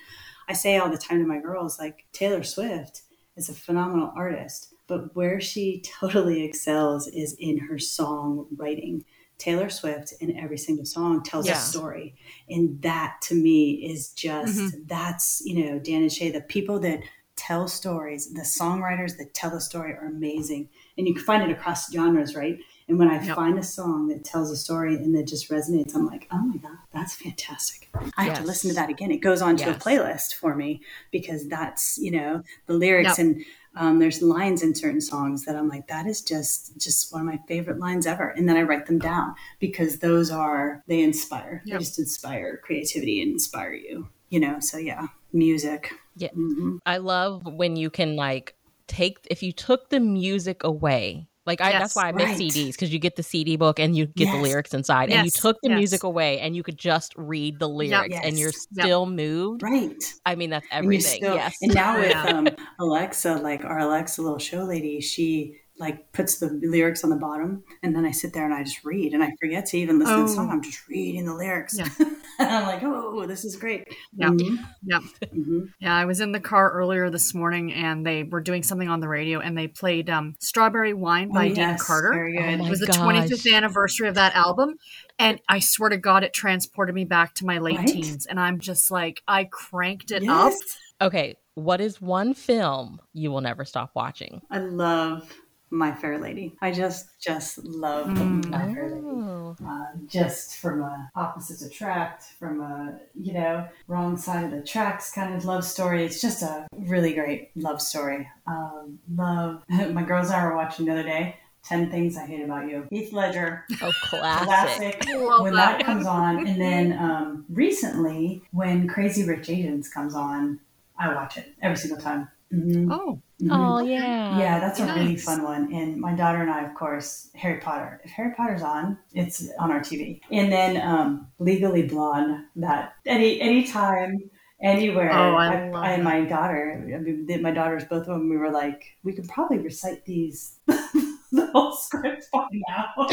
I 0.48 0.54
say 0.54 0.78
all 0.78 0.90
the 0.90 0.98
time 0.98 1.20
to 1.20 1.28
my 1.28 1.42
girls 1.42 1.78
like 1.78 2.06
Taylor 2.14 2.44
Swift 2.44 3.02
is 3.36 3.50
a 3.50 3.54
phenomenal 3.54 4.14
artist 4.16 4.69
but 4.90 5.16
where 5.16 5.40
she 5.40 5.82
totally 6.00 6.44
excels 6.44 7.08
is 7.08 7.36
in 7.40 7.58
her 7.58 7.80
song 7.80 8.48
writing. 8.58 9.06
Taylor 9.38 9.70
Swift 9.70 10.14
in 10.20 10.38
every 10.38 10.58
single 10.58 10.84
song 10.84 11.24
tells 11.24 11.48
yeah. 11.48 11.54
a 11.54 11.56
story. 11.56 12.14
And 12.50 12.82
that 12.82 13.20
to 13.22 13.36
me 13.36 13.72
is 13.90 14.10
just 14.10 14.60
mm-hmm. 14.60 14.80
that's, 14.86 15.42
you 15.46 15.64
know, 15.64 15.80
Dan 15.80 16.02
and 16.02 16.12
Shay, 16.12 16.30
the 16.30 16.42
people 16.42 16.78
that 16.80 17.00
tell 17.38 17.70
stories, 17.70 18.34
the 18.34 18.42
songwriters 18.42 19.18
that 19.18 19.34
tell 19.34 19.50
the 19.50 19.62
story 19.62 19.94
are 19.94 20.08
amazing. 20.08 20.68
And 20.98 21.08
you 21.08 21.14
can 21.14 21.24
find 21.24 21.42
it 21.42 21.58
across 21.58 21.90
genres, 21.90 22.36
right? 22.36 22.60
And 22.90 23.00
when 23.00 23.08
I 23.08 23.24
yep. 23.24 23.36
find 23.36 23.58
a 23.58 23.64
song 23.64 24.08
that 24.10 24.26
tells 24.26 24.52
a 24.52 24.58
story 24.58 24.96
and 24.96 25.16
that 25.16 25.28
just 25.28 25.50
resonates, 25.50 25.96
I'm 25.96 26.08
like, 26.08 26.28
oh 26.32 26.42
my 26.42 26.58
God, 26.58 26.78
that's 26.92 27.16
fantastic. 27.16 27.88
I 28.18 28.26
yes. 28.26 28.36
have 28.36 28.38
to 28.40 28.44
listen 28.44 28.70
to 28.72 28.76
that 28.76 28.90
again. 28.90 29.12
It 29.12 29.20
goes 29.20 29.42
on 29.42 29.56
to 29.58 29.66
yes. 29.66 29.78
a 29.78 29.80
playlist 29.80 30.34
for 30.34 30.54
me 30.54 30.82
because 31.12 31.48
that's, 31.48 31.98
you 31.98 32.12
know, 32.12 32.44
the 32.66 32.74
lyrics 32.74 33.18
yep. 33.18 33.20
and 33.20 33.46
um, 33.76 34.00
there's 34.00 34.22
lines 34.22 34.64
in 34.64 34.74
certain 34.76 35.02
songs 35.02 35.46
that 35.46 35.56
I'm 35.56 35.68
like, 35.70 35.88
that 35.88 36.06
is 36.06 36.22
just 36.22 36.78
just 36.78 37.14
one 37.14 37.22
of 37.22 37.28
my 37.28 37.40
favorite 37.48 37.80
lines 37.80 38.06
ever. 38.08 38.30
And 38.30 38.50
then 38.50 38.58
I 38.58 38.64
write 38.64 38.88
them 38.88 39.00
down 39.00 39.36
because 39.60 40.00
those 40.00 40.32
are 40.32 40.84
they 40.88 41.02
inspire. 41.02 41.62
Yep. 41.66 41.80
They 41.80 41.84
just 41.84 42.00
inspire 42.00 42.58
creativity 42.58 43.22
and 43.22 43.32
inspire 43.32 43.74
you. 43.74 44.10
You 44.30 44.40
know, 44.40 44.60
so 44.60 44.78
yeah, 44.78 45.08
music. 45.34 45.92
Yeah. 46.16 46.30
Mm-hmm. 46.30 46.78
I 46.86 46.98
love 46.98 47.46
when 47.46 47.76
you 47.76 47.90
can 47.90 48.16
like 48.16 48.56
take 48.88 49.20
if 49.30 49.44
you 49.44 49.52
took 49.52 49.90
the 49.90 50.00
music 50.00 50.64
away 50.64 51.29
like 51.50 51.62
I, 51.62 51.72
yes, 51.72 51.82
that's 51.82 51.96
why 51.96 52.10
I 52.10 52.12
right. 52.12 52.38
miss 52.38 52.56
CDs 52.56 52.74
because 52.74 52.94
you 52.94 53.00
get 53.00 53.16
the 53.16 53.24
CD 53.24 53.58
book 53.58 53.80
and 53.80 53.98
you 53.98 54.06
get 54.06 54.26
yes. 54.26 54.36
the 54.36 54.42
lyrics 54.42 54.74
inside, 54.76 55.10
yes, 55.10 55.18
and 55.18 55.26
you 55.26 55.32
took 55.32 55.58
the 55.64 55.70
music 55.70 56.04
away 56.04 56.40
and 56.40 56.56
you 56.56 56.62
could 56.62 56.78
just 56.78 57.14
read 57.18 57.58
the 57.58 57.68
lyrics, 57.68 58.14
yep. 58.14 58.22
and 58.24 58.38
you're 58.38 58.52
still 58.52 59.06
yep. 59.06 59.16
moved. 59.16 59.64
Right. 59.64 60.14
I 60.28 60.36
mean, 60.36 60.52
that's 60.52 60.68
everything. 60.72 61.24
And 61.24 61.24
still, 61.24 61.36
yes. 61.36 61.58
And 61.62 61.74
now 61.74 62.00
with 62.00 62.16
um, 62.16 62.48
Alexa, 62.80 63.38
like 63.38 63.66
our 63.66 63.80
Alexa 63.80 64.22
little 64.22 64.38
show 64.38 64.64
lady, 64.64 65.02
she 65.02 65.58
like 65.80 66.12
puts 66.12 66.40
the 66.40 66.48
lyrics 66.62 67.04
on 67.06 67.10
the 67.10 67.16
bottom 67.16 67.64
and 67.82 67.96
then 67.96 68.06
I 68.06 68.12
sit 68.12 68.34
there 68.34 68.44
and 68.44 68.54
I 68.54 68.64
just 68.64 68.84
read 68.84 69.14
and 69.14 69.24
I 69.24 69.32
forget 69.40 69.66
to 69.68 69.78
even 69.78 69.98
listen 69.98 70.14
oh. 70.14 70.18
to 70.18 70.24
the 70.24 70.28
song. 70.28 70.50
Oh. 70.50 70.52
I'm 70.52 70.62
just 70.62 70.86
reading 70.90 71.26
the 71.26 71.34
lyrics. 71.34 71.78
Yeah. 71.78 71.88
and 72.00 72.16
I'm 72.40 72.68
like, 72.68 72.84
oh, 72.84 73.26
this 73.26 73.46
is 73.46 73.56
great. 73.56 73.88
Yeah. 74.16 74.28
Mm-hmm. 74.28 74.56
Yeah. 74.84 75.00
Mm-hmm. 75.24 75.60
Yeah. 75.80 75.96
I 75.96 76.04
was 76.04 76.20
in 76.20 76.34
the 76.34 76.40
car 76.42 76.70
earlier 76.72 77.10
this 77.10 77.34
morning 77.34 77.74
and 77.74 78.06
they 78.06 78.24
were 78.24 78.42
doing 78.42 78.62
something 78.62 78.90
on 78.90 79.00
the 79.00 79.08
radio 79.08 79.40
and 79.40 79.58
they 79.58 79.68
played 79.68 80.10
um, 80.10 80.36
Strawberry 80.40 80.94
Wine 80.94 81.32
by 81.32 81.50
oh, 81.50 81.54
Deana 81.56 81.78
Carter. 81.80 82.12
Very 82.14 82.36
good. 82.36 82.60
Oh 82.60 82.66
it 82.66 82.70
was 82.70 82.82
gosh. 82.82 82.98
the 82.98 83.02
25th 83.02 83.56
anniversary 83.56 84.10
of 84.10 84.16
that 84.16 84.36
album. 84.36 84.76
And 85.18 85.40
I 85.48 85.60
swear 85.60 85.90
to 85.90 85.98
God, 85.98 86.24
it 86.24 86.34
transported 86.34 86.94
me 86.94 87.06
back 87.06 87.36
to 87.36 87.46
my 87.46 87.60
late 87.60 87.78
right? 87.78 87.88
teens. 87.88 88.26
And 88.26 88.38
I'm 88.38 88.60
just 88.60 88.92
like, 88.92 89.22
I 89.28 89.46
cranked 89.46 90.12
it 90.12 90.24
yes. 90.24 90.54
up. 91.00 91.08
Okay. 91.08 91.36
What 91.56 91.82
is 91.82 92.02
one 92.02 92.34
film 92.34 93.00
you 93.14 93.32
will 93.32 93.42
never 93.42 93.66
stop 93.66 93.92
watching? 93.94 94.42
I 94.50 94.60
love 94.60 95.30
my 95.72 95.92
Fair 95.94 96.18
Lady. 96.20 96.56
I 96.62 96.72
just 96.72 97.20
just 97.20 97.64
love 97.64 98.08
mm. 98.08 98.46
My 98.50 98.74
Fair 98.74 98.90
Lady. 98.90 99.06
Oh. 99.06 99.56
Uh, 99.66 99.86
just 100.08 100.58
from 100.58 100.82
a 100.82 101.10
opposites 101.16 101.62
attract, 101.62 102.24
from 102.40 102.62
a 102.62 103.00
you 103.16 103.34
know 103.34 103.68
wrong 103.88 104.18
side 104.18 104.46
of 104.46 104.52
the 104.52 104.62
tracks 104.62 105.12
kind 105.12 105.34
of 105.34 105.46
love 105.46 105.64
story. 105.64 106.06
It's 106.06 106.22
just 106.22 106.42
a 106.44 106.68
really 106.78 107.14
great 107.14 107.52
love 107.56 107.82
story. 107.82 108.28
Um, 108.48 109.00
love. 109.16 109.64
my 109.70 110.04
girls 110.04 110.28
and 110.28 110.36
I 110.36 110.46
were 110.46 110.56
watching 110.56 110.86
the 110.86 110.94
other 110.94 111.04
day. 111.04 111.38
10 111.64 111.92
Things 111.92 112.18
I 112.18 112.26
Hate 112.26 112.42
About 112.42 112.70
You. 112.70 112.88
Heath 112.90 113.12
Ledger. 113.14 113.66
Oh, 113.82 113.92
classic. 114.04 115.02
classic 115.02 115.42
when 115.42 115.54
that. 115.54 115.78
that 115.78 115.86
comes 115.86 116.08
on. 116.08 116.48
And 116.48 116.60
then 116.62 116.98
um, 116.98 117.46
recently, 117.50 118.42
when 118.52 118.88
Crazy 118.88 119.26
Rich 119.26 119.50
Asians 119.50 119.90
comes 119.90 120.16
on, 120.16 120.60
I 120.98 121.14
watch 121.14 121.38
it 121.38 121.54
every 121.62 121.78
single 121.78 122.00
time. 122.00 122.30
Mm-hmm. 122.54 122.92
Oh, 122.92 123.22
mm-hmm. 123.42 123.52
oh 123.52 123.80
yeah, 123.84 124.38
yeah. 124.40 124.60
That's 124.60 124.80
nice. 124.80 124.90
a 124.90 125.00
really 125.00 125.16
fun 125.18 125.44
one. 125.44 125.74
And 125.74 125.98
my 125.98 126.14
daughter 126.14 126.42
and 126.42 126.50
I, 126.50 126.64
of 126.64 126.74
course, 126.74 127.30
Harry 127.36 127.60
Potter. 127.60 128.02
If 128.04 128.12
Harry 128.12 128.34
Potter's 128.36 128.64
on, 128.64 128.98
it's 129.14 129.48
on 129.60 129.72
our 129.72 129.82
TV. 129.82 130.22
And 130.32 130.52
then 130.52 130.82
um, 130.82 131.28
Legally 131.38 131.84
Blonde. 131.84 132.46
That 132.56 132.94
any 133.06 133.40
any 133.40 133.68
time 133.68 134.18
anywhere. 134.62 135.12
Oh, 135.12 135.36
I, 135.36 135.70
I, 135.70 135.70
I 135.70 135.92
and 135.92 136.04
my 136.04 136.22
daughter, 136.22 136.84
I 136.94 136.98
mean, 136.98 137.42
my 137.42 137.52
daughters, 137.52 137.86
both 137.86 138.02
of 138.02 138.08
them, 138.08 138.30
we 138.30 138.38
were 138.38 138.52
like, 138.52 138.84
we 139.04 139.14
could 139.14 139.28
probably 139.28 139.60
recite 139.60 140.06
these 140.06 140.60
the 140.68 141.50
whole 141.54 141.74
script 141.74 142.28
by 142.32 142.46
now. 142.68 142.94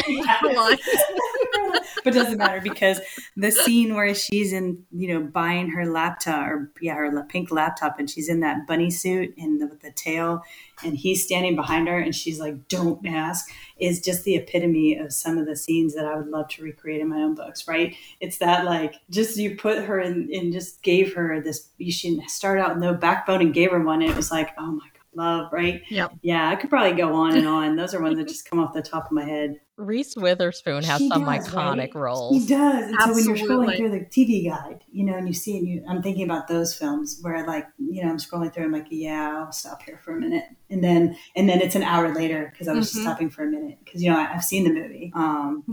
but 2.03 2.15
it 2.15 2.19
doesn't 2.19 2.37
matter 2.37 2.61
because 2.61 2.99
the 3.35 3.51
scene 3.51 3.95
where 3.95 4.13
she's 4.13 4.53
in, 4.53 4.83
you 4.91 5.13
know, 5.13 5.25
buying 5.25 5.69
her 5.69 5.85
laptop 5.85 6.47
or 6.47 6.71
yeah, 6.81 6.95
her 6.95 7.23
pink 7.29 7.51
laptop, 7.51 7.99
and 7.99 8.09
she's 8.09 8.29
in 8.29 8.39
that 8.41 8.67
bunny 8.67 8.89
suit 8.89 9.33
and 9.37 9.61
the, 9.61 9.67
with 9.67 9.81
the 9.81 9.91
tail, 9.91 10.41
and 10.83 10.97
he's 10.97 11.23
standing 11.23 11.55
behind 11.55 11.87
her, 11.87 11.97
and 11.97 12.15
she's 12.15 12.39
like, 12.39 12.67
"Don't 12.67 13.05
ask," 13.05 13.49
is 13.79 14.01
just 14.01 14.23
the 14.23 14.35
epitome 14.35 14.95
of 14.95 15.13
some 15.13 15.37
of 15.37 15.45
the 15.45 15.55
scenes 15.55 15.95
that 15.95 16.05
I 16.05 16.15
would 16.15 16.27
love 16.27 16.47
to 16.49 16.63
recreate 16.63 17.01
in 17.01 17.09
my 17.09 17.17
own 17.17 17.35
books. 17.35 17.67
Right? 17.67 17.95
It's 18.19 18.37
that 18.39 18.65
like 18.65 18.95
just 19.09 19.37
you 19.37 19.55
put 19.55 19.83
her 19.83 19.99
in 19.99 20.29
and 20.33 20.53
just 20.53 20.81
gave 20.83 21.13
her 21.15 21.41
this. 21.41 21.69
You 21.77 21.91
should 21.91 22.21
start 22.29 22.59
out 22.59 22.79
no 22.79 22.93
backbone 22.93 23.41
and 23.41 23.53
gave 23.53 23.71
her 23.71 23.83
one, 23.83 24.01
and 24.01 24.11
it 24.11 24.17
was 24.17 24.31
like, 24.31 24.51
oh 24.57 24.71
my 24.71 24.87
love, 25.17 25.51
right? 25.51 25.81
Yep. 25.89 26.13
Yeah, 26.21 26.49
I 26.49 26.55
could 26.55 26.69
probably 26.69 26.93
go 26.93 27.13
on 27.13 27.35
and 27.35 27.47
on. 27.47 27.75
Those 27.75 27.93
are 27.93 28.01
ones 28.01 28.17
that 28.17 28.27
just 28.27 28.49
come 28.49 28.59
off 28.59 28.73
the 28.73 28.81
top 28.81 29.07
of 29.07 29.11
my 29.11 29.25
head. 29.25 29.59
Reese 29.75 30.15
Witherspoon 30.15 30.83
has 30.83 31.07
some 31.07 31.25
does, 31.25 31.47
iconic 31.47 31.77
right? 31.77 31.95
roles. 31.95 32.41
He 32.41 32.47
does. 32.47 32.87
And 32.87 32.95
Absolutely. 32.95 33.23
so 33.23 33.31
when 33.31 33.37
you're 33.37 33.47
scrolling 33.47 33.77
through 33.77 33.91
the 33.91 34.05
TV 34.05 34.49
guide, 34.49 34.83
you 34.91 35.05
know, 35.05 35.15
and 35.15 35.27
you 35.27 35.33
see, 35.33 35.57
and 35.57 35.67
you, 35.67 35.83
I'm 35.87 36.01
thinking 36.01 36.23
about 36.23 36.47
those 36.47 36.73
films 36.73 37.19
where, 37.21 37.45
like, 37.45 37.67
you 37.77 38.03
know, 38.03 38.09
I'm 38.09 38.17
scrolling 38.17 38.53
through. 38.53 38.65
I'm 38.65 38.71
like, 38.71 38.87
yeah, 38.89 39.43
I'll 39.45 39.51
stop 39.51 39.83
here 39.83 39.99
for 40.03 40.15
a 40.15 40.19
minute, 40.19 40.45
and 40.69 40.83
then, 40.83 41.17
and 41.35 41.49
then 41.49 41.61
it's 41.61 41.75
an 41.75 41.83
hour 41.83 42.13
later 42.13 42.49
because 42.51 42.67
I 42.67 42.73
was 42.73 42.87
mm-hmm. 42.89 42.95
just 42.95 43.05
stopping 43.05 43.29
for 43.29 43.43
a 43.43 43.47
minute 43.47 43.77
because 43.83 44.01
you 44.01 44.11
know 44.11 44.17
I, 44.17 44.23
have 44.23 44.43
seen 44.43 44.63
the 44.63 44.73
movie, 44.73 45.11
um, 45.13 45.63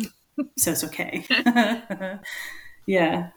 so 0.59 0.73
it's 0.73 0.85
okay. 0.85 1.25
yeah. 2.87 3.31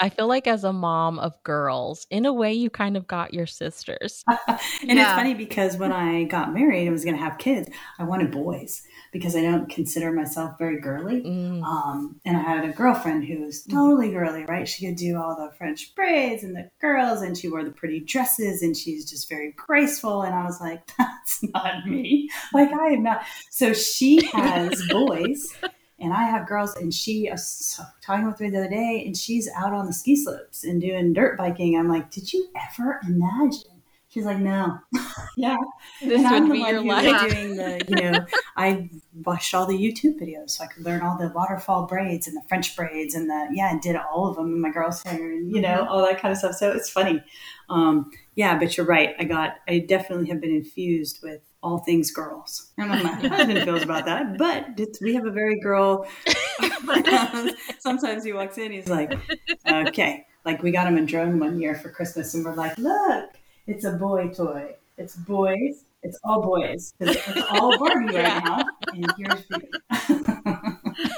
I 0.00 0.08
feel 0.08 0.26
like 0.26 0.46
as 0.46 0.64
a 0.64 0.72
mom 0.72 1.18
of 1.18 1.40
girls, 1.42 2.06
in 2.10 2.26
a 2.26 2.32
way, 2.32 2.52
you 2.52 2.70
kind 2.70 2.96
of 2.96 3.06
got 3.06 3.32
your 3.32 3.46
sisters. 3.46 4.24
and 4.28 4.38
yeah. 4.82 5.02
it's 5.02 5.12
funny 5.12 5.34
because 5.34 5.76
when 5.76 5.92
I 5.92 6.24
got 6.24 6.52
married 6.52 6.82
and 6.82 6.92
was 6.92 7.04
going 7.04 7.16
to 7.16 7.22
have 7.22 7.38
kids, 7.38 7.68
I 7.98 8.04
wanted 8.04 8.30
boys 8.30 8.82
because 9.12 9.36
I 9.36 9.42
don't 9.42 9.70
consider 9.70 10.10
myself 10.12 10.58
very 10.58 10.80
girly. 10.80 11.22
Mm. 11.22 11.62
Um, 11.62 12.20
and 12.24 12.36
I 12.36 12.40
had 12.40 12.64
a 12.64 12.72
girlfriend 12.72 13.24
who 13.24 13.44
was 13.44 13.62
totally 13.62 14.10
girly, 14.10 14.44
right? 14.44 14.66
She 14.66 14.86
could 14.86 14.96
do 14.96 15.16
all 15.16 15.36
the 15.36 15.56
French 15.56 15.94
braids 15.94 16.42
and 16.42 16.56
the 16.56 16.68
girls, 16.80 17.22
and 17.22 17.38
she 17.38 17.48
wore 17.48 17.62
the 17.62 17.70
pretty 17.70 18.00
dresses, 18.00 18.62
and 18.62 18.76
she's 18.76 19.08
just 19.08 19.28
very 19.28 19.52
graceful. 19.52 20.22
And 20.22 20.34
I 20.34 20.44
was 20.44 20.60
like, 20.60 20.84
that's 20.98 21.44
not 21.54 21.86
me. 21.86 22.28
Like, 22.52 22.72
I 22.72 22.88
am 22.88 23.04
not. 23.04 23.24
So 23.50 23.72
she 23.72 24.24
has 24.32 24.82
boys 24.88 25.54
and 25.98 26.12
I 26.12 26.24
have 26.24 26.48
girls, 26.48 26.74
and 26.76 26.92
she 26.92 27.28
was 27.30 27.80
talking 28.02 28.26
with 28.26 28.40
me 28.40 28.50
the 28.50 28.58
other 28.58 28.68
day, 28.68 29.04
and 29.06 29.16
she's 29.16 29.48
out 29.56 29.72
on 29.72 29.86
the 29.86 29.92
ski 29.92 30.16
slopes 30.16 30.64
and 30.64 30.80
doing 30.80 31.12
dirt 31.12 31.38
biking. 31.38 31.78
I'm 31.78 31.88
like, 31.88 32.10
did 32.10 32.32
you 32.32 32.48
ever 32.56 33.00
imagine? 33.06 33.70
She's 34.14 34.24
like, 34.24 34.38
no, 34.38 34.78
yeah. 35.36 35.56
This 36.00 36.22
and 36.22 36.30
would 36.30 36.42
I'm 36.44 36.52
be 36.52 36.58
your 36.58 36.84
life. 36.84 37.32
Doing 37.32 37.56
the, 37.56 37.80
you 37.88 37.96
know, 37.96 38.24
I 38.56 38.88
watched 39.24 39.52
all 39.54 39.66
the 39.66 39.76
YouTube 39.76 40.20
videos 40.20 40.50
so 40.50 40.62
I 40.62 40.68
could 40.68 40.84
learn 40.84 41.02
all 41.02 41.18
the 41.18 41.32
waterfall 41.34 41.86
braids 41.86 42.28
and 42.28 42.36
the 42.36 42.42
French 42.48 42.76
braids 42.76 43.16
and 43.16 43.28
the 43.28 43.48
yeah, 43.52 43.72
and 43.72 43.80
did 43.80 43.96
all 43.96 44.28
of 44.28 44.36
them 44.36 44.46
in 44.46 44.60
my 44.60 44.70
girl's 44.70 45.02
hair 45.02 45.32
and 45.32 45.52
you 45.52 45.60
know 45.60 45.80
mm-hmm. 45.80 45.88
all 45.88 46.06
that 46.06 46.20
kind 46.20 46.30
of 46.30 46.38
stuff. 46.38 46.54
So 46.54 46.70
it's 46.70 46.88
funny. 46.88 47.24
Um, 47.68 48.12
yeah, 48.36 48.56
but 48.56 48.76
you're 48.76 48.86
right. 48.86 49.16
I 49.18 49.24
got, 49.24 49.56
I 49.66 49.80
definitely 49.80 50.28
have 50.28 50.40
been 50.40 50.54
infused 50.54 51.18
with 51.20 51.40
all 51.64 51.78
things 51.78 52.10
girls. 52.10 52.70
And 52.76 52.90
my 52.90 52.98
husband 52.98 53.64
feels 53.64 53.82
about 53.82 54.04
that, 54.04 54.36
but 54.36 54.78
we 55.00 55.14
have 55.14 55.24
a 55.24 55.30
very 55.30 55.58
girl. 55.58 56.06
Sometimes 57.78 58.22
he 58.22 58.32
walks 58.32 58.58
in, 58.58 58.70
he's 58.70 58.88
like, 58.88 59.18
okay, 59.66 60.26
like 60.44 60.62
we 60.62 60.70
got 60.70 60.86
him 60.86 60.98
a 60.98 61.06
drone 61.06 61.40
one 61.40 61.58
year 61.60 61.74
for 61.74 61.88
Christmas, 61.88 62.34
and 62.34 62.44
we're 62.44 62.54
like, 62.54 62.76
look, 62.76 63.30
it's 63.66 63.84
a 63.84 63.92
boy 63.92 64.28
toy. 64.28 64.74
It's 64.98 65.16
boys. 65.16 65.84
It's 66.02 66.18
all 66.22 66.42
boys. 66.42 66.92
It's, 67.00 67.26
all 67.50 67.78
Barbie 67.78 68.14
right 68.14 68.44
now. 68.44 68.64
And 68.92 69.12
here's 69.16 69.42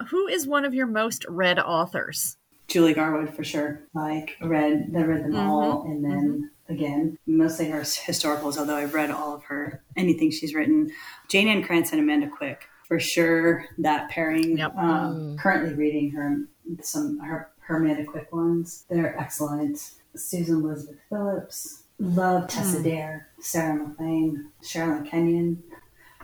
Who 0.08 0.26
is 0.26 0.46
one 0.46 0.64
of 0.64 0.72
your 0.72 0.86
most 0.86 1.26
read 1.28 1.58
authors? 1.58 2.38
Julie 2.66 2.94
Garwood 2.94 3.34
for 3.34 3.44
sure. 3.44 3.82
Like 3.92 4.38
read, 4.40 4.90
I 4.96 5.02
read 5.02 5.24
them 5.24 5.32
mm-hmm. 5.32 5.50
all, 5.50 5.82
and 5.82 6.02
then 6.02 6.20
mm-hmm 6.20 6.44
again, 6.68 7.18
mostly 7.26 7.68
her 7.68 7.80
historicals, 7.80 8.56
although 8.56 8.76
I've 8.76 8.94
read 8.94 9.10
all 9.10 9.34
of 9.34 9.44
her, 9.44 9.82
anything 9.96 10.30
she's 10.30 10.54
written. 10.54 10.90
Jayne 11.28 11.48
Ann 11.48 11.62
Krentz 11.62 11.92
and 11.92 12.00
Amanda 12.00 12.28
Quick, 12.28 12.68
for 12.86 12.98
sure, 12.98 13.66
that 13.78 14.10
pairing. 14.10 14.58
Yep. 14.58 14.76
Um, 14.76 15.16
mm. 15.16 15.38
Currently 15.38 15.74
reading 15.74 16.10
her, 16.12 16.38
some 16.82 17.18
her, 17.20 17.50
her 17.60 17.76
Amanda 17.76 18.04
Quick 18.04 18.32
ones. 18.32 18.84
They're 18.88 19.18
excellent. 19.18 19.92
Susan 20.16 20.56
Elizabeth 20.56 21.00
Phillips. 21.08 21.82
Love 22.00 22.48
Tessa 22.48 22.78
mm. 22.78 22.84
Dare, 22.84 23.28
Sarah 23.40 23.76
MacLean, 23.76 24.50
Sherilyn 24.62 25.08
Kenyon. 25.08 25.62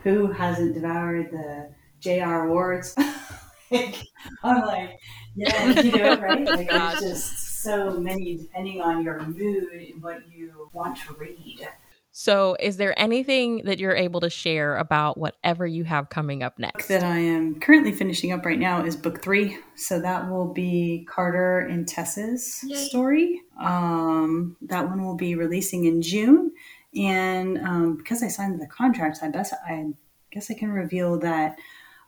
Who 0.03 0.31
hasn't 0.31 0.73
devoured 0.73 1.31
the 1.31 1.69
J.R. 1.99 2.49
Wards? 2.49 2.95
I'm 4.43 4.65
like, 4.65 4.99
yeah, 5.35 5.79
you 5.79 5.91
know, 5.91 6.15
right? 6.17 6.43
Like, 6.43 6.67
it's 6.69 7.01
just 7.01 7.40
so 7.61 7.99
many 7.99 8.37
depending 8.37 8.81
on 8.81 9.03
your 9.03 9.21
mood 9.21 9.71
and 9.73 10.01
what 10.01 10.21
you 10.31 10.69
want 10.73 10.97
to 10.97 11.13
read. 11.13 11.67
So, 12.13 12.57
is 12.59 12.75
there 12.75 12.93
anything 12.99 13.63
that 13.63 13.79
you're 13.79 13.95
able 13.95 14.19
to 14.19 14.29
share 14.29 14.75
about 14.75 15.17
whatever 15.17 15.65
you 15.65 15.85
have 15.85 16.09
coming 16.09 16.43
up 16.43 16.59
next? 16.59 16.89
That 16.89 17.03
I 17.03 17.19
am 17.19 17.57
currently 17.61 17.93
finishing 17.93 18.33
up 18.33 18.45
right 18.45 18.59
now 18.59 18.83
is 18.83 18.97
book 18.97 19.21
three. 19.21 19.57
So 19.75 19.99
that 20.01 20.29
will 20.29 20.53
be 20.53 21.07
Carter 21.09 21.59
and 21.59 21.87
Tess's 21.87 22.65
Yay. 22.67 22.75
story. 22.75 23.41
Um, 23.61 24.57
that 24.63 24.89
one 24.89 25.05
will 25.05 25.15
be 25.15 25.35
releasing 25.35 25.85
in 25.85 26.01
June, 26.01 26.51
and 26.93 27.57
um, 27.59 27.95
because 27.95 28.21
I 28.23 28.27
signed 28.27 28.59
the 28.59 28.67
contract, 28.67 29.19
I 29.21 29.29
guess 29.29 29.53
I 29.53 29.93
guess 30.31 30.51
I 30.51 30.53
can 30.55 30.71
reveal 30.71 31.17
that 31.19 31.57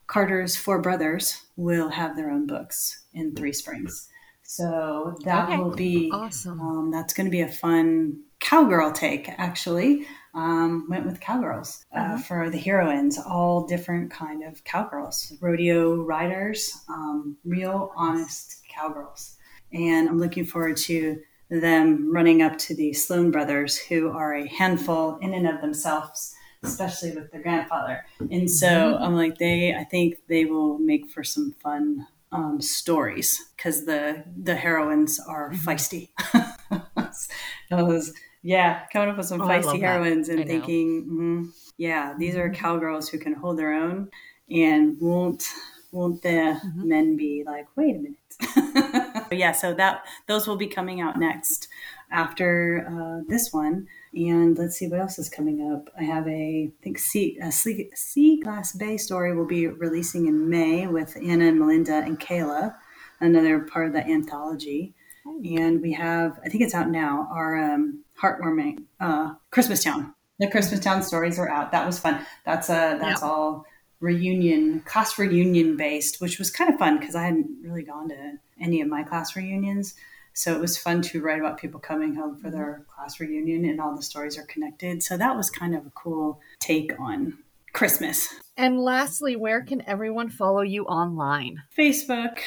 Carter's 0.07 0.57
four 0.57 0.81
brothers 0.81 1.43
will 1.55 1.87
have 1.89 2.17
their 2.17 2.29
own 2.29 2.45
books 2.45 3.05
in 3.13 3.35
Three 3.35 3.53
Springs. 3.53 4.09
So 4.55 5.15
that 5.23 5.49
okay. 5.49 5.57
will 5.57 5.75
be 5.75 6.11
awesome. 6.13 6.61
Um, 6.61 6.91
that's 6.91 7.11
going 7.11 7.25
to 7.25 7.31
be 7.31 7.41
a 7.41 7.51
fun 7.51 8.21
cowgirl 8.39 8.91
take, 8.91 9.27
actually. 9.27 10.05
Um, 10.35 10.85
went 10.87 11.07
with 11.07 11.19
cowgirls 11.19 11.83
uh, 11.91 11.99
uh-huh. 11.99 12.17
for 12.19 12.49
the 12.51 12.59
heroines, 12.59 13.17
all 13.17 13.65
different 13.65 14.11
kind 14.11 14.43
of 14.43 14.63
cowgirls, 14.63 15.33
rodeo 15.41 15.95
riders, 16.03 16.71
um, 16.87 17.35
real 17.43 17.91
honest 17.95 18.61
cowgirls. 18.69 19.37
And 19.73 20.07
I'm 20.07 20.19
looking 20.19 20.45
forward 20.45 20.77
to 20.77 21.19
them 21.49 22.13
running 22.13 22.43
up 22.43 22.59
to 22.59 22.75
the 22.75 22.93
Sloan 22.93 23.31
brothers, 23.31 23.77
who 23.77 24.11
are 24.11 24.35
a 24.35 24.47
handful 24.47 25.17
in 25.17 25.33
and 25.33 25.47
of 25.47 25.61
themselves, 25.61 26.35
especially 26.61 27.09
with 27.11 27.31
their 27.31 27.41
grandfather. 27.41 28.05
And 28.29 28.49
so 28.49 28.67
mm-hmm. 28.67 29.03
I'm 29.03 29.15
like, 29.15 29.39
they, 29.39 29.73
I 29.73 29.83
think 29.83 30.17
they 30.27 30.45
will 30.45 30.77
make 30.77 31.09
for 31.09 31.23
some 31.23 31.55
fun 31.63 32.05
um, 32.33 32.59
stories 32.59 33.39
because 33.55 33.85
the 33.85 34.23
the 34.41 34.55
heroines 34.55 35.19
are 35.19 35.51
mm-hmm. 35.51 35.69
feisty. 35.69 36.09
was 37.71 38.13
yeah, 38.41 38.85
coming 38.91 39.09
up 39.09 39.17
with 39.17 39.25
some 39.25 39.41
oh, 39.41 39.47
feisty 39.47 39.79
heroines 39.79 40.29
and 40.29 40.45
thinking, 40.45 41.07
mm, 41.09 41.71
yeah, 41.77 42.13
these 42.17 42.35
are 42.35 42.49
mm-hmm. 42.49 42.61
cowgirls 42.61 43.07
who 43.07 43.17
can 43.17 43.33
hold 43.33 43.57
their 43.57 43.73
own 43.73 44.09
and 44.49 44.97
won't 44.99 45.47
won't 45.91 46.21
the 46.23 46.59
mm-hmm. 46.59 46.87
men 46.87 47.15
be 47.15 47.43
like, 47.45 47.67
wait 47.75 47.95
a 47.95 47.99
minute? 47.99 49.27
yeah, 49.31 49.51
so 49.51 49.73
that 49.75 50.03
those 50.27 50.47
will 50.47 50.57
be 50.57 50.67
coming 50.67 51.01
out 51.01 51.17
next 51.17 51.67
after 52.11 52.87
uh, 52.89 53.23
this 53.27 53.53
one. 53.53 53.87
And 54.15 54.57
let's 54.57 54.77
see 54.77 54.87
what 54.87 54.99
else 54.99 55.17
is 55.17 55.29
coming 55.29 55.71
up. 55.71 55.89
I 55.99 56.03
have 56.03 56.27
a 56.27 56.71
I 56.71 56.83
think 56.83 56.99
sea, 56.99 57.39
a 57.41 58.37
Glass 58.43 58.73
Bay 58.73 58.97
story 58.97 59.35
will 59.35 59.47
be 59.47 59.67
releasing 59.67 60.27
in 60.27 60.49
May 60.49 60.87
with 60.87 61.17
Anna 61.17 61.47
and 61.47 61.59
Melinda 61.59 61.97
and 61.97 62.19
Kayla, 62.19 62.75
another 63.19 63.59
part 63.59 63.87
of 63.87 63.93
the 63.93 64.05
anthology. 64.05 64.93
Oh. 65.25 65.41
And 65.43 65.81
we 65.81 65.93
have 65.93 66.39
I 66.45 66.49
think 66.49 66.63
it's 66.63 66.75
out 66.75 66.89
now. 66.89 67.27
Our 67.31 67.73
um, 67.73 68.03
heartwarming. 68.21 68.83
Uh, 68.99 69.33
Christmas 69.51 69.83
Town. 69.83 70.13
The 70.39 70.49
Christmas 70.49 70.79
Town 70.79 71.01
stories 71.01 71.39
are 71.39 71.49
out. 71.49 71.71
That 71.71 71.85
was 71.85 71.99
fun. 71.99 72.25
That's 72.45 72.69
a 72.69 72.97
that's 72.99 73.21
yeah. 73.21 73.27
all 73.27 73.65
reunion 73.99 74.81
class 74.81 75.17
reunion 75.17 75.77
based, 75.77 76.21
which 76.21 76.37
was 76.37 76.51
kind 76.51 76.71
of 76.71 76.77
fun 76.77 76.99
because 76.99 77.15
I 77.15 77.23
hadn't 77.23 77.49
really 77.63 77.83
gone 77.83 78.09
to 78.09 78.33
any 78.59 78.81
of 78.81 78.89
my 78.89 79.03
class 79.03 79.35
reunions. 79.35 79.95
So 80.33 80.53
it 80.53 80.59
was 80.59 80.77
fun 80.77 81.01
to 81.03 81.21
write 81.21 81.39
about 81.39 81.59
people 81.59 81.79
coming 81.79 82.15
home 82.15 82.37
for 82.37 82.49
their 82.49 82.83
class 82.93 83.19
reunion 83.19 83.65
and 83.65 83.79
all 83.79 83.95
the 83.95 84.01
stories 84.01 84.37
are 84.37 84.45
connected. 84.45 85.03
So 85.03 85.15
that 85.17 85.35
was 85.35 85.49
kind 85.49 85.75
of 85.75 85.85
a 85.85 85.91
cool 85.91 86.39
take 86.59 86.99
on 86.99 87.37
Christmas. 87.73 88.33
And 88.57 88.79
lastly, 88.79 89.35
where 89.35 89.61
can 89.61 89.87
everyone 89.87 90.29
follow 90.29 90.61
you 90.61 90.85
online? 90.85 91.61
Facebook. 91.77 92.39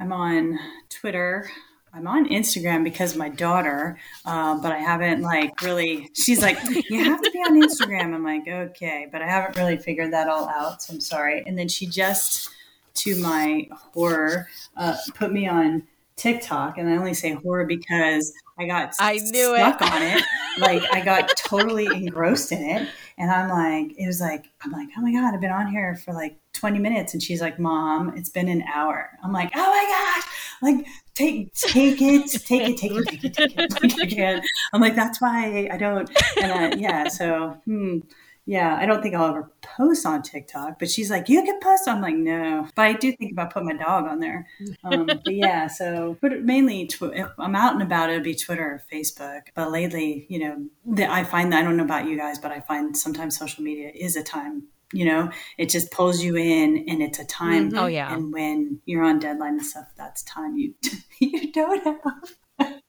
I'm 0.00 0.12
on 0.12 0.58
Twitter. 0.88 1.50
I'm 1.94 2.06
on 2.06 2.28
Instagram 2.30 2.84
because 2.84 3.16
my 3.16 3.28
daughter, 3.28 3.98
uh, 4.24 4.58
but 4.60 4.72
I 4.72 4.78
haven't 4.78 5.20
like 5.20 5.60
really. 5.60 6.08
She's 6.14 6.40
like, 6.40 6.58
you 6.88 7.04
have 7.04 7.20
to 7.20 7.30
be 7.30 7.38
on 7.40 7.60
Instagram. 7.60 8.14
I'm 8.14 8.24
like, 8.24 8.48
okay, 8.48 9.08
but 9.12 9.20
I 9.20 9.28
haven't 9.28 9.56
really 9.56 9.76
figured 9.76 10.12
that 10.12 10.26
all 10.26 10.48
out. 10.48 10.82
So 10.82 10.94
I'm 10.94 11.00
sorry. 11.00 11.42
And 11.46 11.58
then 11.58 11.68
she 11.68 11.86
just, 11.86 12.48
to 12.94 13.14
my 13.20 13.68
horror, 13.72 14.48
uh, 14.76 14.96
put 15.14 15.32
me 15.32 15.46
on 15.46 15.82
TikTok, 16.16 16.78
and 16.78 16.88
I 16.88 16.96
only 16.96 17.14
say 17.14 17.32
horror 17.32 17.64
because 17.66 18.32
I 18.58 18.66
got 18.66 18.94
I 18.98 19.14
knew 19.14 19.54
stuck 19.54 19.80
it. 19.80 19.92
on 19.92 20.02
it. 20.02 20.24
Like 20.58 20.82
I 20.92 21.00
got 21.00 21.34
totally 21.38 21.86
engrossed 21.86 22.52
in 22.52 22.62
it, 22.62 22.86
and 23.16 23.30
I'm 23.30 23.48
like, 23.48 23.96
it 23.98 24.06
was 24.06 24.20
like, 24.20 24.50
I'm 24.62 24.70
like, 24.70 24.88
oh 24.98 25.00
my 25.00 25.10
god, 25.10 25.32
I've 25.32 25.40
been 25.40 25.50
on 25.50 25.68
here 25.68 25.94
for 26.04 26.12
like 26.12 26.36
20 26.52 26.78
minutes, 26.78 27.14
and 27.14 27.22
she's 27.22 27.40
like, 27.40 27.58
Mom, 27.58 28.12
it's 28.18 28.28
been 28.28 28.48
an 28.48 28.62
hour. 28.62 29.08
I'm 29.24 29.32
like, 29.32 29.50
oh 29.54 29.58
my 29.58 30.20
gosh, 30.20 30.30
like 30.60 30.86
take 31.14 31.54
take 31.54 32.02
it, 32.02 32.28
take 32.44 32.68
it, 32.68 32.76
take 32.76 32.92
it, 32.92 33.06
take 33.06 33.24
it, 33.24 33.34
take 33.34 33.58
it, 33.58 33.90
take 33.96 34.18
it. 34.18 34.44
I'm 34.74 34.82
like, 34.82 34.94
that's 34.94 35.22
why 35.22 35.70
I 35.72 35.78
don't. 35.78 36.10
And 36.42 36.52
I, 36.52 36.74
yeah, 36.74 37.08
so 37.08 37.56
hmm 37.64 38.00
yeah, 38.44 38.76
I 38.76 38.86
don't 38.86 39.02
think 39.02 39.14
I'll 39.14 39.28
ever 39.28 39.52
post 39.62 40.04
on 40.04 40.22
TikTok, 40.22 40.80
but 40.80 40.90
she's 40.90 41.10
like, 41.10 41.28
you 41.28 41.44
can 41.44 41.60
post. 41.60 41.86
I'm 41.86 42.02
like, 42.02 42.16
no, 42.16 42.68
but 42.74 42.82
I 42.82 42.92
do 42.94 43.12
think 43.12 43.30
about 43.30 43.52
putting 43.52 43.68
my 43.68 43.76
dog 43.76 44.06
on 44.06 44.18
there. 44.18 44.48
Um, 44.82 45.06
but 45.06 45.20
yeah, 45.26 45.68
so 45.68 46.16
but 46.20 46.42
mainly 46.42 46.88
tw- 46.88 47.14
if 47.14 47.28
I'm 47.38 47.54
out 47.54 47.74
and 47.74 47.82
about, 47.82 48.10
it'll 48.10 48.24
be 48.24 48.34
Twitter 48.34 48.64
or 48.64 48.82
Facebook. 48.92 49.42
But 49.54 49.70
lately, 49.70 50.26
you 50.28 50.40
know, 50.40 50.66
the, 50.84 51.10
I 51.10 51.22
find 51.22 51.52
that 51.52 51.60
I 51.60 51.62
don't 51.62 51.76
know 51.76 51.84
about 51.84 52.08
you 52.08 52.16
guys, 52.16 52.38
but 52.40 52.50
I 52.50 52.60
find 52.60 52.96
sometimes 52.96 53.38
social 53.38 53.62
media 53.62 53.92
is 53.94 54.16
a 54.16 54.24
time. 54.24 54.64
You 54.92 55.04
know, 55.04 55.30
it 55.56 55.70
just 55.70 55.92
pulls 55.92 56.22
you 56.22 56.36
in, 56.36 56.84
and 56.88 57.00
it's 57.00 57.20
a 57.20 57.24
time. 57.24 57.70
Mm-hmm. 57.70 57.78
Oh 57.78 57.86
yeah. 57.86 58.12
And 58.12 58.32
when 58.32 58.80
you're 58.86 59.04
on 59.04 59.20
deadline 59.20 59.54
and 59.54 59.64
stuff, 59.64 59.86
that's 59.96 60.24
time 60.24 60.56
you 60.56 60.74
you 61.20 61.52
don't 61.52 61.82
have. 61.84 62.80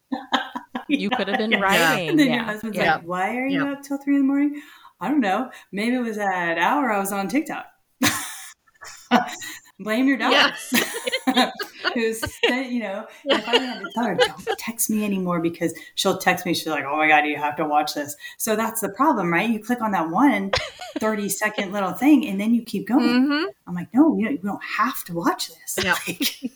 you 0.88 1.10
could 1.10 1.28
have 1.28 1.38
been 1.38 1.50
yeah. 1.52 1.60
writing. 1.60 2.08
And 2.10 2.18
then 2.18 2.26
yeah. 2.26 2.34
your 2.34 2.44
husband's 2.44 2.76
yeah. 2.76 2.96
like, 2.96 3.06
"Why 3.06 3.36
are 3.36 3.46
you 3.46 3.64
up 3.68 3.82
till 3.82 3.98
three 3.98 4.16
in 4.16 4.22
the 4.22 4.26
morning?" 4.26 4.60
I 5.04 5.08
don't 5.08 5.20
know. 5.20 5.50
Maybe 5.70 5.96
it 5.96 6.00
was 6.00 6.16
that 6.16 6.56
hour 6.56 6.90
I 6.90 6.98
was 6.98 7.12
on 7.12 7.28
TikTok. 7.28 7.66
Blame 9.78 10.08
your 10.08 10.16
dog. 10.16 10.54
Who's, 11.94 12.22
you 12.48 12.80
know, 12.80 13.06
if 13.26 13.46
I 13.46 13.58
had 13.58 13.80
to 13.82 13.90
tell 13.92 14.04
her, 14.04 14.14
don't 14.14 14.58
text 14.58 14.88
me 14.88 15.04
anymore 15.04 15.40
because 15.40 15.74
she'll 15.94 16.16
text 16.16 16.46
me. 16.46 16.54
She's 16.54 16.68
like, 16.68 16.84
oh 16.84 16.96
my 16.96 17.06
God, 17.06 17.26
you 17.26 17.36
have 17.36 17.54
to 17.56 17.66
watch 17.66 17.92
this. 17.92 18.16
So 18.38 18.56
that's 18.56 18.80
the 18.80 18.88
problem, 18.88 19.30
right? 19.30 19.50
You 19.50 19.60
click 19.60 19.82
on 19.82 19.90
that 19.90 20.08
one 20.08 20.52
30 20.98 21.28
second 21.28 21.72
little 21.72 21.92
thing 21.92 22.26
and 22.26 22.40
then 22.40 22.54
you 22.54 22.62
keep 22.62 22.88
going. 22.88 23.26
Mm-hmm. 23.26 23.44
I'm 23.66 23.74
like, 23.74 23.92
no, 23.92 24.16
you 24.16 24.38
don't 24.38 24.64
have 24.64 25.04
to 25.04 25.14
watch 25.14 25.48
this. 25.48 25.84
Yeah. 25.84 25.96
Like, 26.06 26.50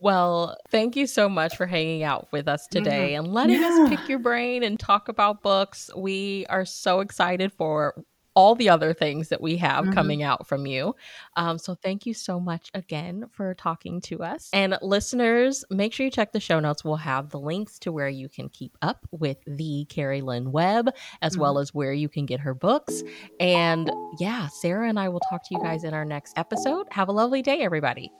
well, 0.00 0.56
thank 0.70 0.96
you 0.96 1.06
so 1.06 1.28
much 1.28 1.56
for 1.56 1.66
hanging 1.66 2.02
out 2.02 2.28
with 2.32 2.48
us 2.48 2.66
today 2.66 3.12
mm-hmm. 3.12 3.24
and 3.24 3.34
letting 3.34 3.60
yeah. 3.60 3.68
us 3.68 3.88
pick 3.88 4.08
your 4.08 4.18
brain 4.18 4.62
and 4.62 4.80
talk 4.80 5.08
about 5.08 5.42
books. 5.42 5.90
We 5.94 6.46
are 6.48 6.64
so 6.64 7.00
excited 7.00 7.52
for 7.52 7.94
all 8.34 8.54
the 8.54 8.68
other 8.68 8.94
things 8.94 9.28
that 9.28 9.40
we 9.40 9.56
have 9.56 9.84
mm-hmm. 9.84 9.92
coming 9.92 10.22
out 10.22 10.46
from 10.46 10.64
you. 10.66 10.94
Um, 11.36 11.58
so 11.58 11.74
thank 11.74 12.06
you 12.06 12.14
so 12.14 12.38
much 12.38 12.70
again 12.74 13.26
for 13.32 13.54
talking 13.54 14.00
to 14.02 14.22
us. 14.22 14.48
And 14.52 14.78
listeners, 14.82 15.64
make 15.68 15.92
sure 15.92 16.04
you 16.04 16.10
check 16.10 16.32
the 16.32 16.40
show 16.40 16.60
notes. 16.60 16.84
We'll 16.84 16.96
have 16.96 17.30
the 17.30 17.40
links 17.40 17.78
to 17.80 17.92
where 17.92 18.08
you 18.08 18.28
can 18.28 18.48
keep 18.48 18.78
up 18.82 19.06
with 19.10 19.38
the 19.46 19.84
Cari 19.88 20.22
Lynn 20.22 20.52
Webb, 20.52 20.90
as 21.20 21.32
mm-hmm. 21.32 21.42
well 21.42 21.58
as 21.58 21.74
where 21.74 21.92
you 21.92 22.08
can 22.08 22.24
get 22.24 22.40
her 22.40 22.54
books. 22.54 23.02
And 23.40 23.90
yeah, 24.18 24.48
Sarah 24.48 24.88
and 24.88 24.98
I 24.98 25.08
will 25.08 25.20
talk 25.28 25.46
to 25.48 25.54
you 25.54 25.60
guys 25.60 25.84
in 25.84 25.92
our 25.92 26.04
next 26.04 26.38
episode. 26.38 26.86
Have 26.90 27.08
a 27.08 27.12
lovely 27.12 27.42
day, 27.42 27.60
everybody. 27.60 28.10